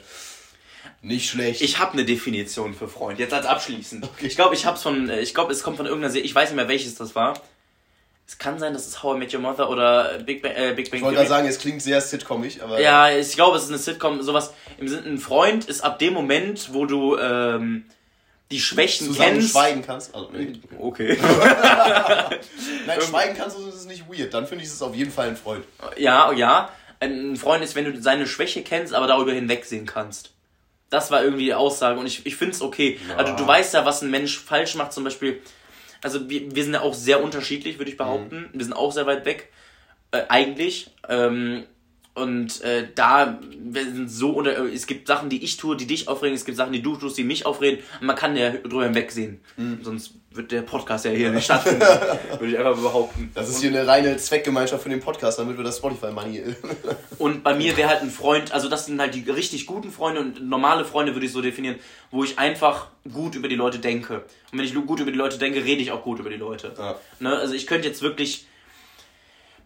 [1.03, 1.61] nicht schlecht.
[1.63, 4.05] Ich habe eine Definition für Freund, jetzt als abschließend.
[4.05, 4.27] Okay.
[4.27, 6.51] Ich glaube, ich hab's von, äh, ich glaube, es kommt von irgendeiner Serie, ich weiß
[6.51, 7.35] nicht mehr welches das war.
[8.27, 10.91] Es kann sein, dass es How I Met Your Mother oder Big Bang, äh, Big
[10.91, 12.81] Bang Ich wollte gerade sagen, es klingt sehr sitcomig, aber.
[12.81, 14.55] Ja, ich glaube, es ist eine Sitcom, sowas.
[14.79, 17.85] Im Sinne, ein Freund ist ab dem Moment, wo du ähm,
[18.51, 19.51] die Schwächen Zusammen kennst.
[19.51, 20.15] schweigen kannst.
[20.15, 20.53] Also, nee.
[20.79, 21.19] Okay.
[22.87, 24.33] Nein, schweigen kannst du, das ist nicht weird.
[24.33, 25.65] Dann finde ich es auf jeden Fall ein Freund.
[25.97, 26.71] Ja, ja.
[27.01, 30.31] Ein Freund ist, wenn du seine Schwäche kennst, aber darüber hinwegsehen kannst.
[30.93, 33.01] Das war irgendwie die Aussage und ich, ich finde es okay.
[33.09, 33.17] Ja.
[33.17, 35.41] Also du weißt ja, was ein Mensch falsch macht, zum Beispiel
[36.03, 38.51] also wir, wir sind ja auch sehr unterschiedlich, würde ich behaupten.
[38.53, 38.59] Mhm.
[38.59, 39.51] Wir sind auch sehr weit weg,
[40.11, 40.91] äh, eigentlich.
[41.09, 41.65] Ähm,
[42.15, 46.09] und äh, da wir sind so unter, es gibt Sachen, die ich tue, die dich
[46.09, 47.83] aufregen, es gibt Sachen, die du tust, die mich aufregen.
[48.01, 49.41] Und man kann ja drüber hinwegsehen.
[49.57, 49.79] Mhm.
[49.83, 51.81] Sonst wird der Podcast ja hier nicht stattfinden,
[52.39, 53.31] würde ich einfach behaupten.
[53.35, 56.43] Das ist hier eine reine Zweckgemeinschaft für den Podcast, damit wir das Spotify-Money.
[57.19, 60.21] und bei mir wäre halt ein Freund, also das sind halt die richtig guten Freunde
[60.21, 61.77] und normale Freunde würde ich so definieren,
[62.11, 64.25] wo ich einfach gut über die Leute denke.
[64.53, 66.75] Und wenn ich gut über die Leute denke, rede ich auch gut über die Leute.
[66.77, 66.97] Ja.
[67.21, 67.37] Ne?
[67.37, 68.47] Also ich könnte jetzt wirklich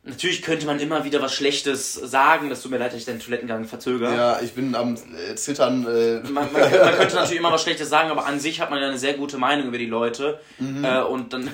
[0.08, 3.18] Natürlich könnte man immer wieder was Schlechtes sagen, das tut mir leid, dass ich deinen
[3.18, 4.14] Toilettengang verzögere.
[4.14, 5.84] Ja, ich bin am äh, Zittern.
[5.84, 6.20] Äh.
[6.20, 8.86] Man, man, man, könnte natürlich immer was Schlechtes sagen, aber an sich hat man ja
[8.86, 10.38] eine sehr gute Meinung über die Leute.
[10.60, 10.84] Mhm.
[10.84, 11.42] Äh, und dann.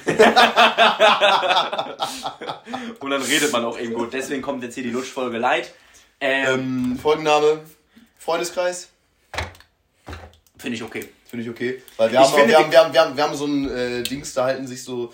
[3.01, 4.13] und dann redet man auch eben gut.
[4.13, 5.73] Deswegen kommt jetzt hier die Lutschfolge Leid.
[6.21, 7.61] Ähm, ähm, Folgenname:
[8.19, 8.91] Freundeskreis.
[10.59, 11.09] Finde ich okay.
[11.25, 11.83] Finde ich okay.
[11.97, 14.03] Weil wir, haben, finde, wir, haben, wir, haben, wir, haben, wir haben so ein äh,
[14.03, 15.11] Dings, da halten sich so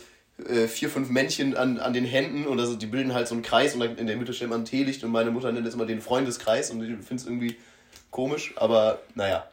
[0.46, 3.42] äh, vier, fünf Männchen an, an den Händen und also die bilden halt so einen
[3.42, 5.86] Kreis und in der Mitte stellt man ein Teelicht und meine Mutter nennt es immer
[5.86, 7.56] den Freundeskreis und ich finde es irgendwie
[8.10, 9.46] komisch, aber naja.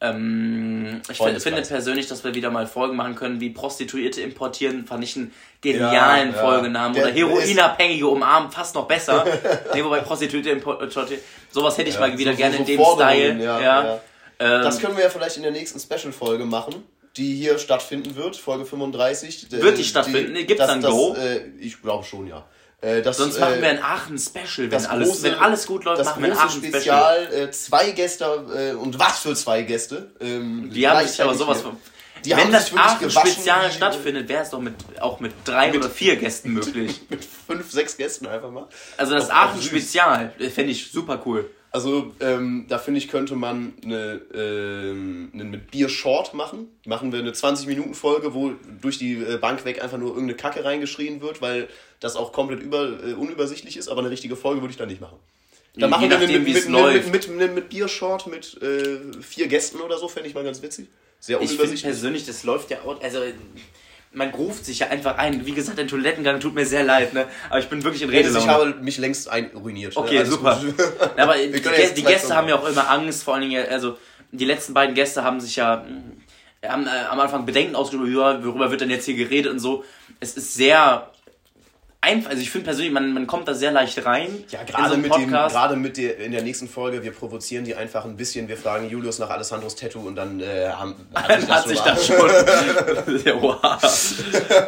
[0.00, 5.04] Ähm, ich finde persönlich, dass wir wieder mal Folgen machen können, wie Prostituierte importieren, fand
[5.04, 6.96] ich einen genialen ja, Folgenamen.
[6.96, 7.04] Ja.
[7.04, 9.24] Oder Heroinabhängige umarmen, fast noch besser.
[9.74, 11.18] nee, wobei Prostituierte importieren,
[11.50, 13.44] sowas hätte ich ja, mal wieder so, gerne so in dem Style.
[13.44, 14.00] Ja,
[14.38, 16.84] ähm, das können wir ja vielleicht in der nächsten Special-Folge machen
[17.16, 19.50] die hier stattfinden wird, Folge 35.
[19.50, 20.34] Wird die stattfinden?
[20.34, 21.14] Die, Gibt es dann Go?
[21.14, 22.44] Äh, ich glaube schon, ja.
[22.80, 26.22] Äh, das, Sonst machen wir ein Aachen-Special, wenn, alles, große, wenn alles gut läuft, machen
[26.22, 27.28] wir ein Aachen-Special.
[27.32, 30.10] Äh, zwei Gäste, äh, und was für zwei Gäste.
[30.20, 31.76] Ähm, die haben sich aber sowas von...
[32.24, 36.52] Wenn das Aachen-Spezial stattfindet, wäre es doch mit, auch mit drei mit, oder vier Gästen
[36.54, 37.02] möglich.
[37.08, 38.66] mit fünf, sechs Gästen einfach mal.
[38.96, 41.48] Also das Aachen-Spezial fände ich super cool.
[41.76, 46.68] Also ähm, da finde ich, könnte man eine, ähm, eine mit Bier Short machen.
[46.86, 51.20] Machen wir eine 20-Minuten-Folge, wo durch die äh, Bank weg einfach nur irgendeine Kacke reingeschrien
[51.20, 51.68] wird, weil
[52.00, 55.02] das auch komplett über, äh, unübersichtlich ist, aber eine richtige Folge würde ich da nicht
[55.02, 55.18] machen.
[55.74, 59.46] Dann machen wir nachdem, mit, mit, mit, mit, mit, mit Bier Short mit äh, vier
[59.46, 60.86] Gästen oder so, fände ich mal ganz witzig.
[61.20, 61.80] Sehr unübersichtlich.
[61.80, 63.18] Ich persönlich, das läuft ja auch, also
[64.16, 65.44] man ruft sich ja einfach ein.
[65.44, 67.26] Wie gesagt, der Toilettengang tut mir sehr leid, ne?
[67.50, 68.30] Aber ich bin wirklich in Rede.
[68.30, 69.94] Ich habe mich längst ein ruiniert.
[69.94, 70.00] Ne?
[70.00, 70.26] Okay, ne?
[70.26, 70.58] super.
[71.18, 73.98] aber die, Gäste, die Gäste haben ja auch immer Angst, vor allen Dingen, also
[74.32, 75.84] die letzten beiden Gäste haben sich ja
[76.62, 79.84] äh, haben, äh, am Anfang Bedenken ausgedrückt, worüber wird denn jetzt hier geredet und so.
[80.18, 81.10] Es ist sehr
[82.00, 84.44] einfach, also ich finde persönlich, man, man kommt da sehr leicht rein.
[84.50, 87.74] Ja, gerade so mit dem, gerade mit der, in der nächsten Folge, wir provozieren die
[87.74, 91.80] einfach ein bisschen, wir fragen Julius nach Alessandros Tattoo und dann äh, haben, hat sich
[91.80, 92.16] das, schon.
[93.24, 93.58] ja, wow.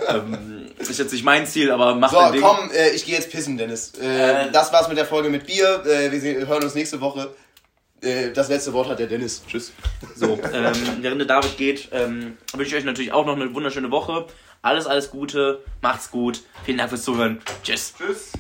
[0.09, 3.57] ähm, ist jetzt nicht mein Ziel, aber mach So, komm, äh, ich gehe jetzt pissen,
[3.57, 3.93] Dennis.
[4.01, 5.83] Äh, äh, das war's mit der Folge mit Bier.
[5.87, 7.35] Äh, wir hören uns nächste Woche.
[8.01, 9.43] Äh, das letzte Wort hat der Dennis.
[9.47, 9.73] Tschüss.
[10.15, 13.91] So, ähm, während der David geht, ähm, wünsche ich euch natürlich auch noch eine wunderschöne
[13.91, 14.27] Woche.
[14.63, 16.43] Alles, alles Gute, macht's gut.
[16.65, 17.41] Vielen Dank fürs Zuhören.
[17.63, 17.95] Tschüss.
[17.97, 18.33] Tschüss.